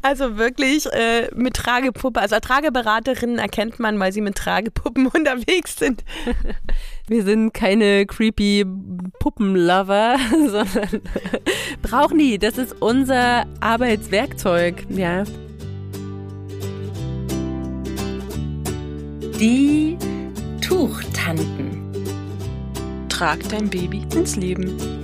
Also 0.00 0.38
wirklich 0.38 0.86
äh, 0.92 1.28
mit 1.34 1.54
Tragepuppe. 1.54 2.20
Also 2.20 2.38
Trageberaterinnen 2.38 3.38
erkennt 3.38 3.78
man, 3.78 3.98
weil 4.00 4.12
sie 4.12 4.20
mit 4.20 4.36
Tragepuppen 4.36 5.06
unterwegs 5.14 5.76
sind. 5.76 6.04
Wir 7.08 7.24
sind 7.24 7.52
keine 7.52 8.06
creepy 8.06 8.64
Puppenlover, 9.18 10.16
sondern 10.30 11.02
brauchen 11.82 12.18
die. 12.18 12.38
Das 12.38 12.58
ist 12.58 12.80
unser 12.80 13.44
Arbeitswerkzeug, 13.60 14.86
ja. 14.88 15.24
Die 19.38 19.98
Tuchtanten. 20.60 21.82
Trag 23.08 23.40
dein 23.48 23.68
Baby 23.68 24.02
ins 24.14 24.36
Leben. 24.36 25.01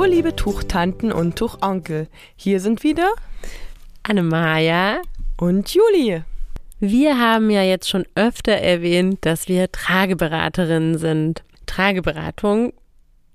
Hallo, 0.00 0.12
liebe 0.12 0.34
Tuchtanten 0.34 1.12
und 1.12 1.36
Tuchonkel. 1.36 2.08
Hier 2.34 2.60
sind 2.60 2.84
wieder 2.84 3.10
Annemaja 4.02 5.02
und 5.36 5.74
Julie. 5.74 6.24
Wir 6.78 7.18
haben 7.18 7.50
ja 7.50 7.62
jetzt 7.62 7.86
schon 7.86 8.06
öfter 8.14 8.52
erwähnt, 8.52 9.18
dass 9.26 9.46
wir 9.46 9.70
Trageberaterinnen 9.70 10.96
sind. 10.96 11.44
Trageberatung, 11.66 12.72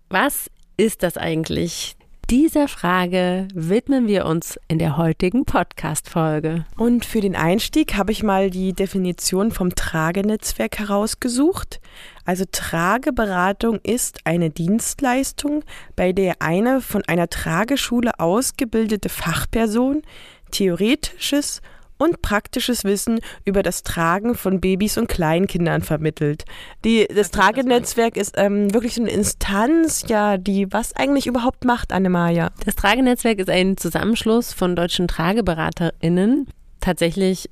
was 0.09 0.49
ist 0.75 1.03
das 1.03 1.17
eigentlich? 1.17 1.94
Dieser 2.31 2.67
Frage 2.67 3.47
widmen 3.53 4.07
wir 4.07 4.25
uns 4.25 4.59
in 4.67 4.79
der 4.79 4.97
heutigen 4.97 5.45
Podcast-Folge. 5.45 6.65
Und 6.75 7.05
für 7.05 7.21
den 7.21 7.35
Einstieg 7.35 7.93
habe 7.97 8.11
ich 8.11 8.23
mal 8.23 8.49
die 8.49 8.73
Definition 8.73 9.51
vom 9.51 9.75
Tragenetzwerk 9.75 10.79
herausgesucht. 10.79 11.79
Also 12.25 12.45
Trageberatung 12.51 13.79
ist 13.83 14.21
eine 14.23 14.49
Dienstleistung, 14.49 15.63
bei 15.95 16.13
der 16.13 16.41
eine 16.41 16.81
von 16.81 17.03
einer 17.05 17.29
Trageschule 17.29 18.19
ausgebildete 18.19 19.09
Fachperson 19.09 20.01
theoretisches 20.49 21.61
und 21.97 22.21
praktisches 22.21 22.83
Wissen 22.83 23.19
über 23.45 23.63
das 23.63 23.83
Tragen 23.83 24.35
von 24.35 24.59
Babys 24.59 24.97
und 24.97 25.07
Kleinkindern 25.07 25.81
vermittelt. 25.81 26.45
Die, 26.83 27.07
das 27.07 27.31
Tragenetzwerk 27.31 28.17
ist 28.17 28.35
ähm, 28.37 28.73
wirklich 28.73 28.95
so 28.95 29.01
eine 29.01 29.11
Instanz, 29.11 30.05
ja, 30.07 30.37
die 30.37 30.71
was 30.71 30.95
eigentlich 30.95 31.27
überhaupt 31.27 31.65
macht, 31.65 31.91
Annemaja? 31.91 32.51
Das 32.65 32.75
Tragenetzwerk 32.75 33.39
ist 33.39 33.49
ein 33.49 33.77
Zusammenschluss 33.77 34.53
von 34.53 34.75
deutschen 34.75 35.07
TrageberaterInnen. 35.07 36.47
Tatsächlich, 36.81 37.49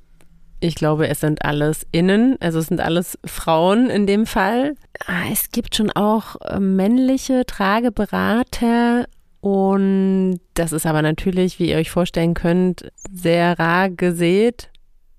ich 0.60 0.74
glaube, 0.74 1.08
es 1.08 1.20
sind 1.20 1.44
alles 1.44 1.86
Innen, 1.92 2.36
also 2.40 2.58
es 2.58 2.66
sind 2.66 2.80
alles 2.80 3.18
Frauen 3.24 3.90
in 3.90 4.06
dem 4.06 4.26
Fall. 4.26 4.74
Ah, 5.06 5.24
es 5.32 5.50
gibt 5.50 5.74
schon 5.74 5.90
auch 5.90 6.36
äh, 6.42 6.60
männliche 6.60 7.44
Trageberater 7.46 9.06
und 9.44 10.40
das 10.54 10.72
ist 10.72 10.86
aber 10.86 11.02
natürlich, 11.02 11.58
wie 11.58 11.68
ihr 11.68 11.76
euch 11.76 11.90
vorstellen 11.90 12.32
könnt, 12.32 12.90
sehr 13.12 13.58
rar 13.58 13.90
gesät. 13.90 14.70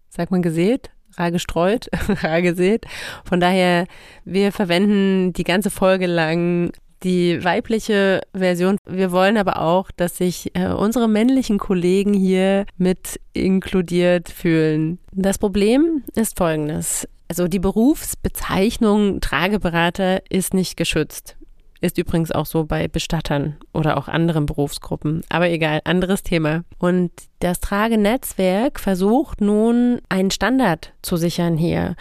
Sagt 0.10 0.32
man 0.32 0.42
gesät? 0.42 0.90
Rar 1.16 1.30
gestreut? 1.30 1.90
rar 2.24 2.42
gesät. 2.42 2.86
Von 3.24 3.40
daher, 3.40 3.86
wir 4.24 4.52
verwenden 4.52 5.32
die 5.34 5.44
ganze 5.44 5.70
Folge 5.70 6.08
lang 6.08 6.72
die 7.04 7.44
weibliche 7.44 8.22
Version. 8.34 8.78
Wir 8.90 9.12
wollen 9.12 9.38
aber 9.38 9.62
auch, 9.62 9.92
dass 9.92 10.18
sich 10.18 10.56
äh, 10.56 10.70
unsere 10.70 11.08
männlichen 11.08 11.60
Kollegen 11.60 12.16
hier 12.16 12.66
mit 12.80 13.20
inkludiert 13.34 14.30
fühlen. 14.30 14.98
Das 15.12 15.38
Problem 15.38 16.02
ist 16.16 16.36
folgendes. 16.36 17.08
Also 17.28 17.48
die 17.48 17.60
Berufsbezeichnung 17.60 19.22
Trageberater 19.22 20.24
ist 20.32 20.56
nicht 20.56 20.78
geschützt. 20.78 21.38
Ist 21.86 22.00
übrigens 22.00 22.32
auch 22.32 22.48
so 22.48 22.66
bei 22.66 22.88
Bestattern 22.88 23.58
oder 23.72 23.98
auch 23.98 24.08
anderen 24.08 24.48
Berufsgruppen. 24.48 25.22
Aber 25.30 25.52
egal, 25.52 25.82
anderes 25.84 26.24
Thema. 26.24 26.64
Und 26.80 27.12
das 27.42 27.60
Tragenetzwerk 27.60 28.80
versucht 28.80 29.40
nun 29.40 30.02
einen 30.10 30.32
Standard 30.32 30.94
zu 31.04 31.16
sichern 31.16 31.58
hier. 31.58 31.96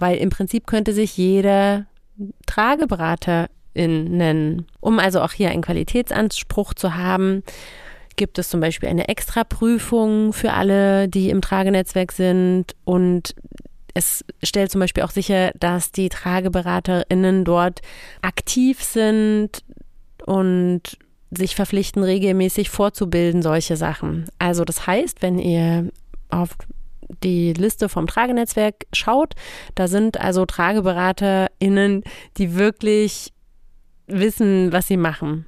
Weil 0.00 0.16
im 0.16 0.30
Prinzip 0.30 0.66
könnte 0.66 0.92
sich 0.92 1.16
jeder 1.16 1.86
Trageberaterin 2.46 3.50
nennen. 4.16 4.66
Um 4.80 4.98
also 4.98 5.20
auch 5.20 5.30
hier 5.30 5.50
einen 5.50 5.62
Qualitätsanspruch 5.62 6.74
zu 6.74 6.96
haben, 6.96 7.44
gibt 8.16 8.36
es 8.40 8.48
zum 8.48 8.58
Beispiel 8.58 8.88
eine 8.88 9.06
Extraprüfung 9.06 10.32
für 10.32 10.54
alle, 10.54 11.08
die 11.08 11.30
im 11.30 11.40
Tragenetzwerk 11.40 12.10
sind 12.10 12.74
und 12.84 13.36
es 13.94 14.24
stellt 14.42 14.70
zum 14.70 14.80
Beispiel 14.80 15.02
auch 15.02 15.10
sicher, 15.10 15.52
dass 15.58 15.92
die 15.92 16.08
TrageberaterInnen 16.08 17.44
dort 17.44 17.80
aktiv 18.22 18.82
sind 18.82 19.64
und 20.26 20.98
sich 21.30 21.54
verpflichten, 21.54 22.02
regelmäßig 22.02 22.70
vorzubilden, 22.70 23.42
solche 23.42 23.76
Sachen. 23.76 24.26
Also 24.38 24.64
das 24.64 24.86
heißt, 24.86 25.22
wenn 25.22 25.38
ihr 25.38 25.90
auf 26.28 26.50
die 27.22 27.52
Liste 27.52 27.88
vom 27.88 28.06
Tragenetzwerk 28.06 28.86
schaut, 28.92 29.34
da 29.74 29.88
sind 29.88 30.20
also 30.20 30.46
TrageberaterInnen, 30.46 32.02
die 32.36 32.54
wirklich 32.56 33.32
wissen, 34.06 34.72
was 34.72 34.88
sie 34.88 34.96
machen. 34.96 35.46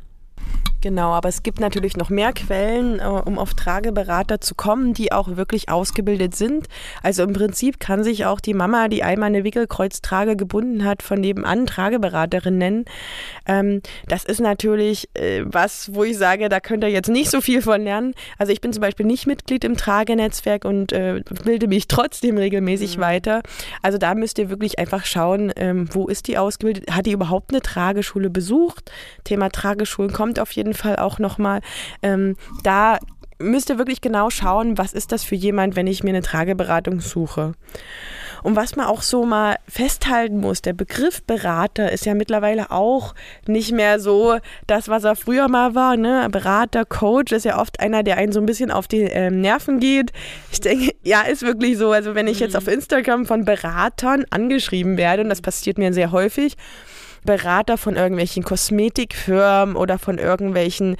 Genau, 0.82 1.12
aber 1.12 1.28
es 1.28 1.44
gibt 1.44 1.60
natürlich 1.60 1.96
noch 1.96 2.10
mehr 2.10 2.32
Quellen, 2.32 2.98
äh, 2.98 3.04
um 3.04 3.38
auf 3.38 3.54
Trageberater 3.54 4.40
zu 4.40 4.56
kommen, 4.56 4.94
die 4.94 5.12
auch 5.12 5.36
wirklich 5.36 5.68
ausgebildet 5.68 6.34
sind. 6.34 6.66
Also 7.04 7.22
im 7.22 7.32
Prinzip 7.32 7.78
kann 7.78 8.02
sich 8.02 8.26
auch 8.26 8.40
die 8.40 8.52
Mama, 8.52 8.88
die 8.88 9.04
einmal 9.04 9.28
eine 9.28 9.44
Wickelkreuztrage 9.44 10.36
gebunden 10.36 10.84
hat, 10.84 11.04
von 11.04 11.20
nebenan 11.20 11.66
Trageberaterin 11.66 12.58
nennen. 12.58 12.84
Ähm, 13.46 13.80
das 14.08 14.24
ist 14.24 14.40
natürlich 14.40 15.08
äh, 15.14 15.44
was, 15.44 15.94
wo 15.94 16.02
ich 16.02 16.18
sage, 16.18 16.48
da 16.48 16.58
könnt 16.58 16.82
ihr 16.82 16.90
jetzt 16.90 17.08
nicht 17.08 17.30
so 17.30 17.40
viel 17.40 17.62
von 17.62 17.82
lernen. 17.82 18.14
Also 18.36 18.52
ich 18.52 18.60
bin 18.60 18.72
zum 18.72 18.80
Beispiel 18.80 19.06
nicht 19.06 19.28
Mitglied 19.28 19.62
im 19.62 19.76
Tragenetzwerk 19.76 20.64
und 20.64 20.92
äh, 20.92 21.22
bilde 21.44 21.68
mich 21.68 21.86
trotzdem 21.86 22.38
regelmäßig 22.38 22.96
mhm. 22.96 23.02
weiter. 23.02 23.42
Also 23.82 23.98
da 23.98 24.16
müsst 24.16 24.36
ihr 24.38 24.50
wirklich 24.50 24.80
einfach 24.80 25.04
schauen, 25.04 25.52
ähm, 25.54 25.88
wo 25.92 26.08
ist 26.08 26.26
die 26.26 26.38
ausgebildet? 26.38 26.90
Hat 26.90 27.06
die 27.06 27.12
überhaupt 27.12 27.52
eine 27.52 27.62
Trageschule 27.62 28.30
besucht? 28.30 28.90
Thema 29.22 29.48
Trageschulen 29.48 30.12
kommt 30.12 30.40
auf 30.40 30.50
jeden 30.50 30.71
jeden 30.72 30.78
Fall 30.78 30.96
auch 30.96 31.18
nochmal. 31.18 31.60
Ähm, 32.02 32.36
da 32.62 32.98
müsst 33.38 33.70
ihr 33.70 33.78
wirklich 33.78 34.00
genau 34.00 34.30
schauen, 34.30 34.78
was 34.78 34.92
ist 34.92 35.12
das 35.12 35.24
für 35.24 35.34
jemand, 35.34 35.76
wenn 35.76 35.86
ich 35.86 36.02
mir 36.02 36.10
eine 36.10 36.22
Trageberatung 36.22 37.00
suche. 37.00 37.52
Und 38.42 38.56
was 38.56 38.74
man 38.74 38.86
auch 38.86 39.02
so 39.02 39.24
mal 39.24 39.56
festhalten 39.68 40.40
muss, 40.40 40.62
der 40.62 40.72
Begriff 40.72 41.22
Berater 41.22 41.92
ist 41.92 42.06
ja 42.06 42.14
mittlerweile 42.14 42.72
auch 42.72 43.14
nicht 43.46 43.70
mehr 43.70 44.00
so 44.00 44.38
das, 44.66 44.88
was 44.88 45.04
er 45.04 45.14
früher 45.14 45.46
mal 45.48 45.76
war. 45.76 45.96
Ne? 45.96 46.26
Berater, 46.28 46.84
Coach 46.84 47.30
ist 47.30 47.44
ja 47.44 47.60
oft 47.60 47.78
einer, 47.78 48.02
der 48.02 48.16
einen 48.16 48.32
so 48.32 48.40
ein 48.40 48.46
bisschen 48.46 48.72
auf 48.72 48.88
die 48.88 49.02
ähm, 49.02 49.40
Nerven 49.40 49.78
geht. 49.78 50.12
Ich 50.50 50.60
denke, 50.60 50.92
ja, 51.04 51.22
ist 51.22 51.42
wirklich 51.42 51.78
so. 51.78 51.92
Also 51.92 52.16
wenn 52.16 52.26
ich 52.26 52.40
jetzt 52.40 52.56
auf 52.56 52.66
Instagram 52.66 53.26
von 53.26 53.44
Beratern 53.44 54.24
angeschrieben 54.30 54.96
werde, 54.96 55.22
und 55.22 55.28
das 55.28 55.40
passiert 55.40 55.78
mir 55.78 55.92
sehr 55.92 56.10
häufig, 56.10 56.56
Berater 57.24 57.78
von 57.78 57.96
irgendwelchen 57.96 58.42
Kosmetikfirmen 58.42 59.76
oder 59.76 59.98
von 59.98 60.18
irgendwelchen 60.18 60.96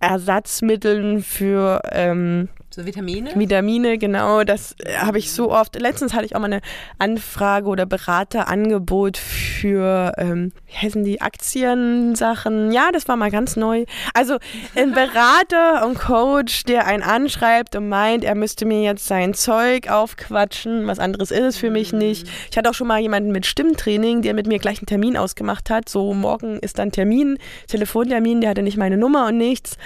Ersatzmitteln 0.00 1.22
für 1.22 1.82
ähm, 1.90 2.48
so 2.78 2.86
Vitamine? 2.86 3.30
Vitamine, 3.34 3.98
genau. 3.98 4.44
Das 4.44 4.76
äh, 4.78 4.94
habe 4.98 5.18
ich 5.18 5.32
so 5.32 5.50
oft. 5.50 5.80
Letztens 5.80 6.14
hatte 6.14 6.24
ich 6.24 6.36
auch 6.36 6.40
mal 6.40 6.46
eine 6.46 6.60
Anfrage 6.98 7.66
oder 7.66 7.86
Beraterangebot 7.86 9.16
für, 9.16 10.12
ähm, 10.16 10.52
wie 10.66 10.86
heißen 10.86 11.02
die, 11.02 11.20
Aktiensachen. 11.20 12.70
Ja, 12.70 12.90
das 12.92 13.08
war 13.08 13.16
mal 13.16 13.30
ganz 13.30 13.56
neu. 13.56 13.84
Also 14.14 14.38
ein 14.76 14.92
Berater 14.92 15.86
und 15.86 15.98
Coach, 15.98 16.64
der 16.64 16.86
einen 16.86 17.02
anschreibt 17.02 17.74
und 17.74 17.88
meint, 17.88 18.22
er 18.22 18.36
müsste 18.36 18.64
mir 18.64 18.82
jetzt 18.82 19.06
sein 19.06 19.34
Zeug 19.34 19.90
aufquatschen. 19.90 20.86
Was 20.86 21.00
anderes 21.00 21.32
ist 21.32 21.42
es 21.42 21.56
für 21.58 21.70
mich 21.70 21.92
nicht. 21.92 22.28
Ich 22.50 22.56
hatte 22.56 22.70
auch 22.70 22.74
schon 22.74 22.86
mal 22.86 23.00
jemanden 23.00 23.32
mit 23.32 23.46
Stimmtraining, 23.46 24.22
der 24.22 24.34
mit 24.34 24.46
mir 24.46 24.60
gleich 24.60 24.78
einen 24.78 24.86
Termin 24.86 25.16
ausgemacht 25.16 25.68
hat. 25.68 25.88
So, 25.88 26.14
morgen 26.14 26.60
ist 26.60 26.78
dann 26.78 26.92
Termin, 26.92 27.38
Telefontermin, 27.66 28.40
der 28.40 28.50
hatte 28.50 28.62
nicht 28.62 28.76
meine 28.76 28.96
Nummer 28.96 29.26
und 29.26 29.36
nichts 29.36 29.76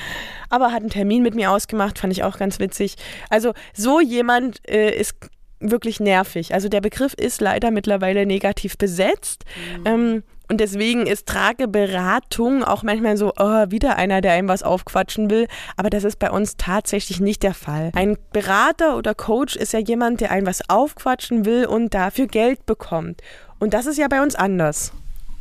aber 0.53 0.71
hat 0.71 0.83
einen 0.83 0.91
Termin 0.91 1.23
mit 1.23 1.35
mir 1.35 1.51
ausgemacht, 1.51 1.99
fand 1.99 2.13
ich 2.13 2.25
auch 2.25 2.37
ganz 2.37 2.61
witzig. 2.61 2.82
Also 3.31 3.53
so 3.75 4.01
jemand 4.01 4.69
äh, 4.69 4.91
ist 4.91 5.15
wirklich 5.61 6.01
nervig. 6.01 6.55
Also 6.55 6.69
der 6.69 6.81
Begriff 6.81 7.15
ist 7.15 7.41
leider 7.41 7.71
mittlerweile 7.71 8.27
negativ 8.27 8.77
besetzt. 8.77 9.45
Mhm. 9.79 9.87
Ähm, 9.87 10.23
und 10.49 10.59
deswegen 10.61 11.07
ist 11.07 11.27
Trageberatung 11.27 12.63
auch 12.63 12.83
manchmal 12.83 13.17
so, 13.17 13.33
oh, 13.39 13.65
wieder 13.71 13.97
einer, 13.97 14.21
der 14.21 14.33
einem 14.33 14.49
was 14.49 14.63
aufquatschen 14.63 15.31
will. 15.31 15.47
Aber 15.79 15.89
das 15.89 16.05
ist 16.05 16.19
bei 16.19 16.31
uns 16.31 16.57
tatsächlich 16.59 17.21
nicht 17.21 17.43
der 17.43 17.55
Fall. 17.55 17.91
Ein 17.95 18.19
Berater 18.33 18.99
oder 18.99 19.15
Coach 19.15 19.57
ist 19.57 19.73
ja 19.73 19.79
jemand, 19.79 20.21
der 20.21 20.31
einem 20.31 20.47
was 20.47 20.69
aufquatschen 20.69 21.47
will 21.47 21.65
und 21.65 21.95
dafür 21.95 22.27
Geld 22.27 22.67
bekommt. 22.67 23.23
Und 23.61 23.73
das 23.73 23.87
ist 23.87 23.97
ja 23.97 24.09
bei 24.09 24.21
uns 24.21 24.35
anders. 24.35 24.93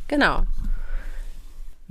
Genau. 0.08 0.44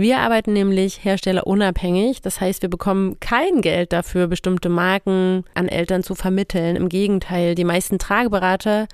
Wir 0.01 0.17
arbeiten 0.17 0.53
nämlich 0.53 1.05
herstellerunabhängig. 1.05 2.23
Das 2.23 2.41
heißt, 2.41 2.63
wir 2.63 2.69
bekommen 2.71 3.19
kein 3.19 3.61
Geld 3.61 3.93
dafür, 3.93 4.25
bestimmte 4.25 4.67
Marken 4.67 5.43
an 5.53 5.67
Eltern 5.67 6.01
zu 6.01 6.15
vermitteln. 6.15 6.75
Im 6.75 6.89
Gegenteil, 6.89 7.53
die 7.53 7.63
meisten 7.63 7.99
Trageberater 7.99 8.87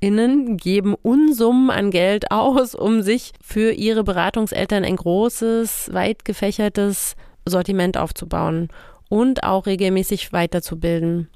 Innen 0.00 0.58
geben 0.58 0.94
Unsummen 1.00 1.70
an 1.70 1.90
Geld 1.90 2.30
aus, 2.30 2.74
um 2.74 3.00
sich 3.00 3.32
für 3.42 3.72
ihre 3.72 4.04
Beratungseltern 4.04 4.84
ein 4.84 4.96
großes, 4.96 5.94
weit 5.94 6.26
gefächertes 6.26 7.16
Sortiment 7.46 7.96
aufzubauen 7.96 8.68
und 9.08 9.44
auch 9.44 9.64
regelmäßig 9.64 10.30
weiterzubilden. 10.30 11.30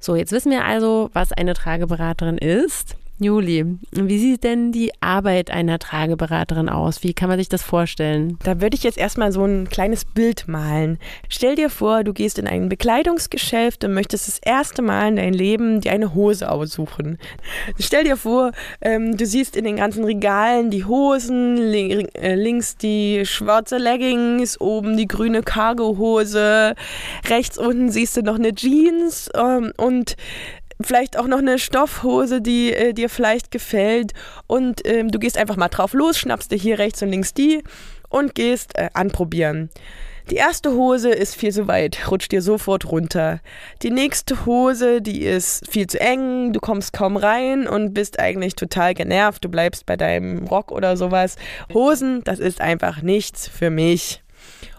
So, 0.00 0.16
jetzt 0.16 0.32
wissen 0.32 0.50
wir 0.50 0.64
also, 0.64 1.08
was 1.12 1.32
eine 1.32 1.54
Trageberaterin 1.54 2.38
ist. 2.38 2.96
Juli, 3.18 3.64
wie 3.92 4.18
sieht 4.18 4.44
denn 4.44 4.72
die 4.72 4.92
Arbeit 5.00 5.50
einer 5.50 5.78
Trageberaterin 5.78 6.68
aus? 6.68 7.02
Wie 7.02 7.14
kann 7.14 7.30
man 7.30 7.38
sich 7.38 7.48
das 7.48 7.62
vorstellen? 7.62 8.38
Da 8.44 8.60
würde 8.60 8.76
ich 8.76 8.82
jetzt 8.82 8.98
erstmal 8.98 9.32
so 9.32 9.42
ein 9.42 9.70
kleines 9.70 10.04
Bild 10.04 10.48
malen. 10.48 10.98
Stell 11.30 11.54
dir 11.54 11.70
vor, 11.70 12.04
du 12.04 12.12
gehst 12.12 12.38
in 12.38 12.46
ein 12.46 12.68
Bekleidungsgeschäft 12.68 13.84
und 13.84 13.94
möchtest 13.94 14.28
das 14.28 14.38
erste 14.38 14.82
Mal 14.82 15.08
in 15.08 15.16
deinem 15.16 15.32
Leben 15.32 15.80
dir 15.80 15.92
eine 15.92 16.14
Hose 16.14 16.50
aussuchen. 16.50 17.16
Stell 17.80 18.04
dir 18.04 18.18
vor, 18.18 18.52
ähm, 18.82 19.16
du 19.16 19.24
siehst 19.24 19.56
in 19.56 19.64
den 19.64 19.76
ganzen 19.76 20.04
Regalen 20.04 20.70
die 20.70 20.84
Hosen, 20.84 21.56
li 21.56 22.06
äh, 22.12 22.34
links 22.34 22.76
die 22.76 23.24
schwarze 23.24 23.78
Leggings, 23.78 24.60
oben 24.60 24.98
die 24.98 25.08
grüne 25.08 25.42
Cargohose, 25.42 26.74
rechts 27.30 27.56
unten 27.56 27.90
siehst 27.90 28.18
du 28.18 28.22
noch 28.22 28.34
eine 28.34 28.54
Jeans 28.54 29.30
ähm, 29.34 29.72
und 29.78 30.16
vielleicht 30.80 31.18
auch 31.18 31.26
noch 31.26 31.38
eine 31.38 31.58
Stoffhose, 31.58 32.40
die 32.40 32.72
äh, 32.72 32.92
dir 32.92 33.08
vielleicht 33.08 33.50
gefällt 33.50 34.12
und 34.46 34.86
ähm, 34.86 35.10
du 35.10 35.18
gehst 35.18 35.38
einfach 35.38 35.56
mal 35.56 35.68
drauf 35.68 35.92
los, 35.92 36.18
schnappst 36.18 36.50
dir 36.50 36.58
hier 36.58 36.78
rechts 36.78 37.02
und 37.02 37.08
links 37.08 37.34
die 37.34 37.62
und 38.08 38.34
gehst 38.34 38.76
äh, 38.76 38.90
anprobieren. 38.94 39.70
Die 40.30 40.36
erste 40.36 40.72
Hose 40.72 41.10
ist 41.10 41.36
viel 41.36 41.52
zu 41.52 41.68
weit, 41.68 42.10
rutscht 42.10 42.32
dir 42.32 42.42
sofort 42.42 42.90
runter. 42.90 43.40
Die 43.82 43.92
nächste 43.92 44.44
Hose, 44.44 45.00
die 45.00 45.22
ist 45.22 45.70
viel 45.70 45.86
zu 45.86 46.00
eng, 46.00 46.52
du 46.52 46.58
kommst 46.58 46.92
kaum 46.92 47.16
rein 47.16 47.68
und 47.68 47.94
bist 47.94 48.18
eigentlich 48.18 48.56
total 48.56 48.94
genervt, 48.94 49.44
du 49.44 49.48
bleibst 49.48 49.86
bei 49.86 49.96
deinem 49.96 50.44
Rock 50.48 50.72
oder 50.72 50.96
sowas. 50.96 51.36
Hosen, 51.72 52.24
das 52.24 52.40
ist 52.40 52.60
einfach 52.60 53.02
nichts 53.02 53.46
für 53.46 53.70
mich. 53.70 54.24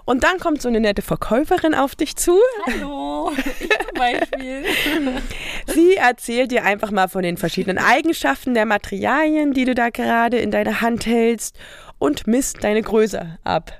Und 0.08 0.24
dann 0.24 0.40
kommt 0.40 0.62
so 0.62 0.70
eine 0.70 0.80
nette 0.80 1.02
Verkäuferin 1.02 1.76
auf 1.76 1.94
dich 1.94 2.16
zu. 2.16 2.40
Hallo, 2.66 3.30
ich 3.36 3.70
zum 3.70 3.94
Beispiel. 3.94 4.64
Sie 5.68 5.98
erzählt 5.98 6.52
dir 6.52 6.64
einfach 6.64 6.92
mal 6.92 7.10
von 7.10 7.24
den 7.24 7.36
verschiedenen 7.36 7.78
Eigenschaften 7.78 8.54
der 8.54 8.66
Materialien, 8.66 9.52
die 9.52 9.66
du 9.66 9.76
da 9.76 9.90
gerade 9.90 10.38
in 10.38 10.50
deiner 10.50 10.80
Hand 10.80 11.06
hältst 11.06 11.60
und 12.00 12.26
misst 12.26 12.64
deine 12.64 12.84
Größe 12.84 13.38
ab. 13.44 13.74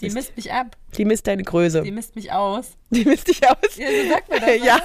Die 0.00 0.10
misst 0.10 0.36
mich 0.36 0.52
ab. 0.52 0.76
Die 0.96 1.04
misst 1.04 1.26
deine 1.26 1.42
Größe. 1.42 1.82
Die 1.82 1.90
misst 1.90 2.14
mich 2.14 2.32
aus. 2.32 2.76
Die 2.90 3.04
misst 3.04 3.26
dich 3.26 3.46
aus. 3.48 3.76
Ja, 3.76 3.88
so 3.88 4.08
sagt 4.08 4.30
man 4.30 4.40
das. 4.40 4.56
Ja, 4.64 4.78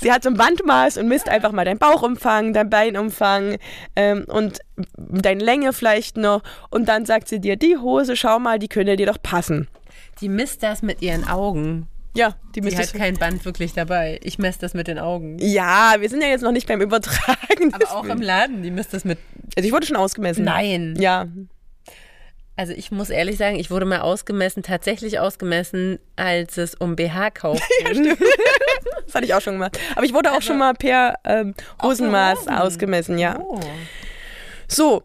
sie 0.00 0.12
hat 0.12 0.22
so 0.22 0.30
ein 0.30 0.36
Bandmaß 0.36 0.98
und 0.98 1.08
misst 1.08 1.28
einfach 1.28 1.50
mal 1.50 1.64
deinen 1.64 1.78
Bauchumfang, 1.78 2.52
deinen 2.52 2.70
Beinumfang 2.70 3.56
ähm, 3.96 4.24
und 4.28 4.60
deine 4.96 5.42
Länge 5.42 5.72
vielleicht 5.72 6.16
noch. 6.16 6.42
Und 6.70 6.88
dann 6.88 7.04
sagt 7.04 7.26
sie 7.26 7.40
dir, 7.40 7.56
die 7.56 7.76
Hose, 7.76 8.16
schau 8.16 8.38
mal, 8.38 8.60
die 8.60 8.68
könnte 8.68 8.96
dir 8.96 9.06
doch 9.06 9.20
passen. 9.20 9.68
Die 10.20 10.28
misst 10.28 10.62
das 10.62 10.82
mit 10.82 11.02
ihren 11.02 11.26
Augen. 11.28 11.86
Ja, 12.14 12.34
die 12.54 12.60
Die 12.60 12.60
misst 12.62 12.78
hat 12.78 12.84
das. 12.86 12.92
kein 12.92 13.14
Band 13.16 13.44
wirklich 13.44 13.74
dabei. 13.74 14.18
Ich 14.22 14.38
messe 14.38 14.58
das 14.60 14.74
mit 14.74 14.88
den 14.88 14.98
Augen. 14.98 15.38
Ja, 15.40 15.94
wir 15.98 16.08
sind 16.08 16.20
ja 16.22 16.28
jetzt 16.28 16.42
noch 16.42 16.52
nicht 16.52 16.66
beim 16.66 16.80
Übertragen. 16.80 17.72
Aber 17.72 17.92
auch 17.92 18.04
im 18.06 18.20
Laden, 18.20 18.62
die 18.62 18.70
misst 18.70 18.92
das 18.94 19.04
mit. 19.04 19.18
Also 19.56 19.66
ich 19.66 19.72
wurde 19.72 19.86
schon 19.86 19.96
ausgemessen. 19.96 20.44
Nein. 20.44 20.96
Ja. 20.98 21.26
Also 22.56 22.72
ich 22.72 22.90
muss 22.90 23.10
ehrlich 23.10 23.36
sagen, 23.36 23.56
ich 23.56 23.70
wurde 23.70 23.86
mal 23.86 24.00
ausgemessen, 24.00 24.64
tatsächlich 24.64 25.20
ausgemessen, 25.20 26.00
als 26.16 26.56
es 26.56 26.74
um 26.74 26.96
BH-Kauf 26.96 27.60
ging. 27.92 28.16
Das 29.06 29.14
hatte 29.14 29.24
ich 29.24 29.32
auch 29.32 29.40
schon 29.40 29.54
gemacht. 29.54 29.78
Aber 29.96 30.04
ich 30.04 30.12
wurde 30.12 30.32
auch 30.32 30.42
schon 30.42 30.58
mal 30.58 30.74
per 30.74 31.14
ähm, 31.24 31.54
Hosenmaß 31.82 32.40
Hosen. 32.40 32.52
ausgemessen, 32.52 33.18
ja. 33.18 33.38
Oh. 33.40 33.58
So. 34.66 35.02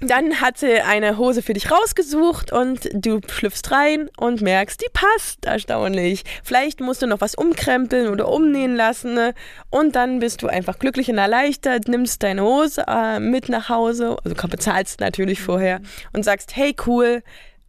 Dann 0.00 0.42
hat 0.42 0.58
sie 0.58 0.82
eine 0.82 1.16
Hose 1.16 1.40
für 1.40 1.54
dich 1.54 1.70
rausgesucht 1.70 2.52
und 2.52 2.90
du 2.92 3.20
schlüpfst 3.26 3.70
rein 3.70 4.10
und 4.18 4.42
merkst, 4.42 4.82
die 4.82 4.90
passt 4.92 5.46
erstaunlich. 5.46 6.24
Vielleicht 6.44 6.80
musst 6.80 7.00
du 7.00 7.06
noch 7.06 7.22
was 7.22 7.34
umkrempeln 7.34 8.08
oder 8.08 8.28
umnähen 8.28 8.76
lassen 8.76 9.14
ne? 9.14 9.34
und 9.70 9.96
dann 9.96 10.18
bist 10.18 10.42
du 10.42 10.48
einfach 10.48 10.78
glücklich 10.78 11.08
und 11.08 11.16
erleichtert, 11.16 11.88
nimmst 11.88 12.22
deine 12.22 12.42
Hose 12.42 12.84
äh, 12.86 13.18
mit 13.18 13.48
nach 13.48 13.70
Hause, 13.70 14.18
also 14.22 14.48
bezahlst 14.48 15.00
natürlich 15.00 15.40
vorher 15.40 15.80
und 16.12 16.22
sagst, 16.22 16.54
hey 16.54 16.76
cool, 16.86 17.22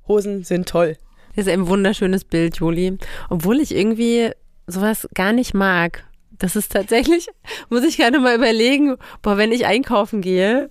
Hosen 0.06 0.44
sind 0.44 0.68
toll. 0.68 0.98
Das 1.36 1.48
ist 1.48 1.54
ein 1.54 1.68
wunderschönes 1.68 2.26
Bild, 2.26 2.58
Juli. 2.58 2.98
Obwohl 3.30 3.62
ich 3.62 3.74
irgendwie 3.74 4.32
sowas 4.68 5.08
gar 5.14 5.32
nicht 5.32 5.54
mag. 5.54 6.06
Das 6.38 6.56
ist 6.56 6.74
tatsächlich, 6.74 7.28
muss 7.70 7.84
ich 7.84 7.98
gerade 7.98 8.20
mal 8.20 8.36
überlegen, 8.36 8.98
boah, 9.22 9.38
wenn 9.38 9.54
ich 9.54 9.66
einkaufen 9.66 10.22
gehe, 10.22 10.70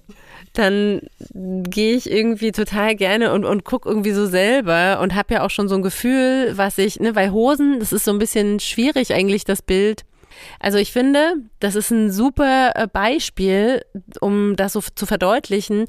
dann 0.53 1.03
gehe 1.23 1.97
ich 1.97 2.11
irgendwie 2.11 2.53
total 2.53 2.95
gerne 2.95 3.33
und, 3.33 3.45
und 3.45 3.65
gucke 3.65 3.89
irgendwie 3.89 4.13
so 4.13 4.27
selber 4.27 5.01
und 5.01 5.15
habe 5.15 5.35
ja 5.35 5.45
auch 5.45 5.51
schon 5.51 5.69
so 5.69 5.75
ein 5.75 5.83
Gefühl, 5.83 6.53
was 6.57 6.79
ich, 6.79 7.01
ne, 7.01 7.15
weil 7.15 7.33
Hosen, 7.33 7.81
das 7.81 7.93
ist 7.93 8.05
so 8.05 8.11
ein 8.11 8.19
bisschen 8.19 8.61
schwierig 8.61 9.15
eigentlich, 9.15 9.45
das 9.45 9.63
Bild. 9.63 10.05
Also 10.61 10.79
ich 10.79 10.93
finde, 10.93 11.35
das 11.61 11.75
ist 11.75 11.91
ein 11.91 12.11
super 12.11 12.73
äh, 12.75 12.87
Beispiel, 12.87 13.83
um 14.21 14.57
das 14.57 14.73
so 14.75 14.81
zu 14.95 15.07
verdeutlichen. 15.07 15.87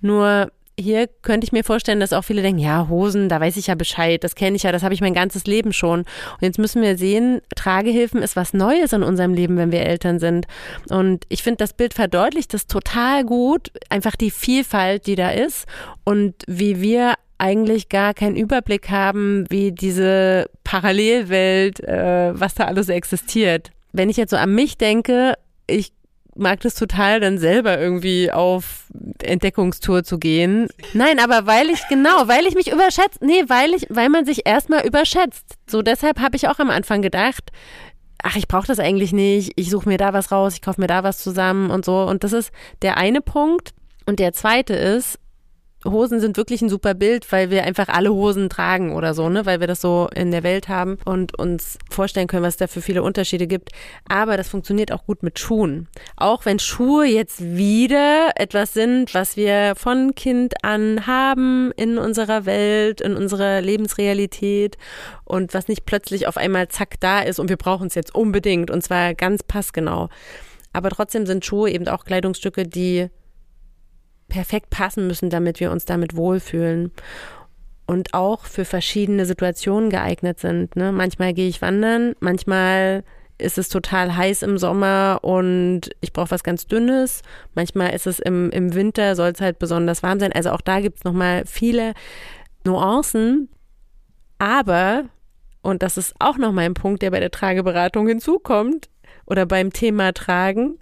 Nur 0.00 0.50
hier 0.78 1.06
könnte 1.22 1.44
ich 1.44 1.52
mir 1.52 1.64
vorstellen, 1.64 2.00
dass 2.00 2.12
auch 2.12 2.22
viele 2.22 2.42
denken, 2.42 2.60
ja, 2.60 2.88
Hosen, 2.88 3.28
da 3.28 3.40
weiß 3.40 3.56
ich 3.56 3.68
ja 3.68 3.74
Bescheid, 3.74 4.22
das 4.24 4.34
kenne 4.34 4.56
ich 4.56 4.64
ja, 4.64 4.72
das 4.72 4.82
habe 4.82 4.94
ich 4.94 5.00
mein 5.00 5.14
ganzes 5.14 5.46
Leben 5.46 5.72
schon. 5.72 6.00
Und 6.00 6.42
jetzt 6.42 6.58
müssen 6.58 6.82
wir 6.82 6.98
sehen, 6.98 7.40
Tragehilfen 7.54 8.22
ist 8.22 8.36
was 8.36 8.52
Neues 8.54 8.92
in 8.92 9.02
unserem 9.02 9.34
Leben, 9.34 9.56
wenn 9.56 9.72
wir 9.72 9.82
Eltern 9.82 10.18
sind. 10.18 10.46
Und 10.90 11.24
ich 11.28 11.42
finde, 11.42 11.58
das 11.58 11.72
Bild 11.72 11.94
verdeutlicht 11.94 12.52
das 12.54 12.66
total 12.66 13.24
gut, 13.24 13.70
einfach 13.88 14.16
die 14.16 14.30
Vielfalt, 14.30 15.06
die 15.06 15.14
da 15.14 15.30
ist 15.30 15.66
und 16.04 16.34
wie 16.46 16.80
wir 16.80 17.14
eigentlich 17.38 17.88
gar 17.88 18.14
keinen 18.14 18.36
Überblick 18.36 18.90
haben, 18.90 19.44
wie 19.50 19.72
diese 19.72 20.48
Parallelwelt, 20.64 21.80
äh, 21.80 22.32
was 22.38 22.54
da 22.54 22.64
alles 22.64 22.88
existiert. 22.88 23.70
Wenn 23.92 24.08
ich 24.08 24.16
jetzt 24.16 24.30
so 24.30 24.36
an 24.36 24.54
mich 24.54 24.76
denke, 24.76 25.34
ich 25.66 25.92
mag 26.36 26.60
das 26.60 26.74
total, 26.74 27.20
dann 27.20 27.38
selber 27.38 27.78
irgendwie 27.78 28.30
auf 28.30 28.86
Entdeckungstour 29.22 30.04
zu 30.04 30.18
gehen. 30.18 30.68
Nein, 30.92 31.18
aber 31.18 31.46
weil 31.46 31.70
ich, 31.70 31.86
genau, 31.88 32.28
weil 32.28 32.46
ich 32.46 32.54
mich 32.54 32.70
überschätzt, 32.70 33.22
nee, 33.22 33.44
weil 33.48 33.74
ich, 33.74 33.86
weil 33.90 34.08
man 34.08 34.24
sich 34.24 34.46
erstmal 34.46 34.86
überschätzt. 34.86 35.44
So 35.68 35.82
deshalb 35.82 36.20
habe 36.20 36.36
ich 36.36 36.48
auch 36.48 36.58
am 36.58 36.70
Anfang 36.70 37.02
gedacht, 37.02 37.50
ach, 38.22 38.36
ich 38.36 38.48
brauche 38.48 38.66
das 38.66 38.78
eigentlich 38.78 39.12
nicht, 39.12 39.52
ich 39.56 39.70
suche 39.70 39.88
mir 39.88 39.98
da 39.98 40.12
was 40.12 40.32
raus, 40.32 40.54
ich 40.54 40.62
kaufe 40.62 40.80
mir 40.80 40.86
da 40.86 41.04
was 41.04 41.18
zusammen 41.18 41.70
und 41.70 41.84
so. 41.84 42.02
Und 42.02 42.24
das 42.24 42.32
ist 42.32 42.52
der 42.82 42.96
eine 42.96 43.20
Punkt. 43.20 43.74
Und 44.06 44.18
der 44.18 44.32
zweite 44.32 44.74
ist, 44.74 45.18
Hosen 45.84 46.20
sind 46.20 46.36
wirklich 46.36 46.62
ein 46.62 46.68
super 46.68 46.94
Bild, 46.94 47.30
weil 47.30 47.50
wir 47.50 47.64
einfach 47.64 47.88
alle 47.88 48.12
Hosen 48.12 48.48
tragen 48.48 48.94
oder 48.94 49.14
so, 49.14 49.28
ne, 49.28 49.46
weil 49.46 49.60
wir 49.60 49.66
das 49.66 49.80
so 49.80 50.08
in 50.14 50.30
der 50.30 50.42
Welt 50.42 50.68
haben 50.68 50.98
und 51.04 51.38
uns 51.38 51.78
vorstellen 51.90 52.26
können, 52.26 52.42
was 52.42 52.54
es 52.54 52.58
da 52.58 52.66
für 52.66 52.80
viele 52.80 53.02
Unterschiede 53.02 53.46
gibt. 53.46 53.70
Aber 54.08 54.36
das 54.36 54.48
funktioniert 54.48 54.92
auch 54.92 55.04
gut 55.04 55.22
mit 55.22 55.38
Schuhen. 55.38 55.88
Auch 56.16 56.44
wenn 56.46 56.58
Schuhe 56.58 57.06
jetzt 57.06 57.40
wieder 57.40 58.30
etwas 58.36 58.72
sind, 58.72 59.14
was 59.14 59.36
wir 59.36 59.74
von 59.76 60.14
Kind 60.14 60.54
an 60.62 61.06
haben 61.06 61.72
in 61.76 61.98
unserer 61.98 62.46
Welt, 62.46 63.00
in 63.00 63.16
unserer 63.16 63.60
Lebensrealität 63.60 64.78
und 65.24 65.54
was 65.54 65.68
nicht 65.68 65.84
plötzlich 65.84 66.26
auf 66.26 66.36
einmal 66.36 66.68
zack 66.68 67.00
da 67.00 67.20
ist 67.20 67.38
und 67.38 67.48
wir 67.48 67.56
brauchen 67.56 67.88
es 67.88 67.94
jetzt 67.94 68.14
unbedingt 68.14 68.70
und 68.70 68.82
zwar 68.82 69.14
ganz 69.14 69.42
passgenau. 69.42 70.08
Aber 70.72 70.90
trotzdem 70.90 71.24
sind 71.24 71.44
Schuhe 71.44 71.70
eben 71.70 71.86
auch 71.88 72.04
Kleidungsstücke, 72.04 72.64
die 72.64 73.08
perfekt 74.28 74.70
passen 74.70 75.06
müssen, 75.06 75.30
damit 75.30 75.60
wir 75.60 75.70
uns 75.70 75.84
damit 75.84 76.16
wohlfühlen 76.16 76.92
und 77.86 78.14
auch 78.14 78.44
für 78.44 78.64
verschiedene 78.64 79.26
Situationen 79.26 79.90
geeignet 79.90 80.40
sind. 80.40 80.76
Ne? 80.76 80.92
Manchmal 80.92 81.34
gehe 81.34 81.48
ich 81.48 81.62
wandern, 81.62 82.14
manchmal 82.20 83.04
ist 83.36 83.58
es 83.58 83.68
total 83.68 84.16
heiß 84.16 84.42
im 84.42 84.58
Sommer 84.58 85.18
und 85.22 85.90
ich 86.00 86.12
brauche 86.12 86.30
was 86.30 86.44
ganz 86.44 86.66
Dünnes. 86.66 87.22
Manchmal 87.54 87.92
ist 87.92 88.06
es 88.06 88.20
im, 88.20 88.50
im 88.50 88.74
Winter, 88.74 89.16
soll 89.16 89.30
es 89.30 89.40
halt 89.40 89.58
besonders 89.58 90.02
warm 90.02 90.20
sein. 90.20 90.32
Also 90.32 90.50
auch 90.50 90.60
da 90.60 90.80
gibt 90.80 90.98
es 90.98 91.04
nochmal 91.04 91.44
viele 91.44 91.94
Nuancen. 92.64 93.48
Aber, 94.38 95.04
und 95.62 95.82
das 95.82 95.96
ist 95.96 96.14
auch 96.20 96.38
nochmal 96.38 96.64
ein 96.64 96.74
Punkt, 96.74 97.02
der 97.02 97.10
bei 97.10 97.20
der 97.20 97.30
Trageberatung 97.30 98.06
hinzukommt 98.06 98.88
oder 99.26 99.46
beim 99.46 99.72
Thema 99.72 100.12
Tragen, 100.12 100.78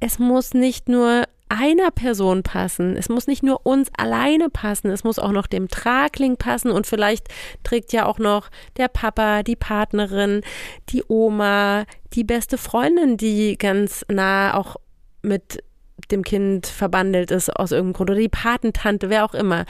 es 0.00 0.18
muss 0.18 0.54
nicht 0.54 0.88
nur 0.88 1.24
einer 1.48 1.90
Person 1.90 2.42
passen. 2.42 2.96
Es 2.96 3.08
muss 3.08 3.26
nicht 3.26 3.42
nur 3.42 3.64
uns 3.64 3.88
alleine 3.96 4.50
passen, 4.50 4.90
es 4.90 5.04
muss 5.04 5.18
auch 5.18 5.32
noch 5.32 5.46
dem 5.46 5.68
Tragling 5.68 6.36
passen 6.36 6.70
und 6.70 6.86
vielleicht 6.86 7.28
trägt 7.62 7.92
ja 7.92 8.06
auch 8.06 8.18
noch 8.18 8.50
der 8.76 8.88
Papa, 8.88 9.42
die 9.42 9.56
Partnerin, 9.56 10.42
die 10.88 11.04
Oma, 11.06 11.84
die 12.12 12.24
beste 12.24 12.58
Freundin, 12.58 13.16
die 13.16 13.56
ganz 13.58 14.04
nah 14.08 14.54
auch 14.54 14.76
mit 15.22 15.62
dem 16.10 16.22
Kind 16.22 16.66
verbandelt 16.66 17.30
ist 17.30 17.50
aus 17.54 17.72
irgendeinem 17.72 17.94
Grund 17.94 18.10
oder 18.10 18.20
die 18.20 18.28
Patentante, 18.28 19.08
wer 19.08 19.24
auch 19.24 19.34
immer. 19.34 19.64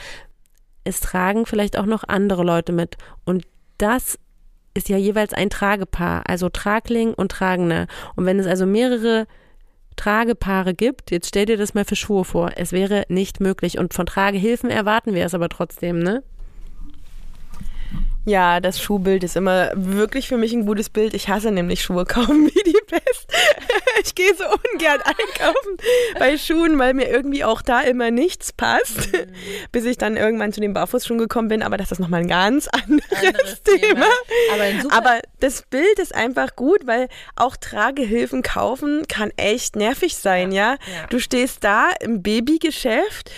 Es 0.83 0.99
tragen 0.99 1.45
vielleicht 1.45 1.77
auch 1.77 1.85
noch 1.85 2.03
andere 2.07 2.43
Leute 2.43 2.71
mit 2.71 2.97
und 3.25 3.45
das 3.77 4.17
ist 4.73 4.89
ja 4.89 4.97
jeweils 4.97 5.33
ein 5.33 5.49
Tragepaar, 5.49 6.23
also 6.27 6.49
Tragling 6.49 7.13
und 7.13 7.31
Tragende. 7.31 7.87
Und 8.15 8.25
wenn 8.25 8.39
es 8.39 8.45
also 8.45 8.65
mehrere 8.65 9.27
Tragepaare 9.97 10.73
gibt, 10.73 11.11
jetzt 11.11 11.27
stell 11.27 11.45
dir 11.45 11.57
das 11.57 11.73
mal 11.73 11.83
für 11.83 11.97
Schuhe 11.97 12.23
vor, 12.23 12.51
es 12.55 12.71
wäre 12.71 13.05
nicht 13.09 13.41
möglich. 13.41 13.77
Und 13.77 13.93
von 13.93 14.05
Tragehilfen 14.05 14.69
erwarten 14.69 15.13
wir 15.13 15.25
es 15.25 15.33
aber 15.33 15.49
trotzdem, 15.49 15.99
ne? 15.99 16.23
Ja, 18.27 18.59
das 18.59 18.81
Schuhbild 18.81 19.23
ist 19.23 19.37
immer 19.37 19.71
wirklich 19.73 20.27
für 20.27 20.35
mich 20.35 20.51
ein 20.51 20.65
gutes 20.65 20.89
Bild. 20.89 21.13
Ich 21.13 21.29
hasse 21.29 21.49
nämlich 21.49 21.81
Schuhe 21.81 22.03
kaufen 22.05 22.47
wie 22.47 22.63
die 22.63 22.77
Pest. 22.85 23.31
Ich 24.03 24.13
gehe 24.13 24.33
so 24.35 24.43
ungern 24.45 25.01
einkaufen 25.01 25.77
bei 26.19 26.37
Schuhen, 26.37 26.77
weil 26.77 26.93
mir 26.93 27.09
irgendwie 27.09 27.43
auch 27.43 27.63
da 27.63 27.81
immer 27.81 28.11
nichts 28.11 28.53
passt, 28.53 29.11
mhm. 29.11 29.33
bis 29.71 29.85
ich 29.85 29.97
dann 29.97 30.15
irgendwann 30.17 30.53
zu 30.53 30.61
den 30.61 30.73
Barfußschuhen 30.73 31.17
gekommen 31.17 31.47
bin. 31.47 31.63
Aber 31.63 31.77
das 31.77 31.91
ist 31.91 31.99
nochmal 31.99 32.21
ein 32.21 32.27
ganz 32.27 32.67
anderes, 32.67 33.11
anderes 33.11 33.63
Thema. 33.63 33.79
Thema. 33.79 34.05
Aber, 34.53 34.95
Aber, 34.95 35.21
das 35.39 35.63
Bild 35.63 35.97
ist 35.99 36.13
einfach 36.13 36.55
gut, 36.55 36.85
weil 36.85 37.09
auch 37.35 37.57
Tragehilfen 37.57 38.43
kaufen 38.43 39.07
kann 39.07 39.31
echt 39.35 39.75
nervig 39.75 40.15
sein, 40.15 40.51
ja? 40.51 40.73
ja? 40.73 41.07
Du 41.09 41.19
stehst 41.19 41.63
da 41.63 41.89
im 41.99 42.21
Babygeschäft, 42.21 43.31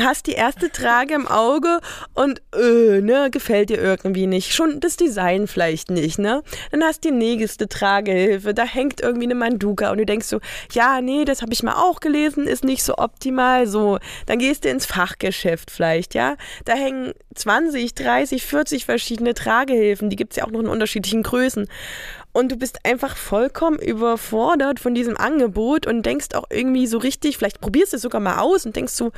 hast 0.00 0.26
die 0.26 0.32
erste 0.32 0.70
Trage 0.70 1.14
im 1.14 1.26
Auge 1.26 1.80
und 2.14 2.42
äh, 2.54 3.00
ne, 3.00 3.28
gefällt 3.30 3.70
dir 3.70 3.78
irgendwie 3.78 4.26
nicht. 4.26 4.52
Schon 4.52 4.80
das 4.80 4.96
Design 4.96 5.46
vielleicht 5.46 5.90
nicht, 5.90 6.18
ne? 6.18 6.42
Dann 6.70 6.82
hast 6.82 7.04
du 7.04 7.10
die 7.10 7.14
nächste 7.14 7.68
Tragehilfe, 7.68 8.54
da 8.54 8.64
hängt 8.64 9.00
irgendwie 9.00 9.26
eine 9.26 9.34
Manduka 9.34 9.90
und 9.90 9.98
du 9.98 10.06
denkst 10.06 10.26
so, 10.26 10.40
ja, 10.72 11.00
nee, 11.00 11.24
das 11.24 11.42
habe 11.42 11.52
ich 11.52 11.62
mal 11.62 11.74
auch 11.74 12.00
gelesen, 12.00 12.46
ist 12.46 12.64
nicht 12.64 12.82
so 12.82 12.96
optimal, 12.98 13.66
so. 13.66 13.98
Dann 14.26 14.38
gehst 14.38 14.64
du 14.64 14.68
ins 14.68 14.86
Fachgeschäft 14.86 15.70
vielleicht, 15.70 16.14
ja? 16.14 16.36
Da 16.64 16.74
hängen 16.74 17.12
20, 17.34 17.94
30, 17.94 18.44
40 18.44 18.84
verschiedene 18.84 19.34
Tragehilfen, 19.34 20.10
die 20.10 20.16
gibt 20.16 20.32
es 20.32 20.36
ja 20.36 20.44
auch 20.44 20.50
noch 20.50 20.60
in 20.60 20.68
unterschiedlichen 20.68 21.22
Größen 21.22 21.68
und 22.36 22.52
du 22.52 22.56
bist 22.56 22.80
einfach 22.84 23.16
vollkommen 23.16 23.78
überfordert 23.78 24.78
von 24.78 24.94
diesem 24.94 25.16
Angebot 25.16 25.86
und 25.86 26.04
denkst 26.04 26.34
auch 26.34 26.44
irgendwie 26.50 26.86
so 26.86 26.98
richtig, 26.98 27.38
vielleicht 27.38 27.62
probierst 27.62 27.94
du 27.94 27.96
es 27.96 28.02
sogar 28.02 28.20
mal 28.20 28.40
aus 28.40 28.66
und 28.66 28.76
denkst 28.76 28.92
so, 28.92 29.10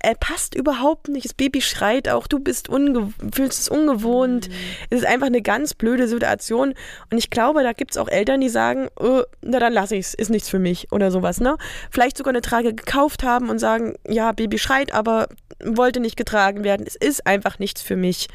er 0.00 0.16
passt 0.16 0.56
überhaupt 0.56 1.06
nicht, 1.06 1.24
das 1.26 1.32
Baby 1.32 1.60
schreit 1.60 2.08
auch, 2.08 2.26
du 2.26 2.40
bist 2.40 2.68
unge 2.68 3.12
fühlst 3.32 3.60
es 3.60 3.68
ungewohnt. 3.68 4.48
Mhm. 4.48 4.54
Es 4.90 4.98
ist 5.02 5.06
einfach 5.06 5.28
eine 5.28 5.42
ganz 5.42 5.74
blöde 5.74 6.08
Situation 6.08 6.74
und 7.12 7.18
ich 7.18 7.30
glaube, 7.30 7.62
da 7.62 7.72
gibt 7.72 7.92
es 7.92 7.98
auch 7.98 8.08
Eltern, 8.08 8.40
die 8.40 8.48
sagen, 8.48 8.88
oh, 8.98 9.22
na 9.42 9.60
dann 9.60 9.72
lasse 9.72 9.94
ich 9.94 10.06
es, 10.06 10.14
ist 10.14 10.30
nichts 10.30 10.48
für 10.48 10.58
mich 10.58 10.90
oder 10.90 11.12
sowas, 11.12 11.38
ne? 11.38 11.58
Vielleicht 11.92 12.16
sogar 12.16 12.32
eine 12.32 12.42
Trage 12.42 12.74
gekauft 12.74 13.22
haben 13.22 13.48
und 13.48 13.60
sagen, 13.60 13.94
ja, 14.08 14.32
Baby 14.32 14.58
schreit, 14.58 14.92
aber 14.92 15.28
wollte 15.62 16.00
nicht 16.00 16.16
getragen 16.16 16.64
werden, 16.64 16.84
es 16.84 16.96
ist 16.96 17.28
einfach 17.28 17.60
nichts 17.60 17.80
für 17.80 17.96
mich. 17.96 18.26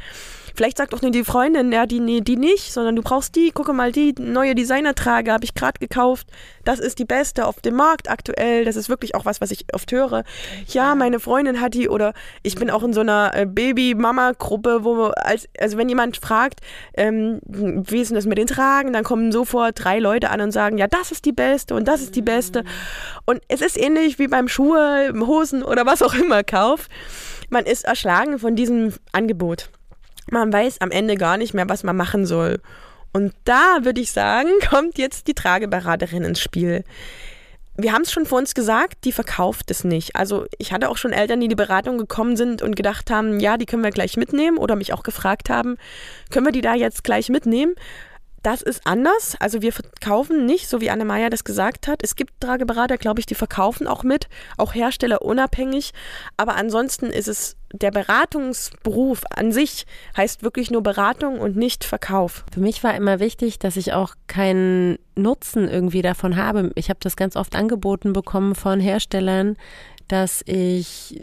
Vielleicht 0.56 0.78
sagt 0.78 0.94
auch 0.94 1.02
nur 1.02 1.12
die 1.12 1.24
Freundin, 1.24 1.72
ja, 1.72 1.86
die, 1.86 2.00
nee, 2.00 2.22
die 2.22 2.38
nicht, 2.38 2.74
sondern 2.74 2.96
du 2.96 3.02
brauchst 3.02 3.36
die, 3.36 3.52
gucke 3.52 3.74
mal, 3.74 3.92
die 3.92 4.14
neue 4.18 4.56
Designertrage 4.56 5.32
habe 5.32 5.44
ich 5.44 5.54
gerade 5.54 5.80
gekauft. 5.80 6.28
Das 6.64 6.80
ist 6.80 7.00
die 7.00 7.06
beste 7.06 7.46
auf 7.46 7.62
dem 7.62 7.76
Markt 7.76 8.10
aktuell. 8.10 8.66
Das 8.66 8.76
ist 8.76 8.90
wirklich 8.90 9.16
auch 9.16 9.26
was, 9.26 9.42
was 9.42 9.52
ich 9.52 9.66
oft 9.74 9.92
höre. 9.92 10.24
Ja, 10.68 10.96
meine 10.96 11.20
Freundin 11.20 11.62
hat 11.62 11.74
die 11.74 11.90
oder 11.90 12.14
ich 12.44 12.56
bin 12.56 12.70
auch 12.70 12.84
in 12.84 12.94
so 12.94 13.02
einer 13.02 13.32
äh, 13.34 13.46
Baby-Mama-Gruppe, 13.46 14.84
wo 14.84 15.06
als, 15.06 15.48
also 15.60 15.78
wenn 15.78 15.90
jemand 15.90 16.18
fragt, 16.18 16.60
ähm, 16.94 17.40
wie 17.44 18.02
ist 18.02 18.10
denn 18.10 18.16
das 18.16 18.26
mit 18.26 18.38
den 18.38 18.48
Tragen, 18.48 18.94
dann 18.94 19.04
kommen 19.04 19.32
sofort 19.32 19.84
drei 19.84 20.00
Leute 20.00 20.30
an 20.30 20.42
und 20.42 20.52
sagen, 20.52 20.78
ja, 20.78 20.88
das 20.88 21.12
ist 21.12 21.26
die 21.26 21.32
beste 21.32 21.76
und 21.76 21.88
das 21.88 22.02
ist 22.02 22.16
die 22.16 22.22
beste. 22.22 22.64
Und 23.26 23.42
es 23.48 23.62
ist 23.62 23.78
ähnlich 23.78 24.20
wie 24.20 24.28
beim 24.28 24.48
Schuhe, 24.48 25.14
Hosen 25.20 25.64
oder 25.64 25.86
was 25.86 26.02
auch 26.02 26.14
immer 26.14 26.44
Kauf. 26.44 26.88
Man 27.50 27.66
ist 27.66 27.86
erschlagen 27.86 28.40
von 28.40 28.56
diesem 28.56 28.94
Angebot 29.12 29.70
man 30.30 30.52
weiß 30.52 30.82
am 30.82 30.92
Ende 30.92 31.16
gar 31.16 31.38
nicht 31.38 31.54
mehr, 31.54 31.68
was 31.70 31.84
man 31.84 31.98
machen 31.98 32.26
soll. 32.26 32.60
Und 33.14 33.34
da 33.44 33.80
würde 33.82 34.02
ich 34.02 34.12
sagen, 34.12 34.50
kommt 34.70 34.98
jetzt 34.98 35.28
die 35.28 35.34
Trageberaterin 35.34 36.24
ins 36.24 36.40
Spiel. 36.40 36.84
Wir 37.78 37.94
haben 37.94 38.02
es 38.02 38.12
schon 38.12 38.26
vor 38.26 38.38
uns 38.38 38.54
gesagt, 38.54 39.06
die 39.06 39.12
verkauft 39.12 39.72
es 39.72 39.84
nicht. 39.84 40.16
Also 40.16 40.46
ich 40.58 40.74
hatte 40.74 40.90
auch 40.90 40.98
schon 40.98 41.14
Eltern, 41.14 41.40
die 41.40 41.46
in 41.46 41.50
die 41.50 41.56
Beratung 41.56 41.98
gekommen 41.98 42.36
sind 42.36 42.62
und 42.62 42.76
gedacht 42.76 43.10
haben, 43.10 43.40
ja, 43.40 43.58
die 43.58 43.66
können 43.66 43.84
wir 43.84 43.92
gleich 43.92 44.18
mitnehmen 44.18 44.58
oder 44.58 44.76
mich 44.76 44.94
auch 44.94 45.04
gefragt 45.04 45.50
haben, 45.50 45.78
können 46.30 46.46
wir 46.46 46.52
die 46.52 46.62
da 46.62 46.76
jetzt 46.76 47.04
gleich 47.04 47.30
mitnehmen? 47.30 47.76
Das 48.44 48.62
ist 48.62 48.82
anders. 48.86 49.36
Also 49.40 49.62
wir 49.62 49.72
verkaufen 49.72 50.46
nicht, 50.46 50.68
so 50.68 50.82
wie 50.82 50.90
Anne-Maja 50.90 51.30
das 51.30 51.44
gesagt 51.44 51.88
hat. 51.88 52.02
Es 52.04 52.16
gibt 52.16 52.42
Trageberater, 52.42 52.98
glaube 52.98 53.20
ich, 53.20 53.26
die 53.26 53.36
verkaufen 53.36 53.88
auch 53.88 54.04
mit, 54.04 54.28
auch 54.58 54.74
Hersteller 54.74 55.22
unabhängig. 55.22 55.94
Aber 56.38 56.56
ansonsten 56.56 57.08
ist 57.08 57.28
es 57.28 57.58
der 57.74 57.92
Beratungsberuf 57.92 59.24
an 59.30 59.52
sich 59.52 59.86
heißt 60.18 60.44
wirklich 60.44 60.72
nur 60.72 60.84
Beratung 60.84 61.40
und 61.40 61.56
nicht 61.56 61.84
Verkauf. 61.84 62.44
Für 62.52 62.60
mich 62.60 62.84
war 62.84 62.96
immer 62.96 63.20
wichtig, 63.20 63.60
dass 63.60 63.78
ich 63.78 63.94
auch 63.94 64.16
keinen 64.28 64.98
Nutzen 65.16 65.70
irgendwie 65.70 66.02
davon 66.02 66.36
habe. 66.36 66.72
Ich 66.76 66.90
habe 66.90 67.00
das 67.02 67.16
ganz 67.16 67.36
oft 67.36 67.56
angeboten 67.56 68.14
bekommen 68.14 68.56
von 68.56 68.80
Herstellern, 68.80 69.58
dass 70.12 70.44
ich 70.46 71.22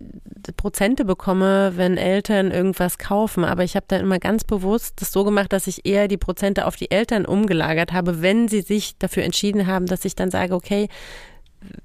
Prozente 0.57 1.05
bekomme, 1.05 1.73
wenn 1.77 1.97
Eltern 1.97 2.51
irgendwas 2.51 2.99
kaufen. 2.99 3.45
Aber 3.45 3.65
ich 3.65 3.77
habe 3.77 3.87
dann 3.89 4.01
immer 4.01 4.19
ganz 4.19 4.45
bewusst 4.45 5.01
das 5.01 5.13
so 5.13 5.25
gemacht, 5.25 5.53
dass 5.53 5.67
ich 5.67 5.85
eher 5.85 6.09
die 6.09 6.17
Prozente 6.17 6.67
auf 6.67 6.77
die 6.77 6.91
Eltern 6.91 7.27
umgelagert 7.27 7.93
habe, 7.93 8.23
wenn 8.23 8.49
sie 8.49 8.63
sich 8.63 8.97
dafür 8.99 9.25
entschieden 9.25 9.67
haben, 9.67 9.87
dass 9.87 10.05
ich 10.05 10.15
dann 10.15 10.31
sage, 10.31 10.55
okay, 10.55 10.89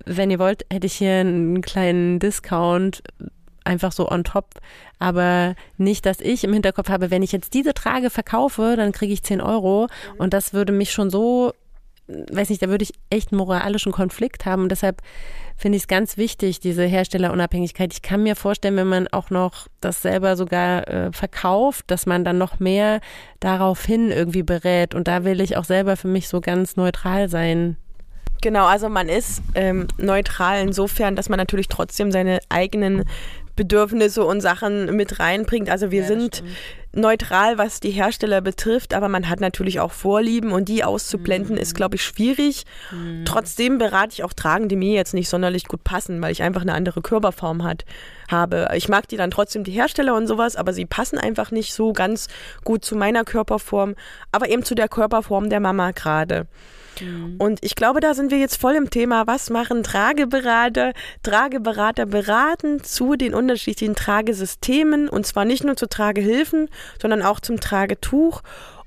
wenn 0.05 0.31
ihr 0.31 0.39
wollt, 0.39 0.65
hätte 0.71 0.87
ich 0.87 0.93
hier 0.93 1.19
einen 1.19 1.61
kleinen 1.61 2.19
Discount 2.19 3.03
einfach 3.65 3.91
so 3.91 4.09
on 4.09 4.23
top, 4.23 4.59
aber 4.99 5.55
nicht, 5.77 6.05
dass 6.05 6.19
ich 6.19 6.43
im 6.43 6.53
Hinterkopf 6.53 6.89
habe, 6.89 7.11
wenn 7.11 7.23
ich 7.23 7.31
jetzt 7.31 7.53
diese 7.53 7.73
Trage 7.73 8.09
verkaufe, 8.09 8.75
dann 8.77 8.91
kriege 8.91 9.13
ich 9.13 9.23
10 9.23 9.41
Euro. 9.41 9.87
Und 10.17 10.33
das 10.33 10.53
würde 10.53 10.73
mich 10.73 10.91
schon 10.91 11.09
so, 11.09 11.53
weiß 12.07 12.49
nicht, 12.49 12.61
da 12.61 12.69
würde 12.69 12.83
ich 12.83 12.93
echt 13.09 13.31
einen 13.31 13.37
moralischen 13.37 13.91
Konflikt 13.91 14.45
haben 14.45 14.63
und 14.63 14.69
deshalb 14.69 15.01
finde 15.55 15.77
ich 15.77 15.83
es 15.83 15.87
ganz 15.87 16.17
wichtig, 16.17 16.59
diese 16.59 16.83
Herstellerunabhängigkeit. 16.83 17.93
Ich 17.93 18.01
kann 18.01 18.23
mir 18.23 18.35
vorstellen, 18.35 18.75
wenn 18.75 18.87
man 18.87 19.07
auch 19.09 19.29
noch 19.29 19.67
das 19.81 20.01
selber 20.01 20.35
sogar 20.35 20.87
äh, 20.87 21.11
verkauft, 21.11 21.85
dass 21.87 22.05
man 22.05 22.25
dann 22.25 22.37
noch 22.37 22.59
mehr 22.59 22.99
daraufhin 23.39 24.11
irgendwie 24.11 24.43
berät. 24.43 24.95
Und 24.95 25.07
da 25.07 25.23
will 25.23 25.41
ich 25.41 25.55
auch 25.55 25.63
selber 25.63 25.95
für 25.95 26.07
mich 26.07 26.27
so 26.27 26.41
ganz 26.41 26.75
neutral 26.75 27.29
sein. 27.29 27.77
Genau, 28.41 28.65
also 28.65 28.89
man 28.89 29.07
ist 29.07 29.41
ähm, 29.55 29.87
neutral 29.97 30.61
insofern, 30.61 31.15
dass 31.15 31.29
man 31.29 31.37
natürlich 31.37 31.69
trotzdem 31.69 32.11
seine 32.11 32.39
eigenen 32.49 33.05
Bedürfnisse 33.55 34.25
und 34.25 34.41
Sachen 34.41 34.95
mit 34.95 35.19
reinbringt. 35.19 35.69
Also 35.69 35.91
wir 35.91 36.01
ja, 36.01 36.07
sind 36.07 36.35
stimmt. 36.35 36.49
Neutral, 36.95 37.57
was 37.57 37.79
die 37.79 37.91
Hersteller 37.91 38.41
betrifft, 38.41 38.93
aber 38.93 39.09
man 39.09 39.29
hat 39.29 39.39
natürlich 39.39 39.79
auch 39.79 39.91
Vorlieben 39.91 40.51
und 40.51 40.69
die 40.69 40.83
auszublenden 40.83 41.55
mhm. 41.55 41.61
ist, 41.61 41.75
glaube 41.75 41.95
ich, 41.95 42.03
schwierig. 42.03 42.65
Mhm. 42.91 43.25
Trotzdem 43.25 43.77
berate 43.77 44.13
ich 44.13 44.23
auch 44.23 44.33
Tragen, 44.33 44.69
die 44.69 44.75
mir 44.75 44.93
jetzt 44.93 45.13
nicht 45.13 45.29
sonderlich 45.29 45.65
gut 45.65 45.83
passen, 45.83 46.21
weil 46.21 46.31
ich 46.31 46.43
einfach 46.43 46.61
eine 46.61 46.73
andere 46.73 47.01
Körperform 47.01 47.63
hat, 47.63 47.85
habe. 48.29 48.69
Ich 48.75 48.89
mag 48.89 49.07
die 49.07 49.17
dann 49.17 49.31
trotzdem, 49.31 49.63
die 49.63 49.71
Hersteller 49.71 50.15
und 50.15 50.27
sowas, 50.27 50.55
aber 50.55 50.73
sie 50.73 50.85
passen 50.85 51.17
einfach 51.17 51.51
nicht 51.51 51.73
so 51.73 51.93
ganz 51.93 52.27
gut 52.63 52.85
zu 52.85 52.95
meiner 52.95 53.23
Körperform, 53.23 53.95
aber 54.31 54.49
eben 54.49 54.63
zu 54.63 54.75
der 54.75 54.87
Körperform 54.87 55.49
der 55.49 55.59
Mama 55.59 55.91
gerade. 55.91 56.47
Mhm. 57.01 57.35
Und 57.37 57.59
ich 57.63 57.75
glaube, 57.75 57.99
da 57.99 58.13
sind 58.13 58.31
wir 58.31 58.37
jetzt 58.37 58.57
voll 58.57 58.75
im 58.75 58.89
Thema, 58.89 59.27
was 59.27 59.49
machen 59.49 59.83
Trageberater? 59.83 60.93
Trageberater 61.23 62.05
beraten 62.05 62.83
zu 62.83 63.15
den 63.15 63.33
unterschiedlichen 63.33 63.95
Tragesystemen 63.95 65.09
und 65.09 65.25
zwar 65.25 65.45
nicht 65.45 65.63
nur 65.63 65.75
zu 65.75 65.87
Tragehilfen, 65.87 66.69
sondern 67.01 67.21
auch 67.21 67.39
zum 67.39 67.59
Tragetuch. 67.59 68.41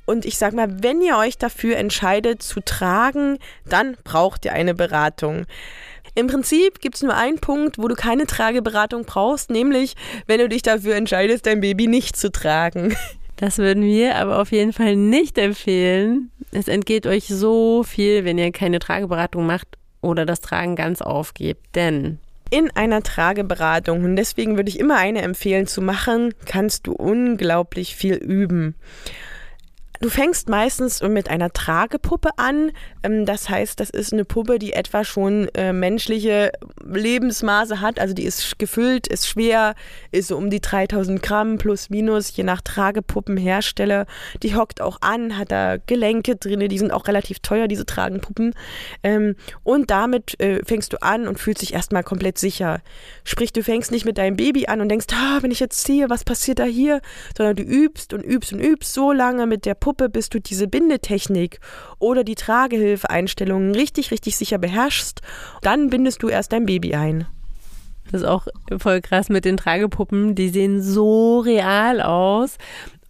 Und 0.04 0.24
ich 0.24 0.38
sage 0.38 0.54
mal, 0.54 0.82
wenn 0.82 1.00
ihr 1.00 1.16
euch 1.16 1.36
dafür 1.36 1.76
entscheidet 1.76 2.42
zu 2.42 2.60
tragen, 2.60 3.38
dann 3.68 3.96
braucht 4.04 4.44
ihr 4.44 4.52
eine 4.52 4.74
Beratung. 4.74 5.46
Im 6.14 6.28
Prinzip 6.28 6.80
gibt 6.80 6.94
es 6.96 7.02
nur 7.02 7.14
einen 7.14 7.40
Punkt, 7.40 7.76
wo 7.76 7.88
du 7.88 7.94
keine 7.94 8.26
Trageberatung 8.26 9.04
brauchst, 9.04 9.50
nämlich 9.50 9.94
wenn 10.26 10.38
du 10.38 10.48
dich 10.48 10.62
dafür 10.62 10.94
entscheidest, 10.94 11.44
dein 11.44 11.60
Baby 11.60 11.88
nicht 11.88 12.16
zu 12.16 12.32
tragen. 12.32 12.96
Das 13.36 13.58
würden 13.58 13.82
wir 13.82 14.16
aber 14.16 14.40
auf 14.40 14.50
jeden 14.50 14.72
Fall 14.72 14.96
nicht 14.96 15.36
empfehlen. 15.36 16.30
Es 16.52 16.68
entgeht 16.68 17.06
euch 17.06 17.26
so 17.26 17.82
viel, 17.82 18.24
wenn 18.24 18.38
ihr 18.38 18.52
keine 18.52 18.78
Trageberatung 18.78 19.46
macht 19.46 19.68
oder 20.00 20.26
das 20.26 20.40
Tragen 20.40 20.76
ganz 20.76 21.02
aufgebt. 21.02 21.74
Denn 21.74 22.18
in 22.50 22.70
einer 22.70 23.02
Trageberatung, 23.02 24.04
und 24.04 24.16
deswegen 24.16 24.56
würde 24.56 24.68
ich 24.68 24.78
immer 24.78 24.96
eine 24.96 25.22
empfehlen 25.22 25.66
zu 25.66 25.82
machen, 25.82 26.32
kannst 26.44 26.86
du 26.86 26.92
unglaublich 26.92 27.96
viel 27.96 28.14
üben. 28.14 28.76
Du 30.00 30.10
fängst 30.10 30.48
meistens 30.48 31.02
mit 31.02 31.30
einer 31.30 31.52
Tragepuppe 31.52 32.30
an. 32.36 32.72
Ähm, 33.02 33.24
das 33.24 33.48
heißt, 33.48 33.80
das 33.80 33.90
ist 33.90 34.12
eine 34.12 34.24
Puppe, 34.24 34.58
die 34.58 34.72
etwa 34.72 35.04
schon 35.04 35.48
äh, 35.54 35.72
menschliche 35.72 36.52
Lebensmaße 36.84 37.80
hat. 37.80 37.98
Also 37.98 38.14
die 38.14 38.24
ist 38.24 38.58
gefüllt, 38.58 39.06
ist 39.06 39.26
schwer, 39.26 39.74
ist 40.12 40.28
so 40.28 40.36
um 40.36 40.50
die 40.50 40.60
3000 40.60 41.22
Gramm 41.22 41.58
plus 41.58 41.88
minus, 41.88 42.36
je 42.36 42.44
nach 42.44 42.60
Tragepuppenhersteller. 42.60 44.06
Die 44.42 44.54
hockt 44.54 44.80
auch 44.80 44.98
an, 45.00 45.38
hat 45.38 45.50
da 45.50 45.76
Gelenke 45.78 46.36
drin, 46.36 46.68
die 46.68 46.78
sind 46.78 46.92
auch 46.92 47.06
relativ 47.08 47.40
teuer, 47.40 47.68
diese 47.68 47.86
Tragenpuppen. 47.86 48.54
Ähm, 49.02 49.36
und 49.62 49.90
damit 49.90 50.38
äh, 50.40 50.62
fängst 50.64 50.92
du 50.92 51.02
an 51.02 51.26
und 51.26 51.38
fühlst 51.38 51.62
dich 51.62 51.72
erstmal 51.72 52.04
komplett 52.04 52.38
sicher. 52.38 52.82
Sprich, 53.24 53.52
du 53.52 53.62
fängst 53.62 53.90
nicht 53.90 54.04
mit 54.04 54.18
deinem 54.18 54.36
Baby 54.36 54.66
an 54.66 54.80
und 54.80 54.88
denkst, 54.88 55.06
ah, 55.14 55.38
wenn 55.40 55.50
ich 55.50 55.60
jetzt 55.60 55.82
ziehe, 55.84 56.10
was 56.10 56.24
passiert 56.24 56.58
da 56.58 56.64
hier? 56.64 57.00
Sondern 57.36 57.56
du 57.56 57.62
übst 57.62 58.12
und 58.12 58.22
übst 58.22 58.52
und 58.52 58.60
übst 58.60 58.92
so 58.92 59.12
lange 59.12 59.46
mit 59.46 59.64
der 59.64 59.74
Puppe 59.74 59.85
Puppe, 59.86 60.08
bis 60.08 60.30
du 60.30 60.40
diese 60.40 60.66
Bindetechnik 60.66 61.60
oder 62.00 62.24
die 62.24 62.34
Tragehilfeeinstellungen 62.34 63.72
richtig, 63.72 64.10
richtig 64.10 64.36
sicher 64.36 64.58
beherrschst. 64.58 65.20
Dann 65.62 65.90
bindest 65.90 66.24
du 66.24 66.28
erst 66.28 66.52
dein 66.52 66.66
Baby 66.66 66.96
ein. 66.96 67.28
Das 68.10 68.22
ist 68.22 68.26
auch 68.26 68.48
voll 68.78 69.00
krass 69.00 69.28
mit 69.28 69.44
den 69.44 69.56
Tragepuppen. 69.56 70.34
Die 70.34 70.48
sehen 70.48 70.82
so 70.82 71.38
real 71.38 72.00
aus. 72.00 72.58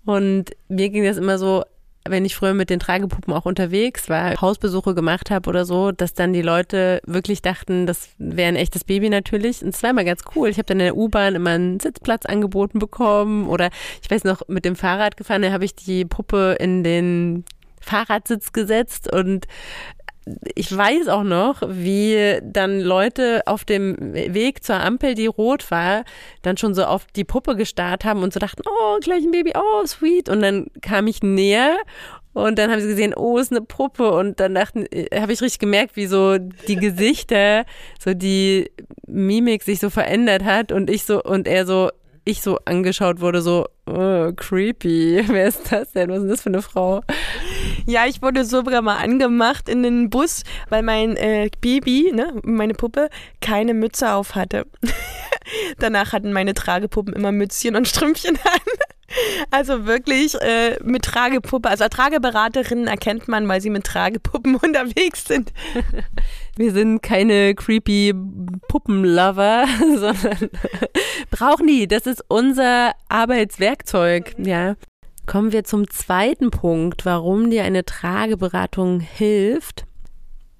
Und 0.04 0.50
mir 0.68 0.90
ging 0.90 1.04
das 1.04 1.16
immer 1.16 1.38
so, 1.38 1.64
wenn 2.10 2.24
ich 2.24 2.36
früher 2.36 2.54
mit 2.54 2.70
den 2.70 2.80
Tragepuppen 2.80 3.32
auch 3.32 3.46
unterwegs 3.46 4.08
war, 4.08 4.40
Hausbesuche 4.40 4.94
gemacht 4.94 5.30
habe 5.30 5.48
oder 5.48 5.64
so, 5.64 5.92
dass 5.92 6.14
dann 6.14 6.32
die 6.32 6.42
Leute 6.42 7.00
wirklich 7.06 7.42
dachten, 7.42 7.86
das 7.86 8.10
wäre 8.18 8.48
ein 8.48 8.56
echtes 8.56 8.84
Baby 8.84 9.08
natürlich. 9.08 9.62
Und 9.62 9.74
es 9.74 9.82
war 9.82 9.90
immer 9.90 10.04
ganz 10.04 10.22
cool. 10.34 10.48
Ich 10.48 10.58
habe 10.58 10.66
dann 10.66 10.80
in 10.80 10.86
der 10.86 10.96
U-Bahn 10.96 11.34
immer 11.34 11.50
einen 11.50 11.80
Sitzplatz 11.80 12.26
angeboten 12.26 12.78
bekommen 12.78 13.48
oder 13.48 13.70
ich 14.02 14.10
weiß 14.10 14.24
noch, 14.24 14.42
mit 14.48 14.64
dem 14.64 14.76
Fahrrad 14.76 15.16
gefahren, 15.16 15.42
da 15.42 15.52
habe 15.52 15.64
ich 15.64 15.74
die 15.74 16.04
Puppe 16.04 16.56
in 16.58 16.82
den 16.82 17.44
Fahrradsitz 17.80 18.52
gesetzt 18.52 19.12
und 19.12 19.46
ich 20.54 20.76
weiß 20.76 21.08
auch 21.08 21.22
noch, 21.22 21.62
wie 21.66 22.40
dann 22.42 22.80
Leute 22.80 23.42
auf 23.46 23.64
dem 23.64 23.96
Weg 24.12 24.64
zur 24.64 24.76
Ampel, 24.76 25.14
die 25.14 25.26
rot 25.26 25.70
war, 25.70 26.04
dann 26.42 26.56
schon 26.56 26.74
so 26.74 26.84
auf 26.84 27.06
die 27.14 27.24
Puppe 27.24 27.54
gestarrt 27.54 28.04
haben 28.04 28.22
und 28.22 28.32
so 28.32 28.40
dachten, 28.40 28.62
oh, 28.66 28.98
gleich 29.00 29.22
ein 29.22 29.30
Baby, 29.30 29.52
oh, 29.56 29.86
sweet. 29.86 30.28
Und 30.28 30.42
dann 30.42 30.66
kam 30.80 31.06
ich 31.06 31.22
näher 31.22 31.76
und 32.32 32.58
dann 32.58 32.70
haben 32.70 32.80
sie 32.80 32.88
gesehen, 32.88 33.14
oh, 33.14 33.38
ist 33.38 33.52
eine 33.52 33.62
Puppe. 33.62 34.10
Und 34.10 34.40
dann 34.40 34.54
dachten, 34.54 34.84
äh, 34.90 35.08
habe 35.20 35.32
ich 35.32 35.40
richtig 35.40 35.60
gemerkt, 35.60 35.96
wie 35.96 36.06
so 36.06 36.38
die 36.38 36.76
Gesichter, 36.76 37.64
so 37.98 38.12
die 38.12 38.70
Mimik 39.06 39.62
sich 39.62 39.78
so 39.78 39.90
verändert 39.90 40.44
hat 40.44 40.72
und 40.72 40.90
ich 40.90 41.04
so, 41.04 41.22
und 41.22 41.46
er 41.46 41.66
so, 41.66 41.90
ich 42.26 42.42
so 42.42 42.58
angeschaut 42.64 43.20
wurde, 43.20 43.40
so, 43.40 43.66
oh, 43.86 44.32
creepy. 44.34 45.24
Wer 45.28 45.46
ist 45.46 45.72
das 45.72 45.92
denn? 45.92 46.10
Was 46.10 46.22
ist 46.24 46.30
das 46.30 46.42
für 46.42 46.50
eine 46.50 46.60
Frau? 46.60 47.00
Ja, 47.86 48.04
ich 48.06 48.20
wurde 48.20 48.44
sogar 48.44 48.82
mal 48.82 48.96
angemacht 48.96 49.68
in 49.68 49.82
den 49.82 50.10
Bus, 50.10 50.42
weil 50.68 50.82
mein 50.82 51.16
äh, 51.16 51.48
Baby, 51.60 52.10
ne, 52.12 52.34
meine 52.42 52.74
Puppe, 52.74 53.08
keine 53.40 53.74
Mütze 53.74 54.12
auf 54.12 54.34
hatte. 54.34 54.66
Danach 55.78 56.12
hatten 56.12 56.32
meine 56.32 56.52
Tragepuppen 56.52 57.14
immer 57.14 57.30
Mützchen 57.30 57.76
und 57.76 57.88
Strümpfchen 57.88 58.36
an. 58.36 58.60
Also 59.52 59.86
wirklich 59.86 60.34
äh, 60.40 60.78
mit 60.82 61.04
Tragepuppe. 61.04 61.68
Also 61.70 61.86
Trageberaterinnen 61.86 62.88
erkennt 62.88 63.28
man, 63.28 63.46
weil 63.46 63.60
sie 63.60 63.70
mit 63.70 63.84
Tragepuppen 63.84 64.56
unterwegs 64.56 65.24
sind. 65.26 65.52
Wir 66.58 66.72
sind 66.72 67.02
keine 67.02 67.54
creepy 67.54 68.14
Puppenlover, 68.68 69.66
sondern 69.78 70.50
brauchen 71.30 71.66
die. 71.66 71.86
Das 71.86 72.06
ist 72.06 72.24
unser 72.28 72.92
Arbeitswerkzeug. 73.08 74.34
Ja. 74.38 74.76
Kommen 75.26 75.52
wir 75.52 75.64
zum 75.64 75.90
zweiten 75.90 76.50
Punkt, 76.50 77.04
warum 77.04 77.50
dir 77.50 77.64
eine 77.64 77.84
Trageberatung 77.84 79.00
hilft. 79.00 79.84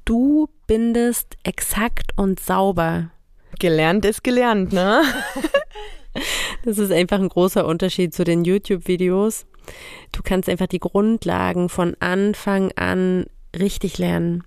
Du 0.05 0.49
bindest 0.67 1.37
exakt 1.45 2.13
und 2.17 2.41
sauber. 2.41 3.11
Gelernt 3.59 4.05
ist 4.05 4.23
gelernt, 4.23 4.73
ne? 4.73 5.03
das 6.65 6.77
ist 6.79 6.93
einfach 6.93 7.19
ein 7.19 7.31
großer 7.31 7.67
Unterschied 7.67 8.13
zu 8.13 8.25
den 8.25 8.45
YouTube-Videos. 8.45 9.47
Du 10.13 10.21
kannst 10.23 10.49
einfach 10.49 10.67
die 10.67 10.79
Grundlagen 10.79 11.69
von 11.69 11.97
Anfang 12.01 12.71
an 12.77 13.27
richtig 13.57 13.99
lernen. 13.99 14.45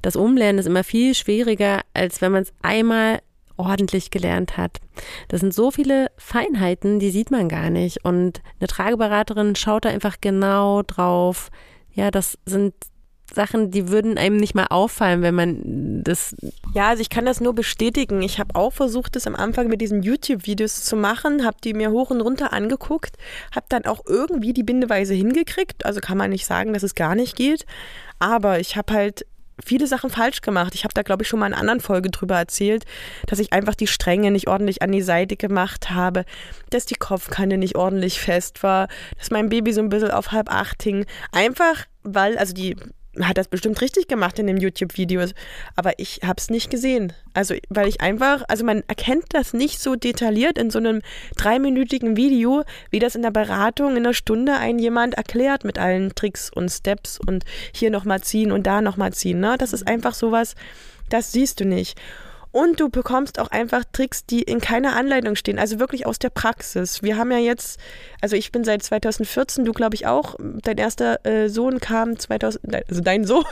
Das 0.00 0.16
Umlernen 0.16 0.58
ist 0.58 0.66
immer 0.66 0.84
viel 0.84 1.14
schwieriger, 1.14 1.80
als 1.94 2.20
wenn 2.20 2.32
man 2.32 2.42
es 2.42 2.52
einmal 2.62 3.20
ordentlich 3.56 4.10
gelernt 4.10 4.56
hat. 4.56 4.80
Das 5.28 5.40
sind 5.40 5.54
so 5.54 5.70
viele 5.70 6.10
Feinheiten, 6.16 6.98
die 6.98 7.10
sieht 7.10 7.30
man 7.30 7.48
gar 7.48 7.70
nicht. 7.70 8.04
Und 8.04 8.42
eine 8.60 8.68
Trageberaterin 8.68 9.54
schaut 9.56 9.84
da 9.84 9.90
einfach 9.90 10.16
genau 10.20 10.82
drauf. 10.82 11.50
Ja, 11.92 12.10
das 12.10 12.38
sind 12.46 12.74
Sachen, 13.34 13.70
die 13.70 13.88
würden 13.88 14.18
einem 14.18 14.36
nicht 14.36 14.54
mal 14.54 14.66
auffallen, 14.68 15.22
wenn 15.22 15.34
man 15.34 16.02
das. 16.02 16.34
Ja, 16.74 16.88
also 16.88 17.00
ich 17.00 17.10
kann 17.10 17.24
das 17.24 17.40
nur 17.40 17.54
bestätigen. 17.54 18.22
Ich 18.22 18.38
habe 18.38 18.54
auch 18.54 18.72
versucht, 18.72 19.16
das 19.16 19.26
am 19.26 19.34
Anfang 19.34 19.68
mit 19.68 19.80
diesen 19.80 20.02
YouTube-Videos 20.02 20.84
zu 20.84 20.96
machen, 20.96 21.44
habe 21.44 21.56
die 21.64 21.74
mir 21.74 21.90
hoch 21.90 22.10
und 22.10 22.20
runter 22.20 22.52
angeguckt, 22.52 23.16
habe 23.54 23.66
dann 23.68 23.86
auch 23.86 24.02
irgendwie 24.06 24.52
die 24.52 24.62
Bindeweise 24.62 25.14
hingekriegt. 25.14 25.86
Also 25.86 26.00
kann 26.00 26.18
man 26.18 26.30
nicht 26.30 26.46
sagen, 26.46 26.72
dass 26.72 26.82
es 26.82 26.94
gar 26.94 27.14
nicht 27.14 27.36
geht. 27.36 27.64
Aber 28.18 28.60
ich 28.60 28.76
habe 28.76 28.92
halt 28.92 29.26
viele 29.64 29.86
Sachen 29.86 30.10
falsch 30.10 30.40
gemacht. 30.40 30.74
Ich 30.74 30.84
habe 30.84 30.94
da, 30.94 31.02
glaube 31.02 31.22
ich, 31.22 31.28
schon 31.28 31.38
mal 31.38 31.46
in 31.46 31.52
einer 31.52 31.60
anderen 31.60 31.80
Folge 31.80 32.10
drüber 32.10 32.36
erzählt, 32.36 32.84
dass 33.26 33.38
ich 33.38 33.52
einfach 33.52 33.74
die 33.74 33.86
Stränge 33.86 34.30
nicht 34.30 34.48
ordentlich 34.48 34.82
an 34.82 34.92
die 34.92 35.02
Seite 35.02 35.36
gemacht 35.36 35.90
habe, 35.90 36.24
dass 36.70 36.86
die 36.86 36.94
Kopfkanne 36.94 37.58
nicht 37.58 37.76
ordentlich 37.76 38.20
fest 38.20 38.62
war, 38.62 38.88
dass 39.18 39.30
mein 39.30 39.48
Baby 39.48 39.72
so 39.72 39.80
ein 39.80 39.88
bisschen 39.88 40.10
auf 40.10 40.32
halb 40.32 40.50
acht 40.50 40.82
hing. 40.82 41.06
Einfach, 41.32 41.86
weil, 42.02 42.38
also 42.38 42.54
die 42.54 42.76
hat 43.20 43.36
das 43.36 43.48
bestimmt 43.48 43.80
richtig 43.80 44.08
gemacht 44.08 44.38
in 44.38 44.46
den 44.46 44.56
YouTube-Videos, 44.56 45.34
aber 45.76 45.98
ich 45.98 46.20
habe 46.24 46.36
es 46.38 46.48
nicht 46.48 46.70
gesehen. 46.70 47.12
Also, 47.34 47.54
weil 47.68 47.88
ich 47.88 48.00
einfach, 48.00 48.42
also 48.48 48.64
man 48.64 48.82
erkennt 48.88 49.26
das 49.30 49.52
nicht 49.52 49.80
so 49.80 49.96
detailliert 49.96 50.56
in 50.56 50.70
so 50.70 50.78
einem 50.78 51.02
dreiminütigen 51.36 52.16
Video, 52.16 52.64
wie 52.90 52.98
das 52.98 53.14
in 53.14 53.22
der 53.22 53.30
Beratung 53.30 53.92
in 53.92 53.98
einer 53.98 54.14
Stunde 54.14 54.54
ein 54.54 54.78
jemand 54.78 55.14
erklärt 55.14 55.64
mit 55.64 55.78
allen 55.78 56.14
Tricks 56.14 56.50
und 56.50 56.70
Steps 56.70 57.18
und 57.18 57.44
hier 57.72 57.90
nochmal 57.90 58.22
ziehen 58.22 58.50
und 58.50 58.66
da 58.66 58.80
nochmal 58.80 59.12
ziehen. 59.12 59.40
Ne? 59.40 59.56
Das 59.58 59.72
ist 59.72 59.86
einfach 59.86 60.14
sowas, 60.14 60.54
das 61.10 61.32
siehst 61.32 61.60
du 61.60 61.64
nicht. 61.66 62.00
Und 62.52 62.80
du 62.80 62.90
bekommst 62.90 63.38
auch 63.38 63.48
einfach 63.48 63.82
Tricks, 63.92 64.26
die 64.26 64.42
in 64.42 64.60
keiner 64.60 64.94
Anleitung 64.94 65.36
stehen, 65.36 65.58
also 65.58 65.78
wirklich 65.80 66.06
aus 66.06 66.18
der 66.18 66.30
Praxis. 66.30 67.02
Wir 67.02 67.16
haben 67.16 67.32
ja 67.32 67.38
jetzt, 67.38 67.80
also 68.20 68.36
ich 68.36 68.52
bin 68.52 68.62
seit 68.62 68.82
2014, 68.82 69.64
du 69.64 69.72
glaube 69.72 69.94
ich 69.94 70.06
auch, 70.06 70.36
dein 70.38 70.76
erster 70.76 71.24
äh, 71.24 71.48
Sohn 71.48 71.80
kam 71.80 72.18
2000, 72.18 72.74
also 72.88 73.00
dein 73.00 73.24
Sohn 73.26 73.44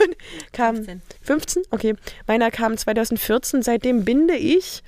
kam 0.53 0.75
15. 0.75 1.01
15? 1.21 1.63
Okay, 1.71 1.95
meiner 2.27 2.51
kam 2.51 2.77
2014, 2.77 3.63
seitdem 3.63 4.05
binde 4.05 4.35
ich. 4.35 4.83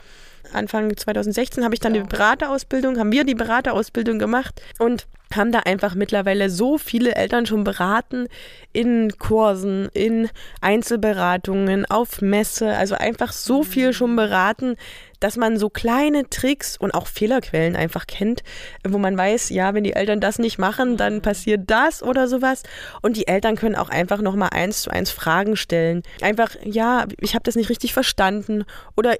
Anfang 0.53 0.95
2016 0.95 1.63
habe 1.63 1.73
ich 1.73 1.79
dann 1.79 1.95
ja. 1.95 2.01
die 2.01 2.07
Beraterausbildung, 2.07 2.97
haben 2.97 3.11
wir 3.11 3.23
die 3.23 3.35
Beraterausbildung 3.35 4.19
gemacht 4.19 4.61
und 4.79 5.07
haben 5.35 5.51
da 5.51 5.59
einfach 5.59 5.95
mittlerweile 5.95 6.49
so 6.49 6.77
viele 6.77 7.15
Eltern 7.15 7.45
schon 7.45 7.63
beraten 7.63 8.27
in 8.71 9.17
Kursen, 9.17 9.89
in 9.93 10.29
Einzelberatungen, 10.61 11.85
auf 11.85 12.21
Messe, 12.21 12.75
also 12.75 12.95
einfach 12.95 13.31
so 13.31 13.63
viel 13.63 13.93
schon 13.93 14.15
beraten, 14.15 14.75
dass 15.19 15.37
man 15.37 15.57
so 15.57 15.69
kleine 15.69 16.29
Tricks 16.29 16.75
und 16.75 16.93
auch 16.93 17.07
Fehlerquellen 17.07 17.75
einfach 17.75 18.07
kennt, 18.07 18.43
wo 18.85 18.97
man 18.97 19.17
weiß, 19.17 19.49
ja, 19.49 19.73
wenn 19.73 19.83
die 19.83 19.93
Eltern 19.93 20.19
das 20.19 20.37
nicht 20.37 20.57
machen, 20.57 20.97
dann 20.97 21.21
passiert 21.21 21.61
das 21.67 22.03
oder 22.03 22.27
sowas. 22.27 22.63
Und 23.01 23.15
die 23.15 23.27
Eltern 23.27 23.55
können 23.55 23.75
auch 23.75 23.89
einfach 23.89 24.21
nochmal 24.21 24.49
eins 24.51 24.81
zu 24.81 24.89
eins 24.89 25.11
Fragen 25.11 25.55
stellen. 25.55 26.03
Einfach, 26.21 26.55
ja, 26.63 27.05
ich 27.21 27.35
habe 27.35 27.43
das 27.43 27.55
nicht 27.55 27.69
richtig 27.69 27.93
verstanden 27.93 28.65
oder 28.97 29.15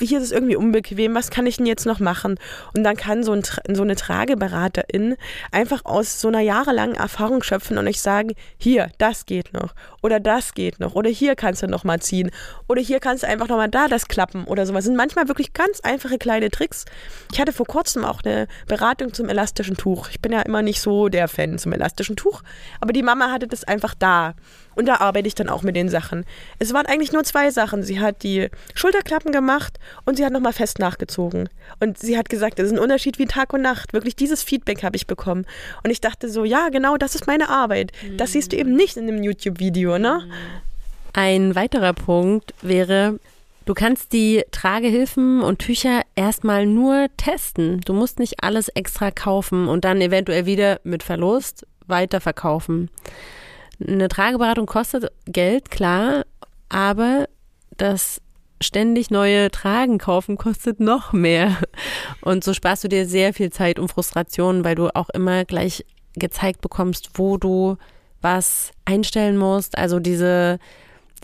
hier 0.00 0.18
ist 0.18 0.24
es 0.24 0.32
irgendwie 0.32 0.56
unbequem, 0.56 1.14
was 1.14 1.30
kann 1.30 1.46
ich 1.46 1.56
denn 1.56 1.66
jetzt 1.66 1.86
noch 1.86 2.00
machen? 2.00 2.38
Und 2.74 2.84
dann 2.84 2.96
kann 2.96 3.22
so, 3.22 3.32
ein, 3.32 3.42
so 3.42 3.82
eine 3.82 3.96
Trageberaterin 3.96 5.16
einfach 5.52 5.84
aus 5.84 6.20
so 6.20 6.28
einer 6.28 6.40
jahrelangen 6.40 6.96
Erfahrung 6.96 7.42
schöpfen 7.42 7.78
und 7.78 7.88
euch 7.88 8.00
sagen, 8.00 8.34
hier, 8.58 8.90
das 8.98 9.26
geht 9.26 9.52
noch 9.52 9.74
oder 10.02 10.20
das 10.20 10.54
geht 10.54 10.80
noch 10.80 10.94
oder 10.94 11.08
hier 11.10 11.34
kannst 11.34 11.62
du 11.62 11.66
nochmal 11.66 12.00
ziehen 12.00 12.30
oder 12.68 12.80
hier 12.80 13.00
kannst 13.00 13.22
du 13.22 13.28
einfach 13.28 13.48
nochmal 13.48 13.70
da 13.70 13.88
das 13.88 14.08
klappen 14.08 14.44
oder 14.44 14.66
sowas. 14.66 14.76
Das 14.76 14.84
sind 14.84 14.96
manchmal 14.96 15.28
wirklich 15.28 15.52
ganz 15.52 15.80
einfache 15.80 16.18
kleine 16.18 16.50
Tricks. 16.50 16.84
Ich 17.32 17.40
hatte 17.40 17.52
vor 17.52 17.66
kurzem 17.66 18.04
auch 18.04 18.22
eine 18.22 18.46
Beratung 18.66 19.14
zum 19.14 19.28
elastischen 19.28 19.76
Tuch. 19.76 20.08
Ich 20.10 20.20
bin 20.20 20.32
ja 20.32 20.42
immer 20.42 20.62
nicht 20.62 20.80
so 20.80 21.08
der 21.08 21.28
Fan 21.28 21.58
zum 21.58 21.72
elastischen 21.72 22.16
Tuch, 22.16 22.42
aber 22.80 22.92
die 22.92 23.02
Mama 23.02 23.32
hatte 23.32 23.46
das 23.46 23.64
einfach 23.64 23.94
da. 23.94 24.34
Und 24.76 24.86
da 24.86 24.96
arbeite 24.96 25.26
ich 25.26 25.34
dann 25.34 25.48
auch 25.48 25.62
mit 25.62 25.74
den 25.74 25.88
Sachen. 25.88 26.24
Es 26.58 26.72
waren 26.72 26.86
eigentlich 26.86 27.12
nur 27.12 27.24
zwei 27.24 27.50
Sachen. 27.50 27.82
Sie 27.82 27.98
hat 27.98 28.22
die 28.22 28.48
Schulterklappen 28.74 29.32
gemacht 29.32 29.78
und 30.04 30.16
sie 30.16 30.24
hat 30.24 30.32
nochmal 30.32 30.52
fest 30.52 30.78
nachgezogen. 30.78 31.48
Und 31.80 31.98
sie 31.98 32.16
hat 32.16 32.28
gesagt, 32.28 32.58
das 32.58 32.66
ist 32.66 32.72
ein 32.72 32.78
Unterschied 32.78 33.18
wie 33.18 33.26
Tag 33.26 33.52
und 33.52 33.62
Nacht. 33.62 33.92
Wirklich 33.92 34.14
dieses 34.14 34.42
Feedback 34.42 34.84
habe 34.84 34.96
ich 34.96 35.06
bekommen. 35.06 35.46
Und 35.82 35.90
ich 35.90 36.00
dachte 36.00 36.28
so, 36.28 36.44
ja, 36.44 36.68
genau, 36.68 36.96
das 36.96 37.14
ist 37.14 37.26
meine 37.26 37.48
Arbeit. 37.48 37.90
Das 38.16 38.32
siehst 38.32 38.52
du 38.52 38.56
eben 38.56 38.76
nicht 38.76 38.96
in 38.96 39.08
einem 39.08 39.22
YouTube-Video, 39.22 39.98
ne? 39.98 40.28
Ein 41.12 41.54
weiterer 41.54 41.94
Punkt 41.94 42.54
wäre, 42.62 43.18
Du 43.66 43.74
kannst 43.74 44.12
die 44.12 44.44
Tragehilfen 44.52 45.42
und 45.42 45.58
Tücher 45.58 46.02
erstmal 46.14 46.66
nur 46.66 47.08
testen. 47.16 47.80
Du 47.80 47.94
musst 47.94 48.20
nicht 48.20 48.44
alles 48.44 48.68
extra 48.68 49.10
kaufen 49.10 49.66
und 49.66 49.84
dann 49.84 50.00
eventuell 50.00 50.46
wieder 50.46 50.78
mit 50.84 51.02
Verlust 51.02 51.66
weiterverkaufen. 51.88 52.90
Eine 53.80 54.08
Trageberatung 54.08 54.66
kostet 54.66 55.10
Geld, 55.26 55.70
klar, 55.70 56.24
aber 56.68 57.28
das 57.76 58.20
ständig 58.60 59.10
neue 59.10 59.50
Tragen 59.50 59.98
kaufen 59.98 60.38
kostet 60.38 60.80
noch 60.80 61.12
mehr. 61.12 61.56
Und 62.22 62.42
so 62.42 62.54
sparst 62.54 62.84
du 62.84 62.88
dir 62.88 63.06
sehr 63.06 63.34
viel 63.34 63.50
Zeit 63.50 63.78
und 63.78 63.88
Frustration, 63.88 64.64
weil 64.64 64.74
du 64.74 64.94
auch 64.94 65.10
immer 65.10 65.44
gleich 65.44 65.84
gezeigt 66.14 66.62
bekommst, 66.62 67.10
wo 67.14 67.36
du 67.36 67.76
was 68.22 68.72
einstellen 68.86 69.36
musst. 69.36 69.76
Also 69.76 70.00
diese 70.00 70.58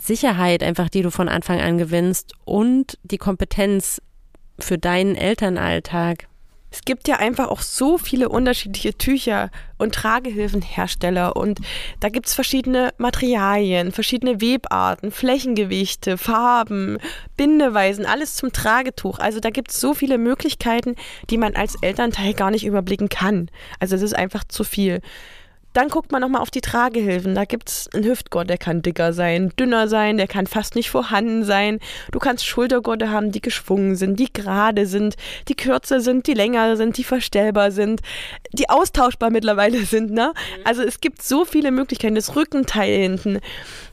Sicherheit 0.00 0.62
einfach, 0.62 0.88
die 0.88 1.02
du 1.02 1.10
von 1.10 1.28
Anfang 1.28 1.60
an 1.60 1.78
gewinnst 1.78 2.34
und 2.44 2.98
die 3.02 3.18
Kompetenz 3.18 4.02
für 4.58 4.78
deinen 4.78 5.16
Elternalltag. 5.16 6.28
Es 6.72 6.80
gibt 6.87 7.06
ja 7.06 7.16
einfach 7.16 7.48
auch 7.48 7.61
so 7.61 7.98
viele 7.98 8.30
unterschiedliche 8.30 8.96
Tücher 8.96 9.50
und 9.76 9.94
Tragehilfenhersteller 9.94 11.37
und 11.37 11.61
da 12.00 12.08
gibt 12.08 12.26
es 12.26 12.35
verschiedene 12.35 12.94
Materialien, 12.96 13.92
verschiedene 13.92 14.40
Webarten, 14.40 15.12
Flächengewichte, 15.12 16.16
Farben, 16.16 16.98
Bindeweisen, 17.37 18.06
alles 18.06 18.37
zum 18.37 18.52
Tragetuch. 18.52 19.18
Also 19.18 19.38
da 19.38 19.50
gibt 19.50 19.70
es 19.70 19.80
so 19.80 19.92
viele 19.92 20.16
Möglichkeiten, 20.16 20.96
die 21.28 21.38
man 21.38 21.54
als 21.54 21.76
Elternteil 21.82 22.32
gar 22.32 22.50
nicht 22.50 22.64
überblicken 22.64 23.11
kann. 23.11 23.50
Also 23.78 23.94
es 23.94 24.02
ist 24.02 24.16
einfach 24.16 24.44
zu 24.44 24.64
viel. 24.64 25.02
Dann 25.72 25.88
guckt 25.88 26.12
man 26.12 26.20
nochmal 26.20 26.42
auf 26.42 26.50
die 26.50 26.61
Tragehilfen. 26.61 27.35
Da 27.35 27.44
gibt 27.44 27.68
es 27.68 27.88
einen 27.92 28.04
Hüftgurt, 28.04 28.50
der 28.50 28.58
kann 28.58 28.82
dicker 28.82 29.12
sein, 29.12 29.52
dünner 29.58 29.88
sein, 29.88 30.16
der 30.16 30.28
kann 30.28 30.46
fast 30.46 30.74
nicht 30.74 30.90
vorhanden 30.90 31.44
sein. 31.44 31.78
Du 32.11 32.18
kannst 32.18 32.46
Schultergurte 32.46 33.11
haben, 33.11 33.32
die 33.32 33.40
geschwungen 33.40 33.96
sind, 33.96 34.18
die 34.18 34.32
gerade 34.32 34.87
sind, 34.87 35.16
die 35.48 35.54
kürzer 35.54 36.00
sind, 36.00 36.26
die 36.26 36.35
länger 36.35 36.76
sind, 36.76 36.96
die 36.96 37.04
verstellbar 37.04 37.70
sind, 37.70 38.00
die 38.52 38.68
austauschbar 38.68 39.30
mittlerweile 39.30 39.82
sind. 39.87 40.11
Ne? 40.11 40.32
Mhm. 40.35 40.62
Also 40.64 40.82
es 40.82 41.00
gibt 41.00 41.22
so 41.22 41.44
viele 41.44 41.70
Möglichkeiten. 41.70 42.14
Das 42.14 42.37
Rückenteil 42.37 42.96
hinten, 42.96 43.40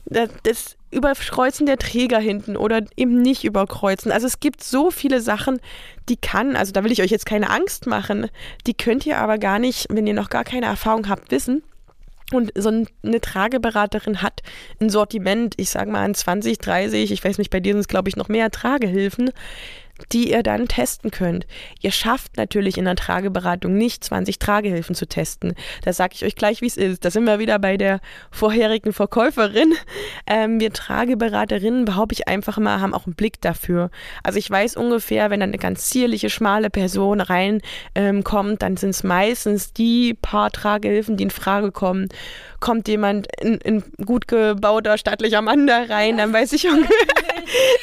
das 0.04 0.76
Überkreuzen 0.90 1.66
der 1.66 1.78
Träger 1.78 2.18
hinten 2.18 2.56
oder 2.56 2.82
eben 2.96 3.22
nicht 3.22 3.44
überkreuzen. 3.44 4.10
Also 4.10 4.26
es 4.26 4.40
gibt 4.40 4.62
so 4.62 4.90
viele 4.90 5.20
Sachen, 5.20 5.60
die 6.08 6.16
kann, 6.16 6.56
also 6.56 6.72
da 6.72 6.82
will 6.82 6.90
ich 6.90 7.00
euch 7.00 7.10
jetzt 7.10 7.26
keine 7.26 7.50
Angst 7.50 7.86
machen, 7.86 8.28
die 8.66 8.74
könnt 8.74 9.06
ihr 9.06 9.18
aber 9.18 9.38
gar 9.38 9.58
nicht, 9.58 9.86
wenn 9.88 10.06
ihr 10.06 10.14
noch 10.14 10.30
gar 10.30 10.44
keine 10.44 10.66
Erfahrung 10.66 11.08
habt, 11.08 11.30
wissen. 11.30 11.62
Und 12.32 12.52
so 12.54 12.68
eine 12.68 13.20
Trageberaterin 13.20 14.22
hat 14.22 14.42
ein 14.80 14.90
Sortiment, 14.90 15.54
ich 15.56 15.70
sage 15.70 15.90
mal 15.90 16.04
an 16.04 16.14
20, 16.14 16.58
30, 16.58 17.12
ich 17.12 17.24
weiß 17.24 17.38
nicht, 17.38 17.50
bei 17.50 17.60
dir 17.60 17.72
sind 17.72 17.80
es 17.80 17.88
glaube 17.88 18.08
ich 18.08 18.16
noch 18.16 18.28
mehr 18.28 18.50
Tragehilfen, 18.50 19.30
die 20.12 20.30
ihr 20.30 20.42
dann 20.42 20.68
testen 20.68 21.10
könnt. 21.10 21.46
Ihr 21.80 21.92
schafft 21.92 22.36
natürlich 22.36 22.78
in 22.78 22.84
der 22.84 22.96
Trageberatung 22.96 23.74
nicht 23.74 24.04
20 24.04 24.38
Tragehilfen 24.38 24.94
zu 24.94 25.06
testen. 25.06 25.54
Da 25.84 25.92
sage 25.92 26.14
ich 26.14 26.24
euch 26.24 26.36
gleich, 26.36 26.60
wie 26.60 26.66
es 26.66 26.76
ist. 26.76 27.04
Da 27.04 27.10
sind 27.10 27.24
wir 27.24 27.38
wieder 27.38 27.58
bei 27.58 27.76
der 27.76 28.00
vorherigen 28.30 28.92
Verkäuferin. 28.92 29.74
Ähm, 30.26 30.60
wir 30.60 30.72
Trageberaterinnen, 30.72 31.84
behaupte 31.84 32.14
ich 32.14 32.28
einfach 32.28 32.58
mal, 32.58 32.80
haben 32.80 32.94
auch 32.94 33.06
einen 33.06 33.14
Blick 33.14 33.40
dafür. 33.40 33.90
Also 34.22 34.38
ich 34.38 34.50
weiß 34.50 34.76
ungefähr, 34.76 35.30
wenn 35.30 35.40
dann 35.40 35.50
eine 35.50 35.58
ganz 35.58 35.86
zierliche, 35.88 36.30
schmale 36.30 36.70
Person 36.70 37.20
reinkommt, 37.20 38.50
ähm, 38.50 38.58
dann 38.58 38.76
sind 38.76 38.90
es 38.90 39.02
meistens 39.02 39.72
die 39.72 40.14
paar 40.14 40.50
Tragehilfen, 40.50 41.16
die 41.16 41.24
in 41.24 41.30
Frage 41.30 41.72
kommen 41.72 42.08
kommt 42.60 42.88
jemand 42.88 43.26
in, 43.40 43.54
in 43.58 43.82
gut 44.04 44.28
gebauter 44.28 44.98
stattlicher 44.98 45.42
Mann 45.42 45.66
da 45.66 45.84
rein, 45.84 46.18
dann 46.18 46.32
weiß 46.32 46.52
ich 46.52 46.68
ungefähr. 46.68 46.96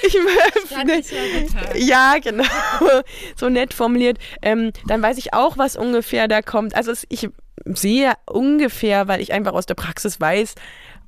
ich 0.08 0.16
öffne. 0.56 1.02
Ja, 2.14 2.20
genau. 2.20 2.44
so 3.36 3.50
nett 3.50 3.74
formuliert. 3.74 4.18
Ähm, 4.42 4.72
dann 4.88 5.02
weiß 5.02 5.18
ich 5.18 5.34
auch, 5.34 5.58
was 5.58 5.76
ungefähr 5.76 6.28
da 6.28 6.42
kommt. 6.42 6.76
Also 6.76 6.94
ich 7.10 7.30
sehe 7.66 8.14
ungefähr, 8.26 9.08
weil 9.08 9.22
ich 9.22 9.34
einfach 9.34 9.54
aus 9.54 9.66
der 9.66 9.76
Praxis 9.76 10.20
weiß, 10.20 10.56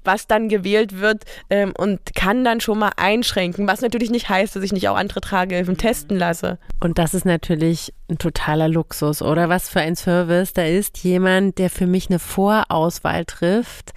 was 0.03 0.27
dann 0.27 0.49
gewählt 0.49 0.99
wird 0.99 1.25
ähm, 1.49 1.73
und 1.77 2.15
kann 2.15 2.43
dann 2.43 2.61
schon 2.61 2.79
mal 2.79 2.91
einschränken, 2.95 3.67
was 3.67 3.81
natürlich 3.81 4.09
nicht 4.09 4.29
heißt, 4.29 4.55
dass 4.55 4.63
ich 4.63 4.71
nicht 4.71 4.87
auch 4.87 4.95
andere 4.95 5.21
Tragehilfen 5.21 5.77
testen 5.77 6.17
lasse. 6.17 6.57
Und 6.79 6.97
das 6.97 7.13
ist 7.13 7.25
natürlich 7.25 7.93
ein 8.09 8.17
totaler 8.17 8.69
Luxus, 8.69 9.21
oder? 9.21 9.49
Was 9.49 9.69
für 9.69 9.81
ein 9.81 9.95
Service. 9.95 10.53
Da 10.53 10.63
ist 10.63 10.99
jemand, 10.99 11.57
der 11.57 11.69
für 11.69 11.85
mich 11.85 12.09
eine 12.09 12.19
Vorauswahl 12.19 13.25
trifft 13.25 13.93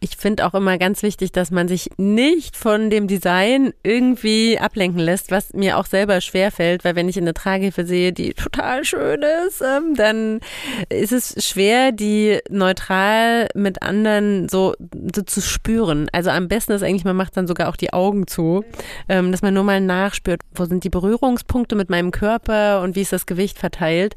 ich 0.00 0.16
finde 0.16 0.46
auch 0.46 0.54
immer 0.54 0.78
ganz 0.78 1.02
wichtig, 1.02 1.30
dass 1.30 1.50
man 1.50 1.68
sich 1.68 1.90
nicht 1.98 2.56
von 2.56 2.88
dem 2.88 3.06
Design 3.06 3.74
irgendwie 3.82 4.58
ablenken 4.58 4.98
lässt, 4.98 5.30
was 5.30 5.52
mir 5.52 5.76
auch 5.76 5.84
selber 5.84 6.22
schwerfällt, 6.22 6.84
weil 6.84 6.96
wenn 6.96 7.08
ich 7.08 7.18
eine 7.18 7.34
Tragehilfe 7.34 7.84
sehe, 7.84 8.12
die 8.12 8.32
total 8.32 8.84
schön 8.84 9.22
ist, 9.46 9.60
ähm, 9.60 9.94
dann 9.94 10.40
ist 10.88 11.12
es 11.12 11.46
schwer, 11.46 11.92
die 11.92 12.38
neutral 12.48 13.48
mit 13.54 13.82
anderen 13.82 14.48
so, 14.48 14.74
so, 15.14 15.22
zu 15.22 15.42
spüren. 15.42 16.08
Also 16.12 16.30
am 16.30 16.48
besten 16.48 16.72
ist 16.72 16.82
eigentlich, 16.82 17.04
man 17.04 17.16
macht 17.16 17.36
dann 17.36 17.46
sogar 17.46 17.68
auch 17.68 17.76
die 17.76 17.92
Augen 17.92 18.26
zu, 18.26 18.64
ähm, 19.08 19.30
dass 19.30 19.42
man 19.42 19.52
nur 19.52 19.64
mal 19.64 19.82
nachspürt, 19.82 20.40
wo 20.54 20.64
sind 20.64 20.82
die 20.82 20.90
Berührungspunkte 20.90 21.76
mit 21.76 21.90
meinem 21.90 22.10
Körper 22.10 22.80
und 22.80 22.96
wie 22.96 23.02
ist 23.02 23.12
das 23.12 23.26
Gewicht 23.26 23.58
verteilt. 23.58 24.14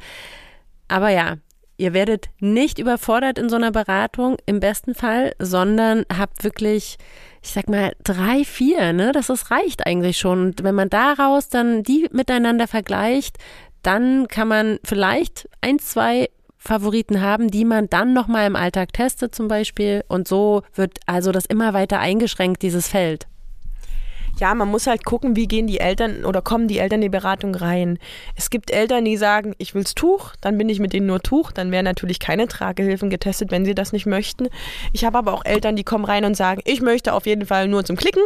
Aber 0.88 1.10
ja, 1.10 1.38
Ihr 1.78 1.94
werdet 1.94 2.30
nicht 2.40 2.78
überfordert 2.78 3.40
in 3.40 3.50
so 3.50 3.56
einer 3.56 3.72
Beratung 3.72 4.38
im 4.46 4.60
besten 4.60 4.94
Fall, 4.94 5.34
sondern 5.40 6.06
habt 6.16 6.44
wirklich, 6.44 6.98
ich 7.42 7.50
sag 7.50 7.68
mal, 7.68 7.94
drei, 8.04 8.44
vier, 8.44 8.94
ne? 8.94 9.12
Das 9.12 9.30
ist, 9.30 9.50
reicht 9.50 9.86
eigentlich 9.86 10.18
schon. 10.18 10.48
Und 10.48 10.64
wenn 10.64 10.76
man 10.76 10.90
daraus 10.90 11.50
dann 11.50 11.84
die 11.84 12.08
miteinander 12.12 12.68
vergleicht, 12.68 13.38
dann 13.82 14.28
kann 14.28 14.48
man 14.48 14.80
vielleicht 14.84 15.50
ein, 15.62 15.80
zwei 15.80 16.30
Favoriten 16.58 17.22
haben, 17.22 17.50
die 17.50 17.66
man 17.66 17.90
dann 17.90 18.14
nochmal 18.14 18.48
im 18.48 18.56
Alltag 18.56 18.94
testet 18.94 19.36
zum 19.36 19.48
Beispiel. 19.48 20.04
Und 20.08 20.28
so 20.28 20.62
wird 20.76 21.00
also 21.08 21.32
das 21.32 21.46
immer 21.46 21.74
weiter 21.74 22.00
eingeschränkt, 22.00 22.62
dieses 22.62 22.88
Feld 22.88 23.28
ja, 24.40 24.54
man 24.56 24.68
muss 24.68 24.88
halt 24.88 25.06
gucken, 25.06 25.36
wie 25.36 25.48
gehen 25.48 25.68
die 25.68 25.80
Eltern 25.80 26.26
oder 26.26 26.42
kommen 26.42 26.68
die 26.68 26.80
Eltern 26.80 27.00
in 27.00 27.04
die 27.04 27.10
Beratung 27.10 27.56
rein. 27.56 28.00
Es 28.36 28.50
gibt 28.50 28.72
Eltern, 28.72 29.06
die 29.06 29.18
sagen, 29.18 29.54
ich 29.58 29.76
will's 29.76 29.94
Tuch, 29.94 30.34
dann 30.42 30.58
bin 30.58 30.70
ich 30.70 30.80
mit 30.80 30.94
denen 30.94 31.08
nur 31.08 31.22
Tuch, 31.22 31.52
dann 31.52 31.72
werden 31.72 31.86
natürlich 31.86 32.20
keine 32.20 32.48
Tragehilfen 32.48 33.10
getestet, 33.10 33.52
wenn 33.52 33.66
sie 33.66 33.76
das 33.76 33.94
nicht 33.94 34.06
möchten. 34.06 34.50
Ich 34.92 35.06
habe 35.06 35.18
aber 35.18 35.34
auch 35.34 35.46
Eltern, 35.46 35.76
die 35.76 35.84
kommen 35.84 36.06
rein 36.06 36.26
und 36.26 36.36
sagen, 36.36 36.62
ich 36.66 36.82
möchte 36.82 37.14
auf 37.14 37.26
jeden 37.26 37.46
Fall 37.46 37.68
nur 37.68 37.86
zum 37.86 37.96
Klicken 37.96 38.24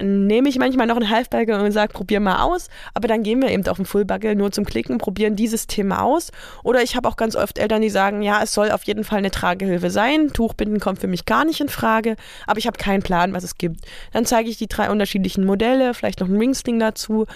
nehme 0.00 0.48
ich 0.48 0.58
manchmal 0.58 0.86
noch 0.86 0.96
einen 0.96 1.10
Halfbagger 1.10 1.62
und 1.62 1.72
sage, 1.72 1.92
probier 1.92 2.20
mal 2.20 2.42
aus. 2.42 2.68
Aber 2.94 3.08
dann 3.08 3.22
gehen 3.22 3.40
wir 3.40 3.50
eben 3.50 3.66
auf 3.66 3.78
einen 3.78 3.86
Fullbagger 3.86 4.34
nur 4.34 4.52
zum 4.52 4.64
Klicken, 4.64 4.98
probieren 4.98 5.36
dieses 5.36 5.66
Thema 5.66 6.02
aus. 6.02 6.30
Oder 6.62 6.82
ich 6.82 6.96
habe 6.96 7.08
auch 7.08 7.16
ganz 7.16 7.36
oft 7.36 7.58
Eltern, 7.58 7.82
die 7.82 7.90
sagen, 7.90 8.22
ja, 8.22 8.42
es 8.42 8.54
soll 8.54 8.70
auf 8.70 8.84
jeden 8.84 9.04
Fall 9.04 9.18
eine 9.18 9.30
Tragehilfe 9.30 9.90
sein. 9.90 10.32
Tuchbinden 10.32 10.80
kommt 10.80 11.00
für 11.00 11.06
mich 11.06 11.24
gar 11.24 11.44
nicht 11.44 11.60
in 11.60 11.68
Frage, 11.68 12.16
aber 12.46 12.58
ich 12.58 12.66
habe 12.66 12.78
keinen 12.78 13.02
Plan, 13.02 13.32
was 13.32 13.44
es 13.44 13.58
gibt. 13.58 13.80
Dann 14.12 14.26
zeige 14.26 14.50
ich 14.50 14.56
die 14.56 14.68
drei 14.68 14.90
unterschiedlichen 14.90 15.44
Modelle, 15.44 15.94
vielleicht 15.94 16.20
noch 16.20 16.28
ein 16.28 16.38
Ringsling 16.38 16.78
dazu. 16.78 17.26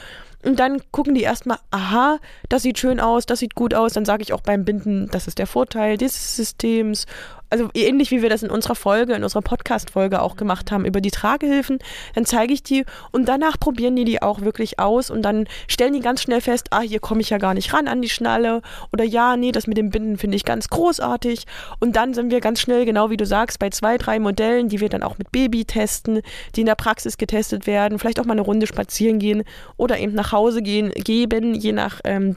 Und 0.44 0.60
dann 0.60 0.80
gucken 0.92 1.14
die 1.14 1.22
erstmal, 1.22 1.58
aha, 1.72 2.18
das 2.48 2.62
sieht 2.62 2.78
schön 2.78 3.00
aus, 3.00 3.26
das 3.26 3.40
sieht 3.40 3.56
gut 3.56 3.74
aus. 3.74 3.94
Dann 3.94 4.04
sage 4.04 4.22
ich 4.22 4.32
auch 4.32 4.40
beim 4.40 4.64
Binden, 4.64 5.08
das 5.10 5.26
ist 5.26 5.38
der 5.38 5.48
Vorteil 5.48 5.96
dieses 5.96 6.36
Systems 6.36 7.06
also 7.50 7.68
ähnlich 7.74 8.10
wie 8.10 8.22
wir 8.22 8.30
das 8.30 8.42
in 8.42 8.50
unserer 8.50 8.74
Folge, 8.74 9.14
in 9.14 9.22
unserer 9.22 9.42
Podcast-Folge 9.42 10.20
auch 10.22 10.36
gemacht 10.36 10.70
haben 10.70 10.84
über 10.84 11.00
die 11.00 11.10
Tragehilfen, 11.10 11.78
dann 12.14 12.24
zeige 12.24 12.52
ich 12.52 12.62
die 12.62 12.84
und 13.12 13.28
danach 13.28 13.58
probieren 13.58 13.96
die 13.96 14.04
die 14.04 14.22
auch 14.22 14.40
wirklich 14.40 14.78
aus 14.78 15.10
und 15.10 15.22
dann 15.22 15.46
stellen 15.66 15.92
die 15.92 16.00
ganz 16.00 16.22
schnell 16.22 16.40
fest, 16.40 16.68
ah, 16.70 16.80
hier 16.80 17.00
komme 17.00 17.20
ich 17.20 17.30
ja 17.30 17.38
gar 17.38 17.54
nicht 17.54 17.72
ran 17.72 17.88
an 17.88 18.02
die 18.02 18.08
Schnalle 18.08 18.62
oder 18.92 19.04
ja, 19.04 19.36
nee, 19.36 19.52
das 19.52 19.66
mit 19.66 19.76
dem 19.76 19.90
Binden 19.90 20.18
finde 20.18 20.36
ich 20.36 20.44
ganz 20.44 20.68
großartig. 20.68 21.44
Und 21.80 21.96
dann 21.96 22.14
sind 22.14 22.30
wir 22.30 22.40
ganz 22.40 22.60
schnell, 22.60 22.84
genau 22.84 23.10
wie 23.10 23.16
du 23.16 23.26
sagst, 23.26 23.58
bei 23.58 23.70
zwei, 23.70 23.98
drei 23.98 24.18
Modellen, 24.18 24.68
die 24.68 24.80
wir 24.80 24.88
dann 24.88 25.02
auch 25.02 25.18
mit 25.18 25.32
Baby 25.32 25.64
testen, 25.64 26.20
die 26.54 26.60
in 26.60 26.66
der 26.66 26.74
Praxis 26.74 27.18
getestet 27.18 27.66
werden, 27.66 27.98
vielleicht 27.98 28.20
auch 28.20 28.24
mal 28.24 28.32
eine 28.32 28.42
Runde 28.42 28.66
spazieren 28.66 29.18
gehen 29.18 29.44
oder 29.76 29.98
eben 29.98 30.14
nach 30.14 30.32
Hause 30.32 30.62
gehen, 30.62 30.90
geben, 30.90 31.54
je 31.54 31.72
nach 31.72 32.00
ähm, 32.04 32.34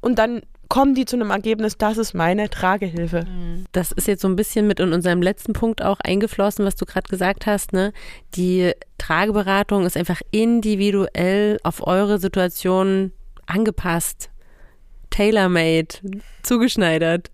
und 0.00 0.18
dann 0.18 0.42
kommen 0.70 0.94
die 0.94 1.04
zu 1.04 1.16
einem 1.16 1.30
Ergebnis, 1.30 1.76
das 1.76 1.98
ist 1.98 2.14
meine 2.14 2.48
Tragehilfe. 2.48 3.26
Das 3.72 3.92
ist 3.92 4.06
jetzt 4.06 4.22
so 4.22 4.28
ein 4.28 4.36
bisschen 4.36 4.66
mit 4.66 4.80
in 4.80 4.92
unserem 4.92 5.20
letzten 5.20 5.52
Punkt 5.52 5.82
auch 5.82 5.98
eingeflossen, 6.00 6.64
was 6.64 6.76
du 6.76 6.86
gerade 6.86 7.08
gesagt 7.10 7.44
hast. 7.44 7.74
Ne? 7.74 7.92
Die 8.36 8.72
Trageberatung 8.96 9.84
ist 9.84 9.96
einfach 9.96 10.22
individuell 10.30 11.58
auf 11.64 11.86
eure 11.86 12.18
Situation 12.18 13.12
angepasst, 13.46 14.30
tailor-made, 15.10 15.96
zugeschneidert. 16.44 17.32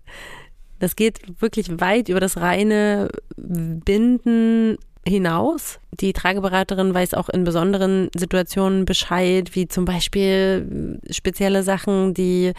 Das 0.79 0.95
geht 0.95 1.19
wirklich 1.39 1.79
weit 1.79 2.09
über 2.09 2.19
das 2.19 2.37
reine 2.37 3.09
Binden 3.37 4.77
hinaus. 5.07 5.79
Die 5.91 6.11
Trageberaterin 6.11 6.93
weiß 6.93 7.13
auch 7.13 7.29
in 7.29 7.43
besonderen 7.43 8.09
Situationen 8.15 8.85
Bescheid, 8.85 9.55
wie 9.55 9.67
zum 9.67 9.85
Beispiel 9.85 10.99
spezielle 11.11 11.61
Sachen, 11.61 12.15
die 12.15 12.53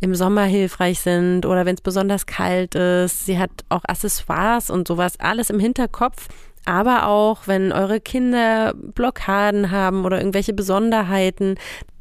im 0.00 0.14
Sommer 0.14 0.44
hilfreich 0.44 1.00
sind 1.00 1.46
oder 1.46 1.66
wenn 1.66 1.74
es 1.74 1.82
besonders 1.82 2.26
kalt 2.26 2.74
ist. 2.74 3.26
Sie 3.26 3.38
hat 3.38 3.50
auch 3.68 3.84
Accessoires 3.86 4.70
und 4.70 4.88
sowas, 4.88 5.20
alles 5.20 5.50
im 5.50 5.60
Hinterkopf. 5.60 6.28
Aber 6.64 7.06
auch, 7.06 7.46
wenn 7.46 7.72
eure 7.72 8.00
Kinder 8.00 8.74
Blockaden 8.74 9.70
haben 9.70 10.04
oder 10.04 10.18
irgendwelche 10.18 10.52
Besonderheiten, 10.52 11.56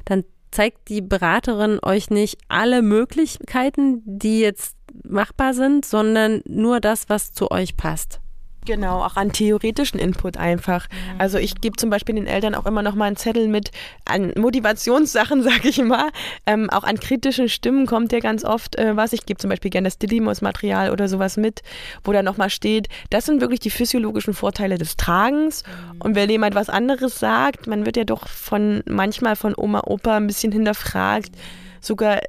dann 0.05 0.23
zeigt 0.51 0.89
die 0.89 1.01
Beraterin 1.01 1.79
euch 1.81 2.09
nicht 2.09 2.37
alle 2.47 2.81
Möglichkeiten, 2.81 4.01
die 4.05 4.39
jetzt 4.39 4.75
machbar 5.03 5.53
sind, 5.53 5.85
sondern 5.85 6.41
nur 6.45 6.79
das, 6.79 7.07
was 7.07 7.31
zu 7.31 7.51
euch 7.51 7.77
passt. 7.77 8.19
Genau, 8.65 9.03
auch 9.03 9.15
an 9.15 9.31
theoretischen 9.31 9.99
Input 9.99 10.37
einfach. 10.37 10.87
Mhm. 10.89 11.21
Also 11.21 11.37
ich 11.37 11.55
gebe 11.55 11.77
zum 11.77 11.89
Beispiel 11.89 12.15
den 12.15 12.27
Eltern 12.27 12.55
auch 12.55 12.65
immer 12.65 12.81
noch 12.81 12.93
mal 12.93 13.05
einen 13.05 13.15
Zettel 13.15 13.47
mit 13.47 13.71
an 14.05 14.33
Motivationssachen, 14.35 15.41
sage 15.43 15.69
ich 15.69 15.79
immer. 15.79 16.09
Ähm, 16.45 16.69
auch 16.69 16.83
an 16.83 16.99
kritischen 16.99 17.49
Stimmen 17.49 17.85
kommt 17.85 18.11
ja 18.11 18.19
ganz 18.19 18.43
oft 18.43 18.77
äh, 18.77 18.95
was. 18.95 19.13
Ich 19.13 19.25
gebe 19.25 19.39
zum 19.39 19.49
Beispiel 19.49 19.71
gerne 19.71 19.87
das 19.87 19.97
Dilimos-Material 19.97 20.91
oder 20.91 21.07
sowas 21.07 21.37
mit, 21.37 21.61
wo 22.03 22.11
da 22.11 22.21
noch 22.21 22.37
mal 22.37 22.49
steht, 22.49 22.89
das 23.09 23.25
sind 23.25 23.41
wirklich 23.41 23.59
die 23.59 23.69
physiologischen 23.69 24.33
Vorteile 24.33 24.77
des 24.77 24.97
Tragens. 24.97 25.63
Mhm. 25.63 26.01
Und 26.01 26.15
wenn 26.15 26.29
jemand 26.29 26.55
was 26.55 26.69
anderes 26.69 27.17
sagt, 27.17 27.67
man 27.67 27.85
wird 27.85 27.97
ja 27.97 28.03
doch 28.03 28.27
von 28.27 28.83
manchmal 28.87 29.35
von 29.35 29.53
Oma, 29.55 29.81
Opa 29.85 30.17
ein 30.17 30.27
bisschen 30.27 30.51
hinterfragt. 30.51 31.31
Mhm 31.31 31.68
sogar 31.81 32.17
äh, 32.17 32.23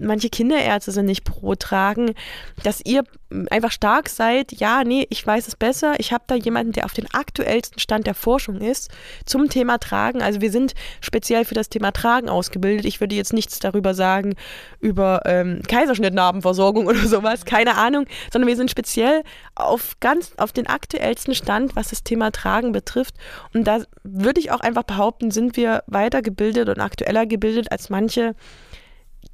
manche 0.00 0.30
Kinderärzte 0.30 0.92
sind 0.92 1.06
nicht 1.06 1.24
pro 1.24 1.54
Tragen, 1.54 2.14
dass 2.62 2.80
ihr 2.84 3.04
einfach 3.50 3.72
stark 3.72 4.08
seid, 4.08 4.52
ja, 4.52 4.84
nee, 4.84 5.06
ich 5.10 5.26
weiß 5.26 5.48
es 5.48 5.56
besser, 5.56 5.94
ich 5.98 6.12
habe 6.12 6.24
da 6.28 6.36
jemanden, 6.36 6.72
der 6.72 6.84
auf 6.84 6.92
den 6.92 7.10
aktuellsten 7.12 7.80
Stand 7.80 8.06
der 8.06 8.14
Forschung 8.14 8.60
ist 8.60 8.90
zum 9.24 9.48
Thema 9.48 9.78
Tragen. 9.78 10.22
Also 10.22 10.40
wir 10.40 10.52
sind 10.52 10.74
speziell 11.00 11.44
für 11.44 11.54
das 11.54 11.68
Thema 11.68 11.90
Tragen 11.90 12.28
ausgebildet. 12.28 12.86
Ich 12.86 13.00
würde 13.00 13.16
jetzt 13.16 13.32
nichts 13.32 13.58
darüber 13.58 13.94
sagen, 13.94 14.34
über 14.80 15.22
ähm, 15.24 15.62
Kaiserschnittnarbenversorgung 15.66 16.86
oder 16.86 17.06
sowas, 17.06 17.44
keine 17.44 17.76
Ahnung, 17.76 18.06
sondern 18.32 18.48
wir 18.48 18.56
sind 18.56 18.70
speziell 18.70 19.22
auf 19.54 19.96
ganz, 20.00 20.32
auf 20.36 20.52
den 20.52 20.68
aktuellsten 20.68 21.34
Stand, 21.34 21.74
was 21.74 21.88
das 21.88 22.04
Thema 22.04 22.30
Tragen 22.30 22.72
betrifft. 22.72 23.14
Und 23.52 23.64
da 23.64 23.82
würde 24.04 24.40
ich 24.40 24.52
auch 24.52 24.60
einfach 24.60 24.84
behaupten, 24.84 25.30
sind 25.30 25.56
wir 25.56 25.82
weitergebildet 25.88 26.68
und 26.68 26.80
aktueller 26.80 27.26
gebildet 27.26 27.72
als 27.72 27.90
manche 27.90 28.34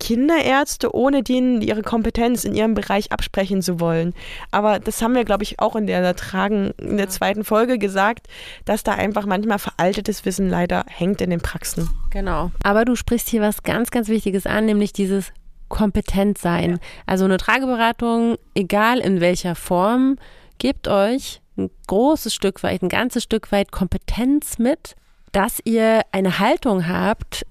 Kinderärzte, 0.02 0.92
ohne 0.92 1.22
denen 1.22 1.62
ihre 1.62 1.82
Kompetenz 1.82 2.42
in 2.42 2.56
ihrem 2.56 2.74
Bereich 2.74 3.12
absprechen 3.12 3.62
zu 3.62 3.78
wollen. 3.78 4.14
Aber 4.50 4.80
das 4.80 5.00
haben 5.00 5.14
wir, 5.14 5.24
glaube 5.24 5.44
ich, 5.44 5.60
auch 5.60 5.76
in 5.76 5.86
der 5.86 6.16
Tragen, 6.16 6.72
in 6.78 6.96
der 6.96 7.08
zweiten 7.08 7.44
Folge 7.44 7.78
gesagt, 7.78 8.26
dass 8.64 8.82
da 8.82 8.94
einfach 8.94 9.26
manchmal 9.26 9.60
veraltetes 9.60 10.24
Wissen 10.24 10.48
leider 10.48 10.84
hängt 10.88 11.20
in 11.20 11.30
den 11.30 11.40
Praxen. 11.40 11.88
Genau. 12.10 12.50
Aber 12.64 12.84
du 12.84 12.96
sprichst 12.96 13.28
hier 13.28 13.42
was 13.42 13.62
ganz, 13.62 13.92
ganz 13.92 14.08
Wichtiges 14.08 14.44
an, 14.44 14.66
nämlich 14.66 14.92
dieses 14.92 15.32
kompetent 15.68 16.36
sein. 16.36 16.72
Ja. 16.72 16.78
Also 17.06 17.24
eine 17.24 17.36
Trageberatung, 17.36 18.38
egal 18.56 18.98
in 18.98 19.20
welcher 19.20 19.54
Form, 19.54 20.16
gibt 20.58 20.88
euch 20.88 21.40
ein 21.56 21.70
großes 21.86 22.34
Stück 22.34 22.64
weit, 22.64 22.82
ein 22.82 22.88
ganzes 22.88 23.22
Stück 23.22 23.52
weit 23.52 23.70
Kompetenz 23.70 24.58
mit, 24.58 24.96
dass 25.30 25.60
ihr 25.64 26.00
eine 26.10 26.40
Haltung 26.40 26.88
habt, 26.88 27.46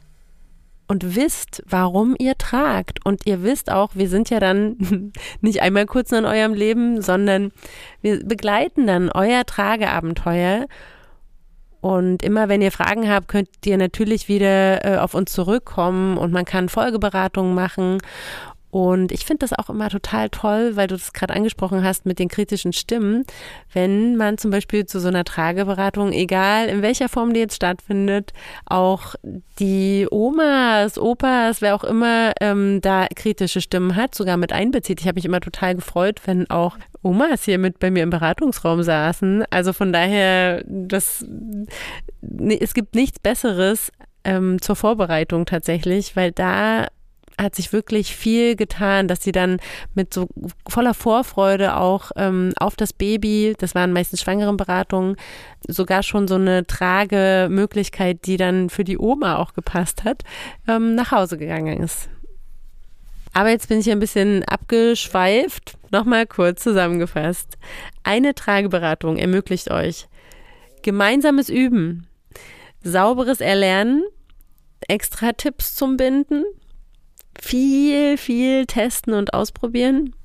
und 0.91 1.15
wisst, 1.15 1.63
warum 1.69 2.17
ihr 2.19 2.37
tragt. 2.37 3.05
Und 3.05 3.25
ihr 3.25 3.43
wisst 3.43 3.71
auch, 3.71 3.91
wir 3.95 4.09
sind 4.09 4.29
ja 4.29 4.41
dann 4.41 5.13
nicht 5.41 5.61
einmal 5.61 5.85
kurz 5.85 6.11
in 6.11 6.25
eurem 6.25 6.53
Leben, 6.53 7.01
sondern 7.01 7.53
wir 8.01 8.25
begleiten 8.25 8.87
dann 8.87 9.09
euer 9.09 9.45
Trageabenteuer. 9.45 10.65
Und 11.79 12.23
immer 12.23 12.49
wenn 12.49 12.61
ihr 12.61 12.73
Fragen 12.73 13.09
habt, 13.09 13.29
könnt 13.29 13.47
ihr 13.63 13.77
natürlich 13.77 14.27
wieder 14.27 14.83
äh, 14.83 14.97
auf 14.97 15.13
uns 15.13 15.31
zurückkommen 15.31 16.17
und 16.17 16.33
man 16.33 16.43
kann 16.43 16.67
Folgeberatungen 16.67 17.55
machen. 17.55 17.99
Und 18.71 19.11
ich 19.11 19.25
finde 19.25 19.45
das 19.45 19.53
auch 19.53 19.69
immer 19.69 19.89
total 19.89 20.29
toll, 20.29 20.75
weil 20.75 20.87
du 20.87 20.95
das 20.95 21.11
gerade 21.11 21.33
angesprochen 21.33 21.83
hast 21.83 22.05
mit 22.05 22.19
den 22.19 22.29
kritischen 22.29 22.71
Stimmen. 22.71 23.25
Wenn 23.73 24.15
man 24.15 24.37
zum 24.37 24.49
Beispiel 24.49 24.85
zu 24.85 24.99
so 24.99 25.09
einer 25.09 25.25
Trageberatung, 25.25 26.13
egal 26.13 26.67
in 26.67 26.81
welcher 26.81 27.09
Form 27.09 27.33
die 27.33 27.41
jetzt 27.41 27.57
stattfindet, 27.57 28.31
auch 28.65 29.15
die 29.59 30.07
Omas, 30.09 30.97
Opas, 30.97 31.61
wer 31.61 31.75
auch 31.75 31.83
immer 31.83 32.31
ähm, 32.39 32.79
da 32.81 33.07
kritische 33.13 33.59
Stimmen 33.59 33.97
hat, 33.97 34.15
sogar 34.15 34.37
mit 34.37 34.53
einbezieht. 34.53 35.01
Ich 35.01 35.07
habe 35.07 35.15
mich 35.15 35.25
immer 35.25 35.41
total 35.41 35.75
gefreut, 35.75 36.21
wenn 36.25 36.49
auch 36.49 36.77
Omas 37.03 37.43
hier 37.43 37.57
mit 37.57 37.79
bei 37.79 37.91
mir 37.91 38.03
im 38.03 38.09
Beratungsraum 38.09 38.83
saßen. 38.83 39.43
Also 39.49 39.73
von 39.73 39.91
daher, 39.91 40.63
das, 40.65 41.25
es 42.21 42.73
gibt 42.73 42.95
nichts 42.95 43.19
Besseres 43.19 43.91
ähm, 44.23 44.61
zur 44.61 44.77
Vorbereitung 44.77 45.45
tatsächlich, 45.45 46.15
weil 46.15 46.31
da 46.31 46.87
hat 47.41 47.55
sich 47.55 47.73
wirklich 47.73 48.15
viel 48.15 48.55
getan, 48.55 49.07
dass 49.07 49.23
sie 49.23 49.31
dann 49.31 49.59
mit 49.95 50.13
so 50.13 50.27
voller 50.67 50.93
Vorfreude 50.93 51.75
auch 51.75 52.11
ähm, 52.15 52.53
auf 52.57 52.75
das 52.75 52.93
Baby, 52.93 53.55
das 53.57 53.75
waren 53.75 53.93
meistens 53.93 54.21
Schwangerenberatungen, 54.21 55.15
sogar 55.67 56.03
schon 56.03 56.27
so 56.27 56.35
eine 56.35 56.65
Tragemöglichkeit, 56.65 58.25
die 58.25 58.37
dann 58.37 58.69
für 58.69 58.83
die 58.83 58.97
Oma 58.97 59.37
auch 59.37 59.53
gepasst 59.53 60.03
hat, 60.03 60.23
ähm, 60.67 60.95
nach 60.95 61.11
Hause 61.11 61.37
gegangen 61.37 61.81
ist. 61.81 62.09
Aber 63.33 63.49
jetzt 63.49 63.69
bin 63.69 63.79
ich 63.79 63.89
ein 63.89 63.99
bisschen 63.99 64.43
abgeschweift. 64.43 65.77
Nochmal 65.89 66.27
kurz 66.27 66.63
zusammengefasst. 66.63 67.57
Eine 68.03 68.35
Trageberatung 68.35 69.17
ermöglicht 69.17 69.71
euch 69.71 70.07
gemeinsames 70.81 71.49
Üben, 71.49 72.07
sauberes 72.83 73.39
Erlernen, 73.39 74.03
extra 74.87 75.33
Tipps 75.33 75.75
zum 75.75 75.97
Binden, 75.97 76.43
viel, 77.41 78.17
viel 78.17 78.65
testen 78.67 79.13
und 79.13 79.33
ausprobieren 79.33 80.15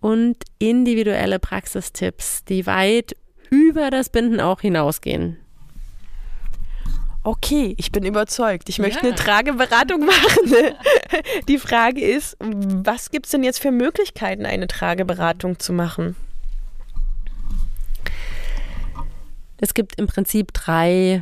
und 0.00 0.36
individuelle 0.58 1.38
Praxistipps, 1.38 2.44
die 2.44 2.66
weit 2.66 3.16
über 3.50 3.90
das 3.90 4.10
Binden 4.10 4.38
auch 4.38 4.60
hinausgehen. 4.60 5.38
Okay, 7.24 7.74
ich 7.78 7.92
bin 7.92 8.04
überzeugt. 8.04 8.68
Ich 8.68 8.78
möchte 8.78 8.98
ja. 8.98 9.04
eine 9.06 9.14
Trageberatung 9.14 10.00
machen. 10.04 10.74
Die 11.48 11.58
Frage 11.58 12.00
ist, 12.00 12.36
was 12.40 13.10
gibt 13.10 13.26
es 13.26 13.32
denn 13.32 13.44
jetzt 13.44 13.60
für 13.60 13.70
Möglichkeiten, 13.70 14.44
eine 14.44 14.66
Trageberatung 14.66 15.58
zu 15.58 15.72
machen? 15.72 16.16
Es 19.58 19.72
gibt 19.72 19.98
im 19.98 20.08
Prinzip 20.08 20.52
drei 20.52 21.20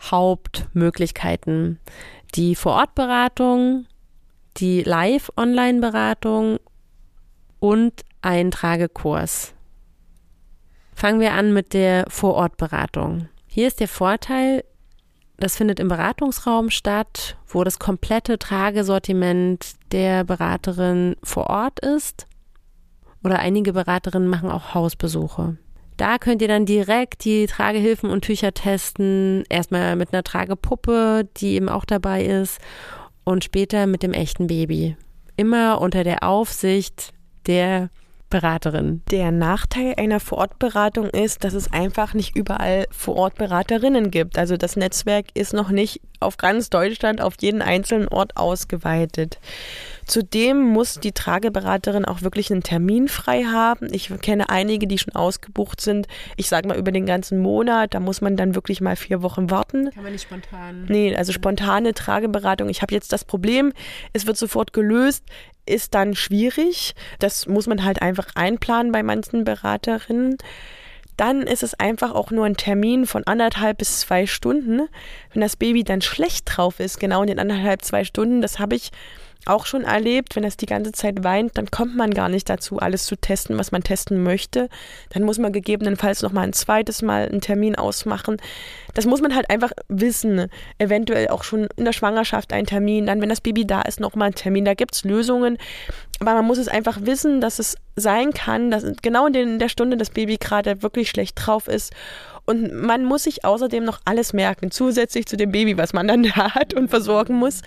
Hauptmöglichkeiten. 0.00 1.78
Die 2.34 2.56
Vorortberatung, 2.56 3.86
die 4.56 4.82
Live-Online-Beratung 4.82 6.58
und 7.58 8.02
ein 8.20 8.50
Tragekurs. 8.50 9.54
Fangen 10.94 11.20
wir 11.20 11.32
an 11.32 11.52
mit 11.52 11.72
der 11.74 12.04
Vorortberatung. 12.08 13.28
Hier 13.46 13.66
ist 13.66 13.80
der 13.80 13.88
Vorteil, 13.88 14.64
das 15.38 15.56
findet 15.56 15.80
im 15.80 15.88
Beratungsraum 15.88 16.70
statt, 16.70 17.36
wo 17.46 17.64
das 17.64 17.78
komplette 17.78 18.38
Tragesortiment 18.38 19.72
der 19.90 20.24
Beraterin 20.24 21.16
vor 21.22 21.48
Ort 21.48 21.80
ist. 21.80 22.26
Oder 23.24 23.38
einige 23.38 23.72
Beraterinnen 23.72 24.28
machen 24.28 24.50
auch 24.50 24.74
Hausbesuche. 24.74 25.56
Da 25.96 26.18
könnt 26.18 26.42
ihr 26.42 26.48
dann 26.48 26.66
direkt 26.66 27.24
die 27.24 27.46
Tragehilfen 27.46 28.10
und 28.10 28.22
Tücher 28.22 28.52
testen. 28.52 29.44
Erstmal 29.48 29.96
mit 29.96 30.12
einer 30.12 30.24
Tragepuppe, 30.24 31.28
die 31.36 31.54
eben 31.54 31.68
auch 31.68 31.84
dabei 31.84 32.24
ist 32.24 32.60
und 33.24 33.44
später 33.44 33.86
mit 33.86 34.02
dem 34.02 34.12
echten 34.12 34.46
Baby. 34.46 34.96
Immer 35.36 35.80
unter 35.80 36.04
der 36.04 36.22
Aufsicht 36.22 37.12
der 37.46 37.90
Beraterin. 38.32 39.02
Der 39.10 39.30
Nachteil 39.30 39.94
einer 39.98 40.18
Vorortberatung 40.18 41.10
ist, 41.10 41.44
dass 41.44 41.52
es 41.52 41.70
einfach 41.70 42.14
nicht 42.14 42.34
überall 42.34 42.86
Vorortberaterinnen 42.90 44.10
gibt. 44.10 44.38
Also 44.38 44.56
das 44.56 44.74
Netzwerk 44.74 45.26
ist 45.34 45.52
noch 45.52 45.68
nicht 45.68 46.00
auf 46.18 46.38
ganz 46.38 46.70
Deutschland 46.70 47.20
auf 47.20 47.34
jeden 47.40 47.60
einzelnen 47.60 48.08
Ort 48.08 48.38
ausgeweitet. 48.38 49.38
Zudem 50.12 50.60
muss 50.60 51.00
die 51.00 51.12
Trageberaterin 51.12 52.04
auch 52.04 52.20
wirklich 52.20 52.52
einen 52.52 52.62
Termin 52.62 53.08
frei 53.08 53.44
haben. 53.44 53.88
Ich 53.94 54.10
kenne 54.20 54.50
einige, 54.50 54.86
die 54.86 54.98
schon 54.98 55.14
ausgebucht 55.14 55.80
sind. 55.80 56.06
Ich 56.36 56.50
sage 56.50 56.68
mal 56.68 56.76
über 56.76 56.92
den 56.92 57.06
ganzen 57.06 57.38
Monat. 57.38 57.94
Da 57.94 57.98
muss 57.98 58.20
man 58.20 58.36
dann 58.36 58.54
wirklich 58.54 58.82
mal 58.82 58.94
vier 58.94 59.22
Wochen 59.22 59.50
warten. 59.50 59.90
Kann 59.90 60.02
man 60.02 60.12
nicht 60.12 60.24
spontan. 60.24 60.84
Nee, 60.86 61.16
also 61.16 61.32
spontane 61.32 61.94
Trageberatung. 61.94 62.68
Ich 62.68 62.82
habe 62.82 62.92
jetzt 62.94 63.10
das 63.10 63.24
Problem, 63.24 63.72
es 64.12 64.26
wird 64.26 64.36
sofort 64.36 64.74
gelöst 64.74 65.24
ist 65.64 65.94
dann 65.94 66.14
schwierig. 66.14 66.94
Das 67.18 67.46
muss 67.46 67.66
man 67.66 67.82
halt 67.82 68.02
einfach 68.02 68.26
einplanen 68.34 68.92
bei 68.92 69.02
manchen 69.02 69.44
Beraterinnen. 69.44 70.36
Dann 71.16 71.42
ist 71.42 71.62
es 71.62 71.72
einfach 71.72 72.12
auch 72.14 72.30
nur 72.30 72.44
ein 72.44 72.58
Termin 72.58 73.06
von 73.06 73.26
anderthalb 73.26 73.78
bis 73.78 74.00
zwei 74.00 74.26
Stunden. 74.26 74.88
Wenn 75.32 75.40
das 75.40 75.56
Baby 75.56 75.84
dann 75.84 76.02
schlecht 76.02 76.44
drauf 76.46 76.80
ist, 76.80 77.00
genau 77.00 77.22
in 77.22 77.28
den 77.28 77.38
anderthalb, 77.38 77.80
zwei 77.82 78.04
Stunden, 78.04 78.42
das 78.42 78.58
habe 78.58 78.74
ich 78.74 78.90
auch 79.46 79.66
schon 79.66 79.84
erlebt, 79.84 80.36
wenn 80.36 80.44
es 80.44 80.56
die 80.56 80.66
ganze 80.66 80.92
Zeit 80.92 81.24
weint, 81.24 81.58
dann 81.58 81.70
kommt 81.70 81.96
man 81.96 82.12
gar 82.12 82.28
nicht 82.28 82.48
dazu, 82.48 82.78
alles 82.78 83.06
zu 83.06 83.16
testen, 83.16 83.58
was 83.58 83.72
man 83.72 83.82
testen 83.82 84.22
möchte. 84.22 84.68
Dann 85.10 85.24
muss 85.24 85.38
man 85.38 85.52
gegebenenfalls 85.52 86.22
noch 86.22 86.32
mal 86.32 86.42
ein 86.42 86.52
zweites 86.52 87.02
Mal 87.02 87.28
einen 87.28 87.40
Termin 87.40 87.76
ausmachen. 87.76 88.36
Das 88.94 89.06
muss 89.06 89.20
man 89.20 89.34
halt 89.34 89.50
einfach 89.50 89.72
wissen. 89.88 90.48
Eventuell 90.78 91.28
auch 91.28 91.44
schon 91.44 91.68
in 91.76 91.84
der 91.84 91.92
Schwangerschaft 91.92 92.52
ein 92.52 92.66
Termin, 92.66 93.06
dann 93.06 93.20
wenn 93.20 93.28
das 93.28 93.40
Baby 93.40 93.66
da 93.66 93.82
ist, 93.82 94.00
noch 94.00 94.14
mal 94.14 94.26
ein 94.26 94.34
Termin. 94.34 94.64
Da 94.64 94.74
gibt 94.74 94.94
es 94.94 95.04
Lösungen. 95.04 95.58
Aber 96.20 96.34
man 96.34 96.44
muss 96.44 96.58
es 96.58 96.68
einfach 96.68 96.98
wissen, 97.02 97.40
dass 97.40 97.58
es 97.58 97.76
sein 97.96 98.32
kann, 98.32 98.70
dass 98.70 98.84
genau 99.02 99.26
in 99.26 99.58
der 99.58 99.68
Stunde 99.68 99.96
das 99.96 100.10
Baby 100.10 100.36
gerade 100.38 100.82
wirklich 100.82 101.10
schlecht 101.10 101.34
drauf 101.36 101.66
ist 101.66 101.92
und 102.44 102.72
man 102.74 103.04
muss 103.04 103.24
sich 103.24 103.44
außerdem 103.44 103.84
noch 103.84 104.00
alles 104.04 104.32
merken, 104.32 104.70
zusätzlich 104.70 105.26
zu 105.26 105.36
dem 105.36 105.52
Baby, 105.52 105.78
was 105.78 105.92
man 105.92 106.08
dann 106.08 106.22
da 106.36 106.54
hat 106.54 106.74
und 106.74 106.88
versorgen 106.88 107.36
muss. 107.36 107.62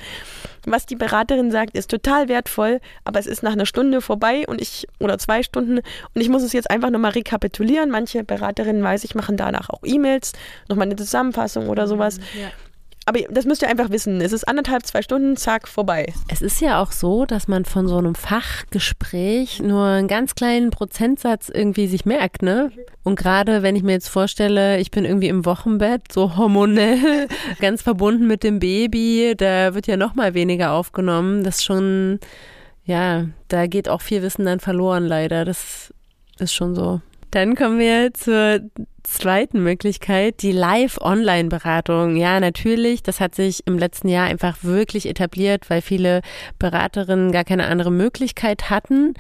Was 0.65 0.85
die 0.85 0.95
Beraterin 0.95 1.51
sagt, 1.51 1.75
ist 1.77 1.89
total 1.89 2.27
wertvoll, 2.27 2.79
aber 3.03 3.19
es 3.19 3.27
ist 3.27 3.43
nach 3.43 3.53
einer 3.53 3.65
Stunde 3.65 4.01
vorbei 4.01 4.45
und 4.47 4.61
ich, 4.61 4.87
oder 4.99 5.17
zwei 5.17 5.43
Stunden, 5.43 5.77
und 5.77 6.21
ich 6.21 6.29
muss 6.29 6.43
es 6.43 6.53
jetzt 6.53 6.69
einfach 6.69 6.89
nochmal 6.89 7.11
rekapitulieren. 7.11 7.89
Manche 7.91 8.23
Beraterinnen, 8.23 8.83
weiß 8.83 9.03
ich, 9.03 9.15
machen 9.15 9.37
danach 9.37 9.69
auch 9.69 9.81
E-Mails, 9.83 10.33
nochmal 10.67 10.87
eine 10.87 10.95
Zusammenfassung 10.95 11.69
oder 11.69 11.87
sowas. 11.87 12.19
Ja. 12.39 12.49
Aber 13.07 13.19
das 13.29 13.45
müsst 13.45 13.61
ihr 13.61 13.67
einfach 13.67 13.91
wissen. 13.91 14.19
Es 14.19 14.33
ist 14.33 14.47
anderthalb, 14.47 14.83
zwei 14.85 15.03
Stunden, 15.03 15.37
zack, 15.37 15.67
vorbei. 15.67 16.11
Es 16.27 16.41
ist 16.41 16.59
ja 16.59 16.81
auch 16.81 16.91
so, 16.91 17.25
dass 17.25 17.47
man 17.47 17.63
von 17.63 17.87
so 17.87 17.97
einem 17.97 18.15
Fachgespräch 18.15 19.61
nur 19.61 19.85
einen 19.85 20.07
ganz 20.07 20.33
kleinen 20.33 20.71
Prozentsatz 20.71 21.49
irgendwie 21.49 21.87
sich 21.87 22.05
merkt, 22.05 22.41
ne? 22.41 22.71
Und 23.03 23.15
gerade 23.17 23.61
wenn 23.61 23.75
ich 23.75 23.83
mir 23.83 23.91
jetzt 23.91 24.09
vorstelle, 24.09 24.79
ich 24.79 24.89
bin 24.89 25.05
irgendwie 25.05 25.27
im 25.27 25.45
Wochenbett, 25.45 26.11
so 26.11 26.35
hormonell, 26.35 27.27
ganz 27.59 27.83
verbunden 27.83 28.25
mit 28.25 28.43
dem 28.43 28.57
Baby, 28.57 29.35
da 29.37 29.75
wird 29.75 29.85
ja 29.85 29.97
noch 29.97 30.15
mal 30.15 30.33
weniger 30.33 30.71
aufgenommen. 30.71 31.43
Das 31.43 31.57
ist 31.57 31.63
schon, 31.65 32.19
ja, 32.85 33.25
da 33.49 33.67
geht 33.67 33.87
auch 33.87 34.01
viel 34.01 34.23
Wissen 34.23 34.45
dann 34.45 34.59
verloren, 34.59 35.05
leider. 35.05 35.45
Das 35.45 35.93
ist 36.39 36.55
schon 36.55 36.73
so. 36.73 37.01
Dann 37.29 37.55
kommen 37.55 37.77
wir 37.77 38.13
zur 38.15 38.61
zweiten 39.05 39.63
Möglichkeit, 39.63 40.41
die 40.41 40.51
Live-Online-Beratung. 40.51 42.15
Ja, 42.15 42.39
natürlich, 42.39 43.03
das 43.03 43.19
hat 43.19 43.35
sich 43.35 43.65
im 43.65 43.77
letzten 43.77 44.09
Jahr 44.09 44.27
einfach 44.27 44.57
wirklich 44.63 45.07
etabliert, 45.07 45.69
weil 45.69 45.81
viele 45.81 46.21
Beraterinnen 46.59 47.31
gar 47.31 47.43
keine 47.43 47.67
andere 47.67 47.91
Möglichkeit 47.91 48.69
hatten. 48.69 49.13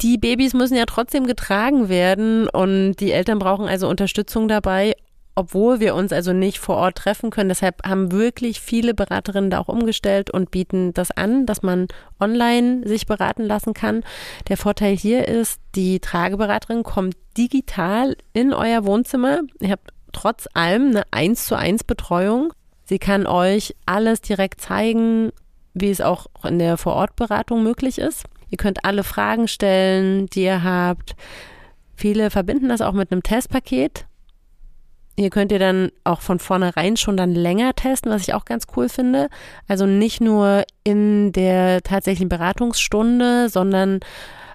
Die 0.00 0.18
Babys 0.18 0.54
müssen 0.54 0.76
ja 0.76 0.86
trotzdem 0.86 1.26
getragen 1.26 1.88
werden 1.88 2.48
und 2.48 2.96
die 2.96 3.12
Eltern 3.12 3.38
brauchen 3.38 3.66
also 3.66 3.88
Unterstützung 3.88 4.48
dabei, 4.48 4.94
obwohl 5.34 5.80
wir 5.80 5.94
uns 5.94 6.12
also 6.12 6.32
nicht 6.32 6.58
vor 6.58 6.76
Ort 6.76 6.98
treffen 6.98 7.30
können. 7.30 7.48
Deshalb 7.48 7.84
haben 7.86 8.12
wirklich 8.12 8.60
viele 8.60 8.94
Beraterinnen 8.94 9.50
da 9.50 9.58
auch 9.58 9.68
umgestellt 9.68 10.30
und 10.30 10.50
bieten 10.50 10.94
das 10.94 11.10
an, 11.10 11.46
dass 11.46 11.62
man 11.62 11.88
online 12.20 12.86
sich 12.86 13.06
beraten 13.06 13.44
lassen 13.44 13.74
kann. 13.74 14.04
Der 14.48 14.56
Vorteil 14.56 14.96
hier 14.96 15.26
ist, 15.26 15.60
die 15.74 16.00
Trageberaterin 16.00 16.82
kommt 16.82 17.16
digital 17.36 18.16
in 18.32 18.52
euer 18.52 18.84
Wohnzimmer. 18.84 19.40
Ihr 19.60 19.70
habt 19.70 19.90
trotz 20.12 20.46
allem 20.54 20.90
eine 20.90 21.02
1 21.10 21.46
zu 21.46 21.56
1 21.56 21.84
Betreuung. 21.84 22.52
Sie 22.84 22.98
kann 22.98 23.26
euch 23.26 23.74
alles 23.86 24.20
direkt 24.20 24.60
zeigen, 24.60 25.32
wie 25.72 25.90
es 25.90 26.00
auch 26.00 26.26
in 26.44 26.58
der 26.58 26.76
Vorortberatung 26.76 27.62
möglich 27.62 27.98
ist. 27.98 28.24
Ihr 28.50 28.58
könnt 28.58 28.84
alle 28.84 29.02
Fragen 29.02 29.48
stellen, 29.48 30.26
die 30.26 30.44
ihr 30.44 30.62
habt. 30.62 31.16
Viele 31.96 32.30
verbinden 32.30 32.68
das 32.68 32.80
auch 32.80 32.92
mit 32.92 33.10
einem 33.10 33.22
Testpaket. 33.22 34.06
Hier 35.16 35.30
könnt 35.30 35.52
ihr 35.52 35.58
dann 35.58 35.90
auch 36.02 36.20
von 36.20 36.38
vornherein 36.38 36.96
schon 36.96 37.16
dann 37.16 37.34
länger 37.34 37.74
testen, 37.74 38.10
was 38.10 38.22
ich 38.22 38.34
auch 38.34 38.44
ganz 38.44 38.66
cool 38.76 38.88
finde. 38.88 39.28
Also 39.68 39.86
nicht 39.86 40.20
nur 40.20 40.64
in 40.82 41.30
der 41.32 41.82
tatsächlichen 41.82 42.28
Beratungsstunde, 42.28 43.48
sondern 43.48 44.00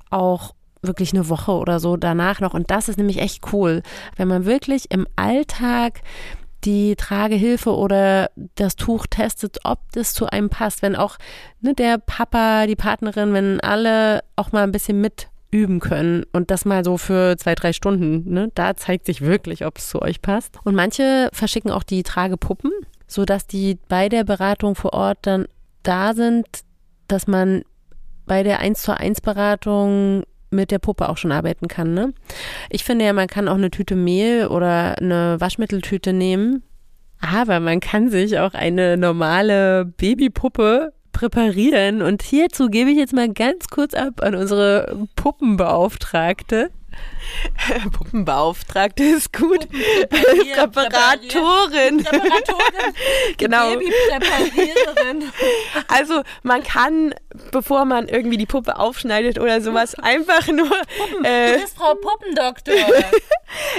auch 0.10 0.54
wirklich 0.82 1.14
eine 1.14 1.30
Woche 1.30 1.52
oder 1.52 1.80
so 1.80 1.98
danach 1.98 2.40
noch. 2.40 2.54
Und 2.54 2.72
das 2.72 2.90
ist 2.90 2.98
nämlich 2.98 3.20
echt 3.20 3.54
cool, 3.54 3.84
wenn 4.16 4.28
man 4.28 4.46
wirklich 4.46 4.92
im 4.92 5.08
Alltag 5.16 6.02
die 6.66 6.96
Tragehilfe 6.96 7.74
oder 7.74 8.30
das 8.56 8.76
Tuch 8.76 9.06
testet, 9.08 9.60
ob 9.64 9.80
das 9.94 10.14
zu 10.14 10.28
einem 10.28 10.50
passt. 10.50 10.82
Wenn 10.82 10.96
auch 10.96 11.18
ne, 11.62 11.74
der 11.74 11.98
Papa, 11.98 12.68
die 12.68 12.76
Partnerin, 12.76 13.34
wenn 13.34 13.62
alle 13.62 14.22
auch 14.36 14.52
mal 14.52 14.64
ein 14.64 14.72
bisschen 14.72 15.00
mit 15.00 15.30
üben 15.52 15.80
können 15.80 16.24
und 16.32 16.52
das 16.52 16.66
mal 16.66 16.84
so 16.84 16.98
für 16.98 17.36
zwei, 17.38 17.56
drei 17.56 17.74
Stunden. 17.74 18.32
Ne? 18.32 18.52
Da 18.56 18.76
zeigt 18.76 19.06
sich 19.06 19.22
wirklich, 19.22 19.66
ob 19.66 19.78
es 19.78 19.90
zu 19.90 20.02
euch 20.02 20.22
passt. 20.22 20.58
Und 20.64 20.76
manche 20.76 21.30
verschicken 21.34 21.72
auch 21.72 21.84
die 21.84 22.04
Tragepuppen, 22.04 22.72
sodass 23.08 23.48
die 23.48 23.78
bei 23.88 24.10
der 24.10 24.24
Beratung 24.24 24.76
vor 24.76 24.94
Ort 24.94 25.20
dann 25.24 25.48
da 25.84 26.14
sind, 26.14 26.46
dass 27.08 27.28
man 27.28 27.64
bei 28.26 28.44
der 28.44 28.60
1 28.60 28.82
zu 28.82 28.96
1 28.96 29.22
Beratung 29.22 30.24
mit 30.52 30.72
der 30.72 30.80
Puppe 30.80 31.10
auch 31.10 31.18
schon 31.18 31.32
arbeiten 31.32 31.68
kann. 31.68 31.94
Ne? 31.94 32.14
Ich 32.70 32.84
finde 32.84 33.06
ja, 33.06 33.14
man 33.14 33.28
kann 33.28 33.48
auch 33.48 33.56
eine 33.56 33.72
Tüte 33.72 33.96
Mehl 33.96 34.48
oder 34.48 34.98
eine 34.98 35.40
Waschmitteltüte 35.40 36.14
nehmen, 36.14 36.64
aber 37.20 37.60
man 37.60 37.80
kann 37.80 38.10
sich 38.10 38.40
auch 38.40 38.54
eine 38.54 38.98
normale 38.98 39.86
Babypuppe 39.86 40.94
präparieren. 41.20 42.02
Und 42.02 42.24
hierzu 42.24 42.70
gebe 42.70 42.90
ich 42.92 42.98
jetzt 42.98 43.14
mal 43.14 43.32
ganz 43.32 43.68
kurz 43.68 43.94
ab 43.94 44.22
an 44.22 44.36
unsere 44.36 45.08
Puppenbeauftragte. 45.16 46.70
Puppenbeauftragte 47.92 49.04
ist 49.04 49.34
gut. 49.34 49.68
Präparatorin. 50.10 52.04
Präparatorin. 52.04 52.94
genau. 53.38 53.74
also 55.88 56.22
man 56.44 56.64
kann, 56.64 57.14
bevor 57.52 57.86
man 57.86 58.08
irgendwie 58.08 58.38
die 58.38 58.46
Puppe 58.46 58.78
aufschneidet 58.78 59.40
oder 59.40 59.62
sowas, 59.62 59.96
einfach 59.96 60.48
nur. 60.48 60.70
Puppen. 60.70 61.26
Äh, 61.26 61.54
du 61.54 61.62
bist 61.62 61.78
Frau 61.78 61.96
Puppendoktor. 61.96 62.74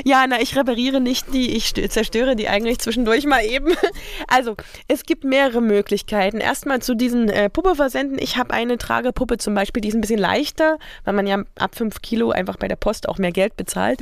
ja, 0.04 0.26
na, 0.28 0.40
ich 0.40 0.56
repariere 0.56 1.00
nicht 1.00 1.32
die, 1.32 1.56
ich 1.56 1.74
zerstöre 1.90 2.36
die 2.36 2.48
eigentlich 2.48 2.78
zwischendurch 2.78 3.26
mal 3.26 3.44
eben. 3.44 3.74
Also, 4.28 4.56
es 4.88 5.04
gibt 5.04 5.24
mehrere 5.24 5.60
Möglichkeiten. 5.60 6.38
Erstmal 6.38 6.80
zu 6.80 6.94
diesen 6.94 7.28
äh, 7.28 7.50
Puppe-Versenden. 7.50 8.18
Ich 8.18 8.36
habe 8.36 8.52
eine 8.54 8.78
Tragepuppe 8.78 9.38
zum 9.38 9.54
Beispiel, 9.54 9.80
die 9.80 9.88
ist 9.88 9.94
ein 9.94 10.00
bisschen 10.00 10.20
leichter, 10.20 10.78
weil 11.04 11.14
man 11.14 11.26
ja 11.26 11.42
ab 11.58 11.74
5 11.74 12.02
Kilo 12.02 12.30
einfach 12.30 12.56
bei 12.56 12.68
der 12.68 12.76
Post 12.76 12.99
auch 13.08 13.18
mehr 13.18 13.32
Geld 13.32 13.56
bezahlt. 13.56 14.00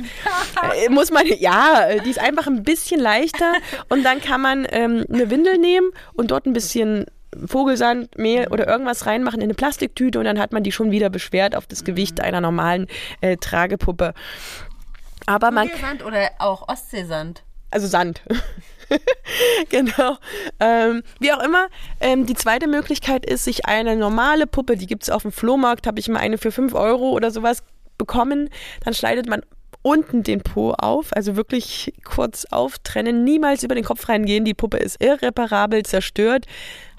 äh, 0.75 0.89
muss 0.89 1.11
man, 1.11 1.25
ja, 1.25 1.99
die 2.03 2.09
ist 2.09 2.19
einfach 2.19 2.47
ein 2.47 2.63
bisschen 2.63 2.99
leichter 2.99 3.53
und 3.89 4.03
dann 4.03 4.21
kann 4.21 4.41
man 4.41 4.67
ähm, 4.69 5.05
eine 5.11 5.29
Windel 5.29 5.57
nehmen 5.57 5.89
und 6.13 6.31
dort 6.31 6.45
ein 6.45 6.53
bisschen 6.53 7.05
Vogelsand, 7.45 8.17
Mehl 8.17 8.47
oder 8.47 8.67
irgendwas 8.67 9.05
reinmachen 9.05 9.39
in 9.39 9.45
eine 9.45 9.53
Plastiktüte 9.53 10.19
und 10.19 10.25
dann 10.25 10.39
hat 10.39 10.51
man 10.51 10.63
die 10.63 10.71
schon 10.71 10.91
wieder 10.91 11.09
beschwert 11.09 11.55
auf 11.55 11.67
das 11.67 11.83
Gewicht 11.83 12.17
mhm. 12.17 12.25
einer 12.25 12.41
normalen 12.41 12.87
äh, 13.21 13.37
Tragepuppe. 13.37 14.13
Aber 15.25 15.51
man 15.51 15.69
Vogelsand 15.69 16.03
oder 16.03 16.31
auch 16.39 16.67
Ostseesand? 16.67 17.43
Also 17.71 17.87
Sand. 17.87 18.23
genau. 19.69 20.17
Ähm, 20.59 21.03
wie 21.19 21.31
auch 21.31 21.43
immer, 21.43 21.67
ähm, 21.99 22.25
die 22.25 22.33
zweite 22.33 22.67
Möglichkeit 22.67 23.25
ist, 23.25 23.43
sich 23.43 23.65
eine 23.67 23.95
normale 23.95 24.47
Puppe, 24.47 24.75
die 24.75 24.87
gibt 24.87 25.03
es 25.03 25.09
auf 25.11 25.21
dem 25.21 25.31
Flohmarkt, 25.31 25.85
habe 25.85 25.99
ich 25.99 26.07
mal 26.07 26.19
eine 26.19 26.39
für 26.39 26.51
5 26.51 26.73
Euro 26.73 27.11
oder 27.11 27.29
sowas 27.29 27.63
bekommen. 27.99 28.49
Dann 28.83 28.95
schneidet 28.95 29.29
man 29.29 29.43
unten 29.81 30.23
den 30.23 30.41
Po 30.41 30.71
auf, 30.71 31.15
also 31.15 31.35
wirklich 31.35 31.93
kurz 32.03 32.45
auftrennen, 32.45 33.23
niemals 33.23 33.63
über 33.63 33.75
den 33.75 33.83
Kopf 33.83 34.09
reingehen. 34.09 34.43
Die 34.43 34.53
Puppe 34.53 34.77
ist 34.77 35.01
irreparabel 35.01 35.83
zerstört. 35.83 36.45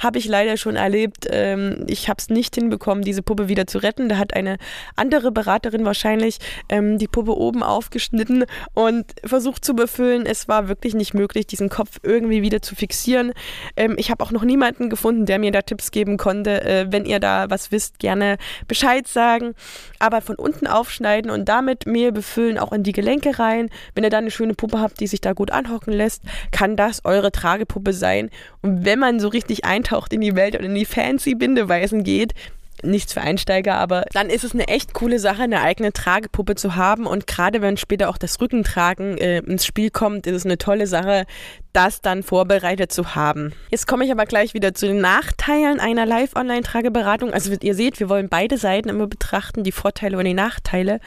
Habe 0.00 0.18
ich 0.18 0.24
leider 0.24 0.56
schon 0.56 0.76
erlebt. 0.76 1.26
Ähm, 1.30 1.84
ich 1.86 2.08
habe 2.08 2.16
es 2.18 2.30
nicht 2.30 2.54
hinbekommen, 2.54 3.04
diese 3.04 3.22
Puppe 3.22 3.48
wieder 3.48 3.66
zu 3.66 3.76
retten. 3.78 4.08
Da 4.08 4.16
hat 4.16 4.34
eine 4.34 4.56
andere 4.96 5.30
Beraterin 5.30 5.84
wahrscheinlich 5.84 6.38
ähm, 6.70 6.96
die 6.96 7.06
Puppe 7.06 7.36
oben 7.36 7.62
aufgeschnitten 7.62 8.46
und 8.72 9.04
versucht 9.22 9.62
zu 9.62 9.74
befüllen. 9.74 10.24
Es 10.24 10.48
war 10.48 10.68
wirklich 10.68 10.94
nicht 10.94 11.12
möglich, 11.12 11.46
diesen 11.46 11.68
Kopf 11.68 12.00
irgendwie 12.02 12.40
wieder 12.40 12.62
zu 12.62 12.74
fixieren. 12.74 13.34
Ähm, 13.76 13.96
ich 13.98 14.10
habe 14.10 14.24
auch 14.24 14.30
noch 14.30 14.42
niemanden 14.42 14.88
gefunden, 14.88 15.26
der 15.26 15.38
mir 15.38 15.52
da 15.52 15.60
Tipps 15.60 15.90
geben 15.90 16.16
konnte. 16.16 16.64
Äh, 16.64 16.86
wenn 16.88 17.04
ihr 17.04 17.20
da 17.20 17.50
was 17.50 17.70
wisst, 17.70 17.98
gerne 17.98 18.38
Bescheid 18.66 19.06
sagen. 19.06 19.54
Aber 19.98 20.22
von 20.22 20.36
unten 20.36 20.66
aufschneiden 20.66 21.30
und 21.30 21.46
damit 21.46 21.86
Mehl 21.86 22.10
befüllen, 22.10 22.58
auch 22.58 22.72
in 22.72 22.84
die 22.84 22.92
Gelenke 22.92 23.38
rein. 23.38 23.68
Wenn 23.94 24.04
ihr 24.04 24.10
da 24.10 24.16
eine 24.16 24.30
schöne 24.30 24.54
Puppe 24.54 24.80
habt, 24.80 24.98
die 25.00 25.06
sich 25.06 25.20
da 25.20 25.34
gut 25.34 25.50
anhocken 25.50 25.92
lässt, 25.92 26.22
kann 26.52 26.74
das 26.74 27.04
eure 27.04 27.32
Tragepuppe 27.32 27.92
sein. 27.92 28.30
Und 28.62 28.86
wenn 28.86 28.98
man 28.98 29.20
so 29.20 29.28
richtig 29.28 29.66
eintaucht 29.66 29.89
in 30.10 30.20
die 30.20 30.36
Welt 30.36 30.56
und 30.56 30.64
in 30.64 30.74
die 30.74 30.84
fancy 30.84 31.34
Bindeweisen 31.34 32.04
geht, 32.04 32.34
nichts 32.82 33.12
für 33.12 33.20
Einsteiger, 33.20 33.74
aber 33.76 34.04
dann 34.12 34.30
ist 34.30 34.44
es 34.44 34.54
eine 34.54 34.68
echt 34.68 34.94
coole 34.94 35.18
Sache, 35.18 35.42
eine 35.42 35.60
eigene 35.60 35.92
Tragepuppe 35.92 36.54
zu 36.54 36.76
haben. 36.76 37.06
Und 37.06 37.26
gerade 37.26 37.62
wenn 37.62 37.76
später 37.76 38.08
auch 38.08 38.18
das 38.18 38.40
Rückentragen 38.40 39.18
äh, 39.18 39.38
ins 39.38 39.66
Spiel 39.66 39.90
kommt, 39.90 40.26
ist 40.26 40.36
es 40.36 40.44
eine 40.44 40.58
tolle 40.58 40.86
Sache, 40.86 41.26
das 41.72 42.00
dann 42.00 42.22
vorbereitet 42.22 42.92
zu 42.92 43.14
haben. 43.14 43.52
Jetzt 43.70 43.86
komme 43.86 44.04
ich 44.04 44.12
aber 44.12 44.26
gleich 44.26 44.54
wieder 44.54 44.74
zu 44.74 44.86
den 44.86 45.00
Nachteilen 45.00 45.80
einer 45.80 46.06
Live-Online-Trageberatung. 46.06 47.32
Also 47.32 47.52
ihr 47.60 47.74
seht, 47.74 48.00
wir 48.00 48.08
wollen 48.08 48.28
beide 48.28 48.58
Seiten 48.58 48.88
immer 48.88 49.06
betrachten, 49.06 49.64
die 49.64 49.72
Vorteile 49.72 50.18
und 50.18 50.24
die 50.24 50.34
Nachteile 50.34 51.00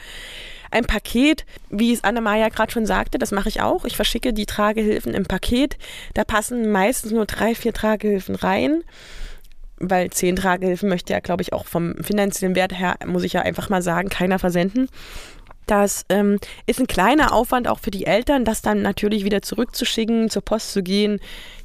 ein 0.74 0.84
Paket, 0.84 1.46
wie 1.70 1.92
es 1.92 2.04
Anna-Maja 2.04 2.48
gerade 2.48 2.72
schon 2.72 2.86
sagte, 2.86 3.18
das 3.18 3.30
mache 3.30 3.48
ich 3.48 3.62
auch. 3.62 3.84
Ich 3.84 3.96
verschicke 3.96 4.32
die 4.32 4.46
Tragehilfen 4.46 5.14
im 5.14 5.24
Paket. 5.24 5.78
Da 6.14 6.24
passen 6.24 6.70
meistens 6.70 7.12
nur 7.12 7.26
drei, 7.26 7.54
vier 7.54 7.72
Tragehilfen 7.72 8.34
rein 8.34 8.82
weil 9.78 10.10
zehn 10.10 10.36
Tragehilfen 10.36 10.88
möchte 10.88 11.12
ja, 11.12 11.20
glaube 11.20 11.42
ich, 11.42 11.52
auch 11.52 11.66
vom 11.66 11.96
finanziellen 12.02 12.54
Wert 12.54 12.78
her, 12.78 12.96
muss 13.06 13.24
ich 13.24 13.32
ja 13.32 13.42
einfach 13.42 13.68
mal 13.68 13.82
sagen, 13.82 14.08
keiner 14.08 14.38
versenden. 14.38 14.88
Das 15.66 16.04
ähm, 16.08 16.38
ist 16.66 16.80
ein 16.80 16.86
kleiner 16.86 17.32
Aufwand 17.32 17.68
auch 17.68 17.78
für 17.78 17.90
die 17.90 18.06
Eltern, 18.06 18.44
das 18.44 18.62
dann 18.62 18.82
natürlich 18.82 19.24
wieder 19.24 19.42
zurückzuschicken, 19.42 20.30
zur 20.30 20.42
Post 20.42 20.72
zu 20.72 20.82
gehen, 20.82 21.20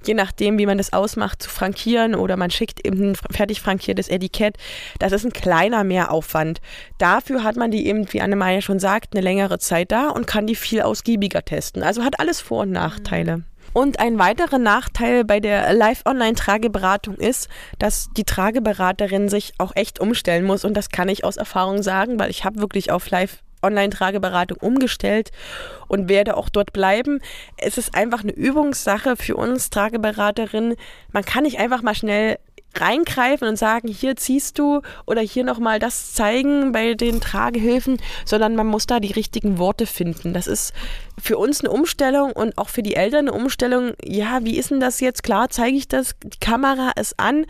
je 0.05 0.13
nachdem, 0.13 0.57
wie 0.57 0.65
man 0.65 0.77
das 0.77 0.93
ausmacht, 0.93 1.43
zu 1.43 1.49
frankieren 1.49 2.15
oder 2.15 2.37
man 2.37 2.51
schickt 2.51 2.85
eben 2.85 3.11
ein 3.11 3.15
fertig 3.15 3.61
frankiertes 3.61 4.07
Etikett. 4.07 4.55
Das 4.99 5.11
ist 5.11 5.25
ein 5.25 5.33
kleiner 5.33 5.83
Mehraufwand. 5.83 6.61
Dafür 6.97 7.43
hat 7.43 7.55
man 7.55 7.71
die 7.71 7.87
eben, 7.87 8.11
wie 8.13 8.21
Anne-Maja 8.21 8.61
schon 8.61 8.79
sagt, 8.79 9.13
eine 9.13 9.21
längere 9.21 9.59
Zeit 9.59 9.91
da 9.91 10.09
und 10.09 10.27
kann 10.27 10.47
die 10.47 10.55
viel 10.55 10.81
ausgiebiger 10.81 11.43
testen. 11.43 11.83
Also 11.83 12.03
hat 12.03 12.19
alles 12.19 12.41
Vor- 12.41 12.61
und 12.61 12.71
Nachteile. 12.71 13.37
Mhm. 13.37 13.45
Und 13.73 13.99
ein 13.99 14.17
weiterer 14.17 14.57
Nachteil 14.57 15.23
bei 15.23 15.39
der 15.39 15.73
Live-Online-Trageberatung 15.73 17.15
ist, 17.15 17.49
dass 17.77 18.09
die 18.17 18.23
Trageberaterin 18.23 19.29
sich 19.29 19.53
auch 19.57 19.75
echt 19.75 19.99
umstellen 19.99 20.45
muss. 20.45 20.65
Und 20.65 20.75
das 20.75 20.89
kann 20.89 21.09
ich 21.09 21.23
aus 21.23 21.37
Erfahrung 21.37 21.83
sagen, 21.83 22.19
weil 22.19 22.31
ich 22.31 22.45
habe 22.45 22.59
wirklich 22.59 22.91
auf 22.91 23.09
Live 23.09 23.43
Online-Trageberatung 23.61 24.57
umgestellt 24.57 25.31
und 25.87 26.09
werde 26.09 26.37
auch 26.37 26.49
dort 26.49 26.73
bleiben. 26.73 27.19
Es 27.57 27.77
ist 27.77 27.95
einfach 27.95 28.23
eine 28.23 28.31
Übungssache 28.31 29.15
für 29.15 29.35
uns 29.35 29.69
Trageberaterinnen. 29.69 30.75
Man 31.11 31.25
kann 31.25 31.43
nicht 31.43 31.59
einfach 31.59 31.81
mal 31.81 31.95
schnell 31.95 32.37
reingreifen 32.75 33.47
und 33.47 33.57
sagen, 33.57 33.87
hier 33.87 34.15
ziehst 34.15 34.59
du 34.59 34.81
oder 35.05 35.21
hier 35.21 35.43
nochmal 35.43 35.79
das 35.79 36.13
zeigen 36.13 36.71
bei 36.71 36.93
den 36.93 37.19
Tragehilfen, 37.19 37.97
sondern 38.25 38.55
man 38.55 38.67
muss 38.67 38.85
da 38.85 38.99
die 38.99 39.11
richtigen 39.11 39.57
Worte 39.57 39.85
finden. 39.85 40.33
Das 40.33 40.47
ist 40.47 40.73
für 41.21 41.37
uns 41.37 41.61
eine 41.61 41.71
Umstellung 41.71 42.31
und 42.31 42.57
auch 42.57 42.69
für 42.69 42.83
die 42.83 42.95
Eltern 42.95 43.27
eine 43.27 43.33
Umstellung. 43.33 43.93
Ja, 44.03 44.39
wie 44.43 44.57
ist 44.57 44.71
denn 44.71 44.79
das 44.79 44.99
jetzt? 44.99 45.23
Klar, 45.23 45.49
zeige 45.49 45.77
ich 45.77 45.87
das, 45.87 46.15
die 46.23 46.39
Kamera 46.39 46.91
ist 46.91 47.19
an, 47.19 47.45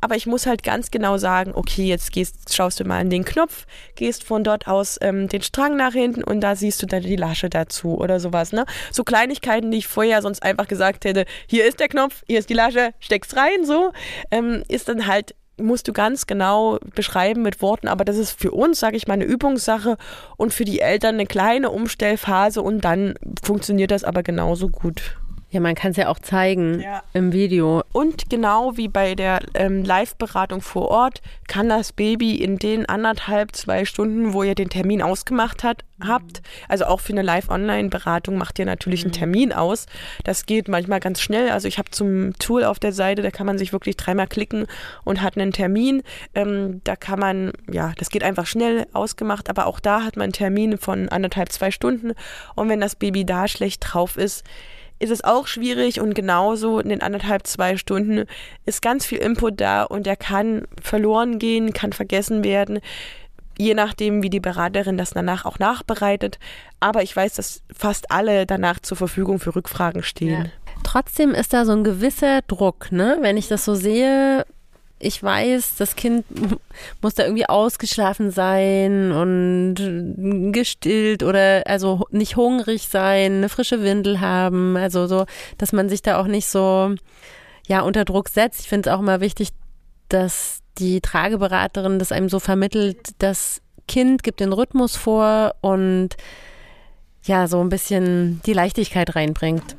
aber 0.00 0.16
ich 0.16 0.26
muss 0.26 0.46
halt 0.46 0.62
ganz 0.62 0.90
genau 0.90 1.18
sagen, 1.18 1.52
okay, 1.54 1.86
jetzt 1.86 2.12
gehst, 2.12 2.54
schaust 2.54 2.80
du 2.80 2.84
mal 2.84 3.00
an 3.00 3.10
den 3.10 3.24
Knopf, 3.24 3.66
gehst 3.94 4.24
von 4.24 4.44
dort 4.44 4.66
aus 4.66 4.98
ähm, 5.00 5.28
den 5.28 5.42
Strang 5.42 5.76
nach 5.76 5.92
hinten 5.92 6.24
und 6.24 6.40
da 6.40 6.56
siehst 6.56 6.82
du 6.82 6.86
dann 6.86 7.02
die 7.02 7.16
Lasche 7.16 7.50
dazu 7.50 7.98
oder 7.98 8.20
sowas. 8.20 8.52
Ne? 8.52 8.64
So 8.90 9.04
Kleinigkeiten, 9.04 9.70
die 9.70 9.78
ich 9.78 9.86
vorher 9.86 10.22
sonst 10.22 10.42
einfach 10.42 10.68
gesagt 10.68 11.04
hätte, 11.04 11.24
hier 11.46 11.66
ist 11.66 11.80
der 11.80 11.88
Knopf, 11.88 12.22
hier 12.26 12.38
ist 12.38 12.50
die 12.50 12.54
Lasche, 12.54 12.92
steckst 13.00 13.36
rein, 13.36 13.64
so, 13.64 13.92
ähm, 14.30 14.62
ist 14.68 14.88
dann 14.88 15.06
halt 15.06 15.34
musst 15.60 15.88
du 15.88 15.92
ganz 15.92 16.26
genau 16.26 16.78
beschreiben 16.94 17.42
mit 17.42 17.60
Worten, 17.60 17.86
aber 17.86 18.06
das 18.06 18.16
ist 18.16 18.38
für 18.38 18.50
uns, 18.50 18.80
sage 18.80 18.96
ich 18.96 19.06
mal, 19.06 19.14
eine 19.14 19.24
Übungssache 19.24 19.98
und 20.38 20.54
für 20.54 20.64
die 20.64 20.80
Eltern 20.80 21.16
eine 21.16 21.26
kleine 21.26 21.70
Umstellphase 21.70 22.62
und 22.62 22.82
dann 22.82 23.14
funktioniert 23.42 23.90
das 23.90 24.04
aber 24.04 24.22
genauso 24.22 24.68
gut. 24.68 25.19
Ja, 25.52 25.58
man 25.58 25.74
kann 25.74 25.90
es 25.90 25.96
ja 25.96 26.08
auch 26.08 26.20
zeigen 26.20 26.80
ja. 26.80 27.02
im 27.12 27.32
Video. 27.32 27.82
Und 27.92 28.30
genau 28.30 28.76
wie 28.76 28.86
bei 28.86 29.16
der 29.16 29.40
ähm, 29.54 29.82
Live-Beratung 29.82 30.60
vor 30.60 30.88
Ort 30.88 31.22
kann 31.48 31.68
das 31.68 31.92
Baby 31.92 32.36
in 32.36 32.56
den 32.58 32.86
anderthalb, 32.86 33.56
zwei 33.56 33.84
Stunden, 33.84 34.32
wo 34.32 34.44
ihr 34.44 34.54
den 34.54 34.70
Termin 34.70 35.02
ausgemacht 35.02 35.64
hat, 35.64 35.82
mhm. 35.98 36.06
habt, 36.06 36.42
also 36.68 36.84
auch 36.84 37.00
für 37.00 37.12
eine 37.12 37.22
Live-Online-Beratung 37.22 38.38
macht 38.38 38.60
ihr 38.60 38.64
natürlich 38.64 39.00
mhm. 39.00 39.08
einen 39.08 39.12
Termin 39.12 39.52
aus. 39.52 39.86
Das 40.22 40.46
geht 40.46 40.68
manchmal 40.68 41.00
ganz 41.00 41.20
schnell. 41.20 41.50
Also 41.50 41.66
ich 41.66 41.78
habe 41.78 41.90
zum 41.90 42.32
Tool 42.38 42.62
auf 42.62 42.78
der 42.78 42.92
Seite, 42.92 43.22
da 43.22 43.32
kann 43.32 43.46
man 43.46 43.58
sich 43.58 43.72
wirklich 43.72 43.96
dreimal 43.96 44.28
klicken 44.28 44.68
und 45.02 45.20
hat 45.20 45.36
einen 45.36 45.50
Termin. 45.50 46.04
Ähm, 46.36 46.80
da 46.84 46.94
kann 46.94 47.18
man, 47.18 47.52
ja, 47.68 47.92
das 47.98 48.10
geht 48.10 48.22
einfach 48.22 48.46
schnell 48.46 48.86
ausgemacht, 48.92 49.50
aber 49.50 49.66
auch 49.66 49.80
da 49.80 50.04
hat 50.04 50.14
man 50.14 50.24
einen 50.24 50.32
Termin 50.32 50.78
von 50.78 51.08
anderthalb, 51.08 51.50
zwei 51.50 51.72
Stunden. 51.72 52.12
Und 52.54 52.68
wenn 52.68 52.80
das 52.80 52.94
Baby 52.94 53.24
da 53.24 53.48
schlecht 53.48 53.82
drauf 53.84 54.16
ist, 54.16 54.44
ist 55.00 55.10
es 55.10 55.24
auch 55.24 55.46
schwierig 55.46 56.00
und 56.00 56.14
genauso 56.14 56.78
in 56.78 56.90
den 56.90 57.02
anderthalb, 57.02 57.46
zwei 57.46 57.76
Stunden 57.76 58.26
ist 58.66 58.82
ganz 58.82 59.06
viel 59.06 59.18
Input 59.18 59.60
da 59.60 59.82
und 59.82 60.06
der 60.06 60.16
kann 60.16 60.66
verloren 60.80 61.38
gehen, 61.38 61.72
kann 61.72 61.92
vergessen 61.92 62.44
werden, 62.44 62.80
je 63.58 63.74
nachdem, 63.74 64.22
wie 64.22 64.30
die 64.30 64.40
Beraterin 64.40 64.98
das 64.98 65.10
danach 65.10 65.46
auch 65.46 65.58
nachbereitet. 65.58 66.38
Aber 66.80 67.02
ich 67.02 67.16
weiß, 67.16 67.34
dass 67.34 67.62
fast 67.74 68.10
alle 68.10 68.46
danach 68.46 68.78
zur 68.80 68.96
Verfügung 68.96 69.40
für 69.40 69.56
Rückfragen 69.56 70.02
stehen. 70.02 70.44
Ja. 70.44 70.50
Trotzdem 70.82 71.32
ist 71.32 71.52
da 71.52 71.64
so 71.64 71.72
ein 71.72 71.84
gewisser 71.84 72.42
Druck, 72.42 72.92
ne? 72.92 73.18
Wenn 73.20 73.36
ich 73.36 73.48
das 73.48 73.64
so 73.64 73.74
sehe, 73.74 74.44
ich 75.00 75.22
weiß, 75.22 75.76
das 75.76 75.96
Kind 75.96 76.24
muss 77.02 77.14
da 77.14 77.24
irgendwie 77.24 77.48
ausgeschlafen 77.48 78.30
sein 78.30 79.10
und 79.12 80.52
gestillt 80.52 81.22
oder 81.22 81.62
also 81.66 82.06
nicht 82.10 82.36
hungrig 82.36 82.88
sein, 82.88 83.38
eine 83.38 83.48
frische 83.48 83.82
Windel 83.82 84.20
haben, 84.20 84.76
also 84.76 85.06
so, 85.06 85.24
dass 85.58 85.72
man 85.72 85.88
sich 85.88 86.02
da 86.02 86.20
auch 86.20 86.26
nicht 86.26 86.46
so 86.46 86.94
ja 87.66 87.80
unter 87.80 88.04
Druck 88.04 88.28
setzt. 88.28 88.60
Ich 88.60 88.68
finde 88.68 88.88
es 88.88 88.94
auch 88.94 89.00
immer 89.00 89.20
wichtig, 89.20 89.48
dass 90.08 90.60
die 90.78 91.00
Trageberaterin 91.00 91.98
das 91.98 92.12
einem 92.12 92.28
so 92.28 92.38
vermittelt, 92.38 92.98
das 93.18 93.62
Kind 93.88 94.22
gibt 94.22 94.40
den 94.40 94.52
Rhythmus 94.52 94.96
vor 94.96 95.54
und 95.62 96.10
ja, 97.24 97.46
so 97.46 97.60
ein 97.60 97.68
bisschen 97.68 98.40
die 98.46 98.52
Leichtigkeit 98.52 99.14
reinbringt. 99.14 99.76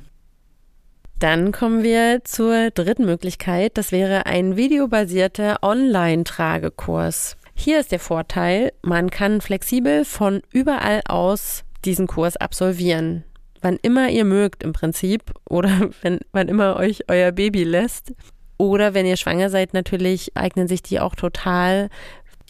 Dann 1.21 1.51
kommen 1.51 1.83
wir 1.83 2.21
zur 2.23 2.71
dritten 2.71 3.05
Möglichkeit. 3.05 3.77
Das 3.77 3.91
wäre 3.91 4.25
ein 4.25 4.57
videobasierter 4.57 5.59
Online-Tragekurs. 5.61 7.37
Hier 7.53 7.79
ist 7.79 7.91
der 7.91 7.99
Vorteil, 7.99 8.73
man 8.81 9.11
kann 9.11 9.39
flexibel 9.39 10.03
von 10.03 10.41
überall 10.51 11.01
aus 11.07 11.63
diesen 11.85 12.07
Kurs 12.07 12.37
absolvieren. 12.37 13.23
Wann 13.61 13.77
immer 13.83 14.09
ihr 14.09 14.25
mögt 14.25 14.63
im 14.63 14.73
Prinzip 14.73 15.21
oder 15.47 15.91
wenn, 16.01 16.21
wann 16.31 16.47
immer 16.47 16.75
euch 16.77 17.03
euer 17.07 17.31
Baby 17.31 17.65
lässt. 17.65 18.13
Oder 18.57 18.95
wenn 18.95 19.05
ihr 19.05 19.15
schwanger 19.15 19.51
seid, 19.51 19.75
natürlich 19.75 20.35
eignen 20.35 20.67
sich 20.67 20.81
die 20.81 20.99
auch 20.99 21.13
total. 21.13 21.89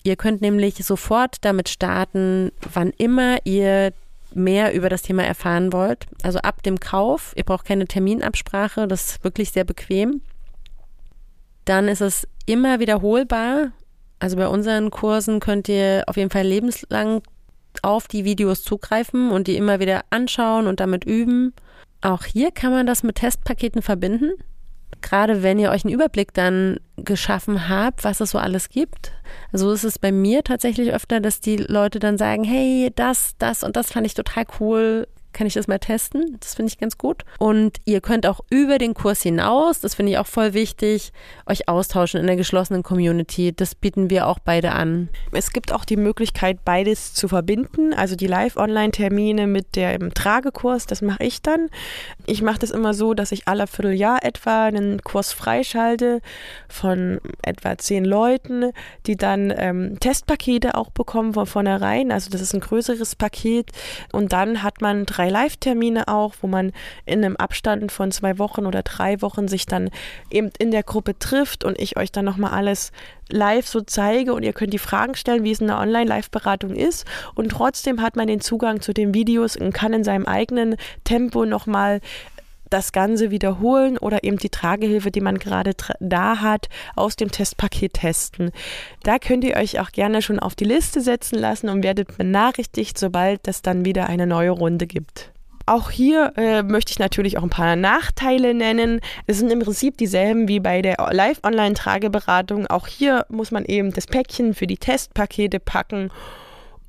Ihr 0.04 0.16
könnt 0.16 0.40
nämlich 0.40 0.76
sofort 0.76 1.44
damit 1.44 1.68
starten, 1.68 2.54
wann 2.74 2.92
immer 2.98 3.40
ihr 3.44 3.92
mehr 4.34 4.74
über 4.74 4.90
das 4.90 5.02
Thema 5.02 5.24
erfahren 5.24 5.74
wollt, 5.74 6.08
also 6.24 6.40
ab 6.40 6.64
dem 6.64 6.80
Kauf, 6.80 7.34
ihr 7.36 7.44
braucht 7.44 7.66
keine 7.66 7.86
Terminabsprache, 7.86 8.88
das 8.88 9.12
ist 9.12 9.24
wirklich 9.24 9.52
sehr 9.52 9.64
bequem. 9.64 10.22
Dann 11.66 11.88
ist 11.88 12.02
es 12.02 12.28
immer 12.46 12.80
wiederholbar. 12.80 13.72
Also 14.20 14.36
bei 14.38 14.48
unseren 14.48 14.92
Kursen 14.92 15.40
könnt 15.40 15.70
ihr 15.70 16.04
auf 16.08 16.18
jeden 16.18 16.30
Fall 16.30 16.46
lebenslang 16.46 17.22
auf 17.82 18.08
die 18.08 18.26
Videos 18.26 18.64
zugreifen 18.64 19.32
und 19.32 19.48
die 19.48 19.58
immer 19.58 19.80
wieder 19.80 20.02
anschauen 20.10 20.68
und 20.68 20.80
damit 20.80 21.06
üben. 21.06 21.54
Auch 22.02 22.26
hier 22.26 22.52
kann 22.52 22.72
man 22.72 22.88
das 22.88 23.04
mit 23.04 23.16
Testpaketen 23.16 23.82
verbinden 23.82 24.32
gerade 25.02 25.44
wenn 25.44 25.60
ihr 25.60 25.72
euch 25.72 25.86
einen 25.86 25.94
Überblick 25.94 26.34
dann 26.34 26.80
geschaffen 26.98 27.70
habt, 27.70 28.04
was 28.04 28.20
es 28.22 28.32
so 28.32 28.38
alles 28.38 28.70
gibt. 28.70 29.12
So 29.52 29.72
ist 29.72 29.84
es 29.84 30.00
bei 30.00 30.12
mir 30.12 30.44
tatsächlich 30.44 30.94
öfter, 30.94 31.20
dass 31.20 31.40
die 31.40 31.58
Leute 31.58 32.00
dann 32.00 32.18
sagen, 32.18 32.44
hey, 32.44 32.92
das, 32.96 33.34
das 33.38 33.64
und 33.64 33.76
das 33.76 33.92
fand 33.92 34.06
ich 34.06 34.14
total 34.14 34.46
cool 34.60 35.08
kann 35.34 35.48
ich 35.48 35.54
das 35.54 35.68
mal 35.68 35.80
testen. 35.80 36.38
Das 36.40 36.56
finde 36.56 36.72
ich 36.72 36.78
ganz 36.78 36.98
gut. 36.98 37.24
Und 37.40 37.78
ihr 37.86 38.02
könnt 38.02 38.26
auch 38.28 38.42
über 38.50 38.78
den 38.78 38.94
Kurs 38.94 39.22
hinaus, 39.22 39.80
das 39.80 39.96
finde 39.96 40.12
ich 40.12 40.18
auch 40.18 40.28
voll 40.28 40.54
wichtig, 40.54 41.12
euch 41.46 41.68
austauschen 41.68 42.20
in 42.20 42.28
der 42.28 42.36
geschlossenen 42.36 42.84
Community. 42.84 43.54
Das 43.56 43.76
bieten 43.76 44.10
wir 44.10 44.28
auch 44.28 44.40
beide 44.40 44.72
an. 44.72 45.10
Es 45.32 45.52
gibt 45.52 45.72
auch 45.74 45.86
die 45.86 45.98
Möglichkeit, 45.98 46.64
beides 46.66 47.14
zu 47.14 47.28
verbinden, 47.28 47.94
also 47.94 48.16
die 48.16 48.28
Live-Online-Termine 48.28 49.48
mit 49.48 49.76
dem 49.76 50.14
Tragekurs, 50.14 50.86
das 50.86 51.02
mache 51.02 51.24
ich 51.24 51.42
dann. 51.42 51.70
Ich 52.26 52.42
mache 52.42 52.60
das 52.60 52.72
immer 52.72 52.94
so, 52.94 53.14
dass 53.14 53.32
ich 53.32 53.48
alle 53.48 53.68
Vierteljahr 53.68 54.24
etwa 54.24 54.66
einen 54.66 55.02
Kurs 55.02 55.34
freischalte 55.34 56.22
von 56.68 57.20
etwa 57.44 57.78
zehn 57.78 58.06
Leuten, 58.06 58.72
die 59.06 59.16
dann 59.16 59.54
ähm, 59.56 60.00
Testpakete 60.00 60.76
auch 60.76 60.90
bekommen 60.90 61.34
von 61.34 61.46
vornherein. 61.46 62.12
Also 62.12 62.30
das 62.30 62.42
ist 62.42 62.54
ein 62.54 62.60
größeres 62.60 63.16
Paket 63.16 63.72
und 64.12 64.34
dann 64.34 64.64
hat 64.64 64.82
man 64.82 65.06
drei 65.06 65.21
drei 65.22 65.30
Live-Termine 65.30 66.08
auch, 66.08 66.34
wo 66.42 66.48
man 66.48 66.72
in 67.06 67.24
einem 67.24 67.36
Abstand 67.36 67.92
von 67.92 68.12
zwei 68.12 68.40
Wochen 68.40 68.66
oder 68.66 68.82
drei 68.82 69.22
Wochen 69.22 69.48
sich 69.48 69.68
dann 69.68 69.92
eben 70.32 70.50
in 70.58 70.72
der 70.72 70.82
Gruppe 70.82 71.18
trifft 71.20 71.64
und 71.64 71.80
ich 71.80 71.96
euch 71.96 72.12
dann 72.12 72.26
nochmal 72.26 72.52
alles 72.52 72.92
live 73.30 73.68
so 73.68 73.82
zeige 73.82 74.34
und 74.34 74.44
ihr 74.44 74.54
könnt 74.54 74.74
die 74.74 74.80
Fragen 74.80 75.16
stellen, 75.16 75.44
wie 75.44 75.52
es 75.52 75.62
in 75.62 75.68
der 75.68 75.78
Online-Live-Beratung 75.78 76.76
ist. 76.76 77.06
Und 77.36 77.50
trotzdem 77.50 78.02
hat 78.02 78.16
man 78.16 78.28
den 78.28 78.42
Zugang 78.42 78.82
zu 78.82 78.94
den 78.94 79.14
Videos 79.14 79.56
und 79.56 79.74
kann 79.74 79.94
in 79.94 80.04
seinem 80.04 80.26
eigenen 80.26 80.76
Tempo 81.04 81.46
nochmal 81.46 82.02
das 82.72 82.92
Ganze 82.92 83.32
wiederholen 83.32 83.98
oder 83.98 84.24
eben 84.24 84.38
die 84.38 84.50
Tragehilfe, 84.50 85.12
die 85.12 85.22
man 85.22 85.38
gerade 85.38 85.74
da 86.00 86.42
hat, 86.42 86.70
aus 86.96 87.16
dem 87.16 87.32
Testpaket 87.32 87.94
testen. 87.94 88.52
Da 89.04 89.20
könnt 89.20 89.44
ihr 89.44 89.58
euch 89.58 89.80
auch 89.80 89.92
gerne 89.92 90.22
schon 90.22 90.40
auf 90.40 90.56
die 90.56 90.66
Liste 90.66 91.02
setzen 91.02 91.38
lassen 91.38 91.70
und 91.70 91.84
werdet 91.84 92.18
benachrichtigt, 92.18 92.98
sobald 92.98 93.48
es 93.48 93.62
dann 93.62 93.86
wieder 93.86 94.08
eine 94.08 94.26
neue 94.26 94.52
Runde 94.52 94.88
gibt. 94.88 95.32
Auch 95.66 95.92
hier 95.92 96.34
äh, 96.38 96.64
möchte 96.64 96.92
ich 96.92 97.00
natürlich 97.00 97.38
auch 97.38 97.44
ein 97.44 97.50
paar 97.50 97.76
Nachteile 97.76 98.54
nennen. 98.54 99.00
Es 99.28 99.38
sind 99.38 99.52
im 99.52 99.60
Prinzip 99.60 99.98
dieselben 99.98 100.48
wie 100.48 100.60
bei 100.60 100.82
der 100.82 100.98
Live-Online-Trageberatung. 101.12 102.68
Auch 102.68 102.88
hier 102.88 103.26
muss 103.30 103.52
man 103.52 103.66
eben 103.66 103.94
das 103.94 104.08
Päckchen 104.08 104.54
für 104.54 104.68
die 104.68 104.78
Testpakete 104.78 105.60
packen 105.60 106.10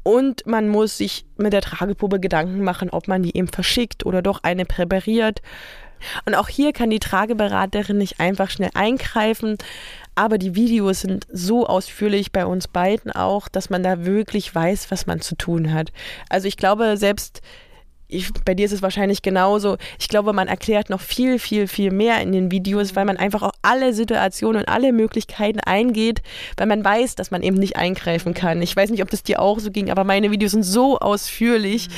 und 0.02 0.46
man 0.46 0.68
muss 0.68 0.98
sich 0.98 1.24
mit 1.36 1.52
der 1.52 1.62
Trageprobe 1.62 2.20
Gedanken 2.20 2.64
machen, 2.64 2.90
ob 2.90 3.08
man 3.08 3.22
die 3.22 3.36
eben 3.36 3.48
verschickt 3.48 4.04
oder 4.04 4.22
doch 4.22 4.42
eine 4.42 4.64
präpariert. 4.64 5.42
Und 6.26 6.34
auch 6.34 6.48
hier 6.48 6.72
kann 6.72 6.90
die 6.90 6.98
Trageberaterin 6.98 7.98
nicht 7.98 8.18
einfach 8.18 8.50
schnell 8.50 8.70
eingreifen. 8.74 9.56
Aber 10.14 10.36
die 10.36 10.54
Videos 10.54 11.00
sind 11.00 11.26
so 11.32 11.66
ausführlich 11.66 12.32
bei 12.32 12.44
uns 12.44 12.68
beiden 12.68 13.12
auch, 13.12 13.48
dass 13.48 13.70
man 13.70 13.82
da 13.82 14.04
wirklich 14.04 14.52
weiß, 14.52 14.90
was 14.90 15.06
man 15.06 15.20
zu 15.20 15.36
tun 15.36 15.72
hat. 15.72 15.92
Also 16.28 16.48
ich 16.48 16.56
glaube, 16.56 16.96
selbst 16.96 17.40
ich, 18.12 18.32
bei 18.44 18.54
dir 18.54 18.66
ist 18.66 18.72
es 18.72 18.82
wahrscheinlich 18.82 19.22
genauso. 19.22 19.76
Ich 19.98 20.08
glaube, 20.08 20.32
man 20.32 20.48
erklärt 20.48 20.90
noch 20.90 21.00
viel, 21.00 21.38
viel, 21.38 21.66
viel 21.66 21.90
mehr 21.90 22.20
in 22.20 22.32
den 22.32 22.50
Videos, 22.50 22.94
weil 22.94 23.04
man 23.04 23.16
einfach 23.16 23.42
auch 23.42 23.52
alle 23.62 23.92
Situationen 23.92 24.62
und 24.62 24.68
alle 24.68 24.92
Möglichkeiten 24.92 25.60
eingeht, 25.60 26.22
weil 26.56 26.66
man 26.66 26.84
weiß, 26.84 27.14
dass 27.14 27.30
man 27.30 27.42
eben 27.42 27.56
nicht 27.56 27.76
eingreifen 27.76 28.34
kann. 28.34 28.62
Ich 28.62 28.76
weiß 28.76 28.90
nicht, 28.90 29.02
ob 29.02 29.10
das 29.10 29.22
dir 29.22 29.40
auch 29.40 29.58
so 29.58 29.70
ging, 29.70 29.90
aber 29.90 30.04
meine 30.04 30.30
Videos 30.30 30.52
sind 30.52 30.64
so 30.64 30.98
ausführlich, 30.98 31.88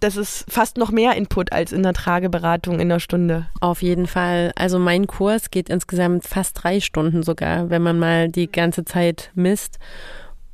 dass 0.00 0.16
es 0.16 0.44
fast 0.48 0.76
noch 0.76 0.90
mehr 0.90 1.16
Input 1.16 1.52
als 1.52 1.72
in 1.72 1.82
der 1.82 1.92
Trageberatung 1.92 2.80
in 2.80 2.88
der 2.88 3.00
Stunde. 3.00 3.46
Auf 3.60 3.82
jeden 3.82 4.06
Fall. 4.06 4.52
Also 4.56 4.78
mein 4.78 5.06
Kurs 5.06 5.50
geht 5.50 5.68
insgesamt 5.68 6.24
fast 6.24 6.62
drei 6.62 6.80
Stunden 6.80 7.22
sogar, 7.22 7.70
wenn 7.70 7.82
man 7.82 7.98
mal 7.98 8.28
die 8.28 8.50
ganze 8.50 8.84
Zeit 8.84 9.30
misst. 9.34 9.78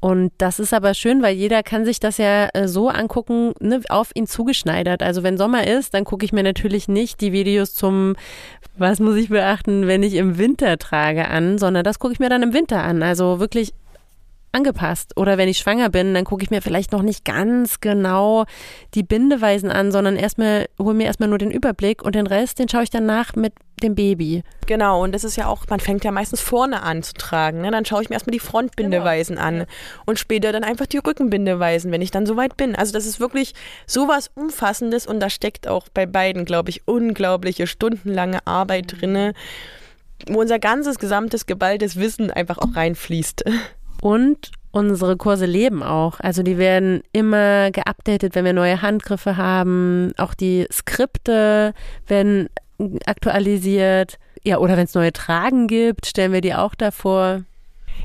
Und 0.06 0.30
das 0.38 0.60
ist 0.60 0.72
aber 0.72 0.94
schön, 0.94 1.20
weil 1.20 1.34
jeder 1.34 1.64
kann 1.64 1.84
sich 1.84 1.98
das 1.98 2.18
ja 2.18 2.48
äh, 2.54 2.68
so 2.68 2.88
angucken, 2.90 3.54
ne, 3.58 3.80
auf 3.88 4.12
ihn 4.14 4.28
zugeschneidert. 4.28 5.02
Also 5.02 5.24
wenn 5.24 5.36
Sommer 5.36 5.66
ist, 5.66 5.94
dann 5.94 6.04
gucke 6.04 6.24
ich 6.24 6.32
mir 6.32 6.44
natürlich 6.44 6.86
nicht 6.86 7.20
die 7.20 7.32
Videos 7.32 7.74
zum, 7.74 8.14
was 8.78 9.00
muss 9.00 9.16
ich 9.16 9.30
beachten, 9.30 9.88
wenn 9.88 10.04
ich 10.04 10.14
im 10.14 10.38
Winter 10.38 10.78
trage 10.78 11.26
an, 11.26 11.58
sondern 11.58 11.82
das 11.82 11.98
gucke 11.98 12.12
ich 12.12 12.20
mir 12.20 12.28
dann 12.28 12.44
im 12.44 12.52
Winter 12.52 12.84
an. 12.84 13.02
Also 13.02 13.40
wirklich 13.40 13.72
angepasst. 14.56 15.16
Oder 15.16 15.38
wenn 15.38 15.48
ich 15.48 15.58
schwanger 15.58 15.90
bin, 15.90 16.14
dann 16.14 16.24
gucke 16.24 16.42
ich 16.42 16.50
mir 16.50 16.62
vielleicht 16.62 16.92
noch 16.92 17.02
nicht 17.02 17.24
ganz 17.24 17.80
genau 17.80 18.46
die 18.94 19.02
Bindeweisen 19.02 19.70
an, 19.70 19.92
sondern 19.92 20.16
erstmal 20.16 20.66
hole 20.78 20.94
mir 20.94 21.04
erstmal 21.04 21.28
nur 21.28 21.38
den 21.38 21.50
Überblick 21.50 22.02
und 22.02 22.14
den 22.14 22.26
Rest, 22.26 22.58
den 22.58 22.68
schaue 22.68 22.82
ich 22.82 22.90
dann 22.90 23.06
nach 23.06 23.36
mit 23.36 23.52
dem 23.82 23.94
Baby. 23.94 24.42
Genau, 24.66 25.02
und 25.02 25.14
das 25.14 25.22
ist 25.22 25.36
ja 25.36 25.46
auch, 25.46 25.64
man 25.68 25.80
fängt 25.80 26.04
ja 26.04 26.10
meistens 26.10 26.40
vorne 26.40 26.82
an 26.82 27.02
zu 27.02 27.12
tragen. 27.12 27.60
Ne? 27.60 27.70
Dann 27.70 27.84
schaue 27.84 28.02
ich 28.02 28.08
mir 28.08 28.14
erstmal 28.14 28.32
die 28.32 28.40
Frontbindeweisen 28.40 29.36
genau. 29.36 29.46
an 29.46 29.66
und 30.06 30.18
später 30.18 30.50
dann 30.52 30.64
einfach 30.64 30.86
die 30.86 30.98
Rückenbindeweisen, 30.98 31.92
wenn 31.92 32.00
ich 32.00 32.10
dann 32.10 32.24
soweit 32.24 32.56
bin. 32.56 32.74
Also 32.74 32.92
das 32.92 33.04
ist 33.04 33.20
wirklich 33.20 33.54
sowas 33.86 34.30
Umfassendes 34.34 35.06
und 35.06 35.20
da 35.20 35.28
steckt 35.28 35.68
auch 35.68 35.88
bei 35.92 36.06
beiden, 36.06 36.46
glaube 36.46 36.70
ich, 36.70 36.88
unglaubliche 36.88 37.66
stundenlange 37.66 38.46
Arbeit 38.46 39.00
drin, 39.00 39.34
wo 40.28 40.40
unser 40.40 40.58
ganzes 40.58 40.98
gesamtes 40.98 41.44
geballtes 41.44 41.96
Wissen 41.96 42.30
einfach 42.30 42.56
auch 42.56 42.74
reinfließt. 42.74 43.44
Und 44.02 44.50
unsere 44.70 45.16
Kurse 45.16 45.46
leben 45.46 45.82
auch. 45.82 46.20
Also 46.20 46.42
die 46.42 46.58
werden 46.58 47.02
immer 47.12 47.70
geupdatet, 47.70 48.34
wenn 48.34 48.44
wir 48.44 48.52
neue 48.52 48.82
Handgriffe 48.82 49.36
haben. 49.36 50.12
Auch 50.18 50.34
die 50.34 50.66
Skripte 50.70 51.72
werden 52.06 52.48
aktualisiert. 53.06 54.18
Ja, 54.44 54.58
oder 54.58 54.76
wenn 54.76 54.84
es 54.84 54.94
neue 54.94 55.12
Tragen 55.12 55.66
gibt, 55.66 56.06
stellen 56.06 56.32
wir 56.32 56.40
die 56.40 56.54
auch 56.54 56.74
davor. 56.74 57.42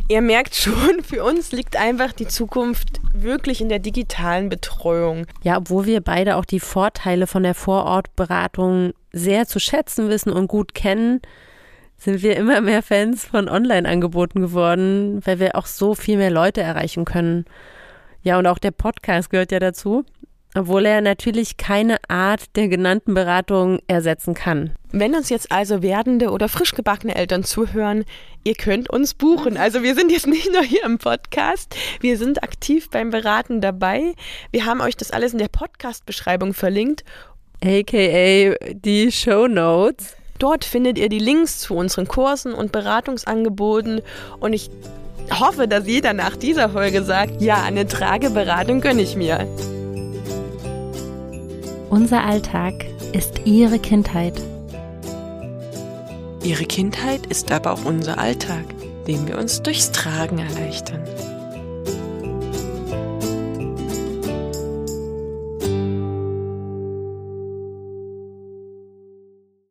Ihr 0.08 0.22
merkt 0.22 0.56
schon, 0.56 1.04
für 1.04 1.24
uns 1.24 1.52
liegt 1.52 1.76
einfach 1.76 2.14
die 2.14 2.28
Zukunft 2.28 3.00
wirklich 3.14 3.62
in 3.62 3.70
der 3.70 3.80
digitalen 3.80 4.50
Betreuung. 4.50 5.26
Ja, 5.44 5.58
obwohl 5.58 5.86
wir 5.86 6.02
beide 6.02 6.38
auch 6.38 6.46
die 6.46 6.60
Vorteile 6.60 7.28
von 7.28 7.44
der 7.44 7.54
Vorortberatung 7.54 8.94
sehr 9.12 9.46
zu 9.46 9.60
schätzen 9.60 10.10
wissen 10.10 10.32
und 10.32 10.48
gut 10.48 10.74
kennen, 10.74 11.22
sind 12.02 12.24
wir 12.24 12.36
immer 12.36 12.62
mehr 12.62 12.82
Fans 12.82 13.26
von 13.26 13.48
Online-Angeboten 13.48 14.42
geworden, 14.42 15.22
weil 15.24 15.40
wir 15.40 15.56
auch 15.56 15.68
so 15.68 15.94
viel 15.94 16.18
mehr 16.18 16.32
Leute 16.32 16.62
erreichen 16.62 17.06
können. 17.06 17.46
Ja, 18.24 18.40
und 18.40 18.48
auch 18.48 18.58
der 18.58 18.72
Podcast 18.72 19.30
gehört 19.30 19.52
ja 19.52 19.60
dazu, 19.60 20.04
obwohl 20.56 20.88
er 20.88 21.02
natürlich 21.02 21.58
keine 21.58 21.98
Art 22.08 22.56
der 22.56 22.70
genannten 22.70 23.14
Beratung 23.14 23.80
ersetzen 23.86 24.34
kann. 24.34 24.72
Wenn 24.92 25.14
uns 25.14 25.30
jetzt 25.30 25.52
also 25.52 25.84
werdende 25.84 26.32
oder 26.32 26.50
frisch 26.50 26.74
gebackene 26.74 27.14
Eltern 27.14 27.44
zuhören, 27.44 28.04
ihr 28.44 28.56
könnt 28.56 28.90
uns 28.90 29.14
buchen. 29.14 29.56
Also 29.56 29.84
wir 29.84 29.94
sind 29.94 30.12
jetzt 30.12 30.26
nicht 30.26 30.52
nur 30.52 30.64
hier 30.64 30.84
im 30.84 30.98
Podcast, 30.98 31.76
wir 32.00 32.18
sind 32.18 32.42
aktiv 32.42 32.90
beim 32.90 33.12
Beraten 33.12 33.62
dabei. 33.62 34.16
Wir 34.50 34.66
haben 34.66 34.82
euch 34.82 34.98
das 34.98 35.12
alles 35.12 35.34
in 35.34 35.40
der 35.40 35.50
Podcast-Beschreibung 35.50 36.56
verlinkt. 36.56 37.04
AKA 37.64 38.56
die 38.74 39.12
Show 39.12 39.48
Notes. 39.48 40.16
Dort 40.42 40.66
findet 40.66 40.98
ihr 40.98 41.08
die 41.08 41.20
Links 41.20 41.60
zu 41.60 41.76
unseren 41.76 42.08
Kursen 42.08 42.56
und 42.56 42.72
Beratungsangeboten 42.72 44.02
und 44.40 44.54
ich 44.54 44.72
hoffe, 45.40 45.68
dass 45.68 45.86
jeder 45.86 46.14
nach 46.14 46.36
dieser 46.36 46.72
Folge 46.72 47.04
sagt, 47.04 47.44
ja, 47.44 47.62
eine 47.62 47.88
Trageberatung 47.88 48.82
gönne 48.82 49.04
ich 49.04 49.16
mir. 49.16 49.46
Unser 51.92 52.24
Alltag 52.24 52.74
ist 53.14 53.42
Ihre 53.46 53.78
Kindheit. 53.78 54.42
Ihre 56.44 56.66
Kindheit 56.66 57.28
ist 57.28 57.52
aber 57.52 57.74
auch 57.74 57.86
unser 57.86 58.18
Alltag, 58.18 58.66
den 59.08 59.28
wir 59.28 59.38
uns 59.38 59.62
durchs 59.62 59.92
Tragen 59.92 60.40
erleichtern. 60.40 61.04